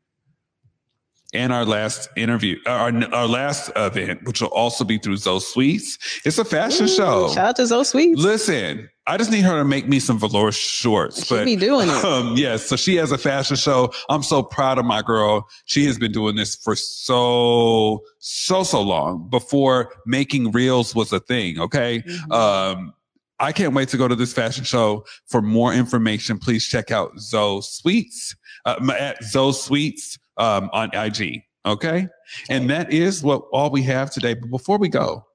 And 1.31 1.53
our 1.53 1.63
last 1.63 2.09
interview, 2.17 2.57
uh, 2.65 2.69
our, 2.71 3.13
our 3.13 3.27
last 3.27 3.71
event, 3.75 4.21
which 4.23 4.41
will 4.41 4.47
also 4.49 4.83
be 4.83 4.97
through 4.97 5.17
Zoe 5.17 5.39
Sweets. 5.39 5.99
It's 6.25 6.39
a 6.39 6.45
fashion 6.45 6.85
Ooh, 6.85 6.89
show. 6.95 7.27
Shout 7.29 7.49
out 7.49 7.55
to 7.57 7.67
Zoe 7.67 7.83
Sweets. 7.83 8.19
Listen, 8.19 8.89
I 9.09 9.17
just 9.17 9.31
need 9.31 9.41
her 9.41 9.57
to 9.57 9.65
make 9.65 9.87
me 9.87 9.99
some 9.99 10.19
velour 10.19 10.51
shorts. 10.51 11.25
She 11.25 11.35
but 11.35 11.43
be 11.45 11.55
doing 11.55 11.89
it. 11.89 12.05
um, 12.05 12.35
yes, 12.37 12.67
so 12.67 12.75
she 12.75 12.95
has 12.97 13.11
a 13.11 13.17
fashion 13.17 13.55
show. 13.55 13.91
I'm 14.07 14.21
so 14.21 14.43
proud 14.43 14.77
of 14.77 14.85
my 14.85 15.01
girl. 15.01 15.47
She 15.65 15.83
has 15.85 15.97
been 15.97 16.11
doing 16.11 16.35
this 16.35 16.55
for 16.55 16.75
so, 16.75 18.03
so, 18.19 18.61
so 18.63 18.81
long 18.81 19.27
before 19.29 19.91
making 20.05 20.51
reels 20.51 20.93
was 20.93 21.11
a 21.11 21.19
thing. 21.19 21.59
Okay. 21.59 22.03
Mhm. 22.07 22.31
Um, 22.31 22.93
I 23.39 23.51
can't 23.51 23.73
wait 23.73 23.89
to 23.89 23.97
go 23.97 24.07
to 24.07 24.15
this 24.15 24.31
fashion 24.31 24.63
show. 24.63 25.05
For 25.27 25.41
more 25.41 25.73
information, 25.73 26.37
please 26.37 26.67
check 26.67 26.91
out 26.91 27.17
Zoe 27.19 27.61
Sweets, 27.63 28.35
uh, 28.65 28.75
at 28.99 29.23
Zoe 29.23 29.53
Sweets, 29.53 30.19
um, 30.37 30.69
on 30.71 30.91
IG. 30.93 31.41
Okay. 31.65 32.07
And 32.47 32.69
that 32.69 32.93
is 32.93 33.23
what 33.23 33.41
all 33.51 33.71
we 33.71 33.81
have 33.83 34.11
today. 34.11 34.35
But 34.35 34.51
before 34.51 34.77
we 34.77 34.87
go, 34.87 35.25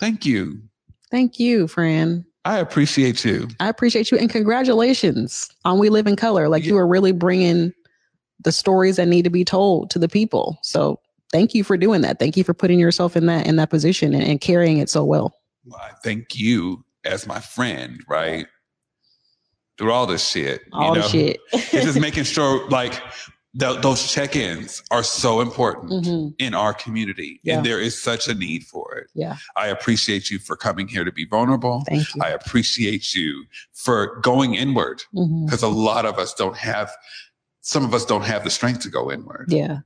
thank 0.00 0.26
you. 0.26 0.62
Thank 1.12 1.38
you, 1.38 1.68
Fran. 1.68 2.24
I 2.44 2.58
appreciate 2.58 3.24
you. 3.24 3.48
I 3.60 3.68
appreciate 3.68 4.10
you 4.10 4.18
and 4.18 4.30
congratulations 4.30 5.50
on 5.64 5.78
We 5.78 5.90
Live 5.90 6.06
in 6.06 6.16
Color. 6.16 6.48
Like 6.48 6.64
you 6.64 6.76
are 6.76 6.86
really 6.86 7.12
bringing 7.12 7.72
the 8.40 8.52
stories 8.52 8.96
that 8.96 9.06
need 9.08 9.22
to 9.24 9.30
be 9.30 9.44
told 9.44 9.90
to 9.90 9.98
the 9.98 10.08
people. 10.08 10.58
So 10.62 11.00
thank 11.32 11.54
you 11.54 11.64
for 11.64 11.76
doing 11.76 12.00
that. 12.02 12.18
Thank 12.18 12.36
you 12.36 12.44
for 12.44 12.54
putting 12.54 12.78
yourself 12.78 13.16
in 13.16 13.26
that 13.26 13.46
in 13.46 13.56
that 13.56 13.70
position 13.70 14.14
and, 14.14 14.22
and 14.22 14.40
carrying 14.40 14.78
it 14.78 14.88
so 14.88 15.04
well. 15.04 15.34
Well, 15.64 15.80
I 15.82 15.90
thank 16.02 16.36
you 16.36 16.84
as 17.04 17.26
my 17.26 17.40
friend, 17.40 18.02
right? 18.08 18.46
Through 19.76 19.92
all 19.92 20.06
this 20.06 20.26
shit. 20.26 20.62
you 20.72 20.78
All 20.78 20.94
the 20.94 21.00
know? 21.00 21.08
shit. 21.08 21.40
it's 21.52 21.70
just 21.84 22.00
making 22.00 22.24
sure 22.24 22.66
like 22.68 23.00
th- 23.58 23.80
those 23.82 24.10
check-ins 24.12 24.82
are 24.90 25.02
so 25.02 25.40
important 25.40 25.90
Mhm. 26.04 26.34
in 26.38 26.54
our 26.54 26.72
community. 26.74 27.40
Yeah. 27.42 27.56
And 27.58 27.66
there 27.66 27.80
is 27.80 28.00
such 28.00 28.28
a 28.28 28.34
need 28.34 28.64
for 28.64 28.94
it. 28.96 29.10
Yeah. 29.14 29.36
I 29.56 29.68
appreciate 29.68 30.30
you 30.30 30.38
for 30.38 30.56
coming 30.56 30.88
here 30.88 31.04
to 31.04 31.12
be 31.12 31.24
vulnerable. 31.24 31.82
Thank 31.88 32.14
you. 32.14 32.22
I 32.22 32.28
appreciate 32.30 33.14
you 33.14 33.44
for 33.72 34.20
going 34.20 34.54
inward 34.54 35.02
because 35.44 35.62
a 35.62 35.68
lot 35.68 36.04
of 36.06 36.18
us 36.18 36.34
don't 36.34 36.56
have, 36.56 36.90
some 37.60 37.84
of 37.84 37.94
us 37.94 38.04
don't 38.04 38.24
have 38.24 38.44
the 38.44 38.50
strength 38.50 38.80
to 38.80 38.90
go 38.90 39.10
inward. 39.10 39.46
Yeah. 39.48 39.78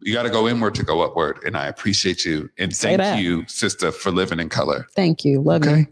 You 0.00 0.12
got 0.14 0.22
to 0.22 0.30
go 0.30 0.46
inward 0.48 0.76
to 0.76 0.84
go 0.84 1.00
upward. 1.02 1.40
And 1.44 1.56
I 1.56 1.66
appreciate 1.66 2.24
you. 2.24 2.50
And 2.56 2.74
Say 2.74 2.90
thank 2.90 2.98
that. 2.98 3.18
you, 3.20 3.44
sister, 3.48 3.90
for 3.90 4.12
living 4.12 4.38
in 4.38 4.48
color. 4.48 4.86
Thank 4.94 5.24
you. 5.24 5.40
Love 5.40 5.64
you. 5.64 5.70
Okay. 5.72 5.86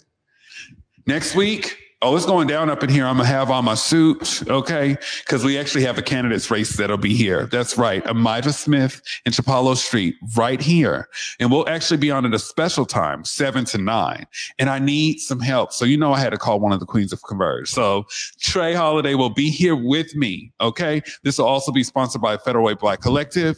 Next 1.06 1.34
week, 1.34 1.76
oh, 2.02 2.14
it's 2.14 2.26
going 2.26 2.46
down 2.46 2.68
up 2.68 2.82
in 2.82 2.90
here. 2.90 3.06
I'm 3.06 3.16
gonna 3.16 3.28
have 3.28 3.50
on 3.50 3.64
my 3.64 3.74
suit, 3.74 4.42
okay? 4.48 4.96
Because 5.24 5.44
we 5.44 5.58
actually 5.58 5.84
have 5.84 5.98
a 5.98 6.02
candidates 6.02 6.50
race 6.50 6.76
that'll 6.76 6.96
be 6.96 7.14
here. 7.14 7.46
That's 7.46 7.78
right, 7.78 8.04
Emijah 8.04 8.52
Smith 8.52 9.00
and 9.24 9.34
Chipalo 9.34 9.76
Street, 9.76 10.16
right 10.36 10.60
here, 10.60 11.08
and 11.40 11.50
we'll 11.50 11.68
actually 11.68 11.96
be 11.96 12.10
on 12.10 12.26
at 12.26 12.34
a 12.34 12.38
special 12.38 12.84
time, 12.84 13.24
seven 13.24 13.64
to 13.66 13.78
nine. 13.78 14.26
And 14.58 14.68
I 14.68 14.78
need 14.78 15.18
some 15.20 15.40
help, 15.40 15.72
so 15.72 15.84
you 15.84 15.96
know 15.96 16.12
I 16.12 16.20
had 16.20 16.30
to 16.30 16.38
call 16.38 16.60
one 16.60 16.72
of 16.72 16.80
the 16.80 16.86
queens 16.86 17.12
of 17.12 17.22
Converge. 17.22 17.70
So 17.70 18.06
Trey 18.40 18.74
Holiday 18.74 19.14
will 19.14 19.30
be 19.30 19.50
here 19.50 19.76
with 19.76 20.14
me, 20.14 20.52
okay? 20.60 21.02
This 21.22 21.38
will 21.38 21.46
also 21.46 21.72
be 21.72 21.82
sponsored 21.82 22.20
by 22.20 22.36
Federal 22.36 22.64
Way 22.64 22.74
Black 22.74 23.00
Collective, 23.00 23.56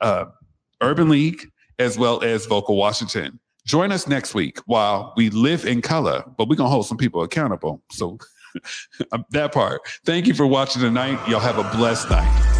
uh, 0.00 0.26
Urban 0.80 1.08
League, 1.08 1.50
as 1.78 1.98
well 1.98 2.22
as 2.22 2.46
Vocal 2.46 2.76
Washington. 2.76 3.40
Join 3.70 3.92
us 3.92 4.08
next 4.08 4.34
week 4.34 4.58
while 4.66 5.14
we 5.16 5.30
live 5.30 5.64
in 5.64 5.80
color, 5.80 6.24
but 6.36 6.48
we're 6.48 6.56
going 6.56 6.66
to 6.66 6.72
hold 6.72 6.86
some 6.86 6.96
people 6.96 7.22
accountable. 7.22 7.80
So 7.92 8.18
that 9.30 9.52
part. 9.52 9.82
Thank 10.04 10.26
you 10.26 10.34
for 10.34 10.44
watching 10.44 10.82
tonight. 10.82 11.20
Y'all 11.28 11.38
have 11.38 11.56
a 11.56 11.76
blessed 11.76 12.10
night. 12.10 12.59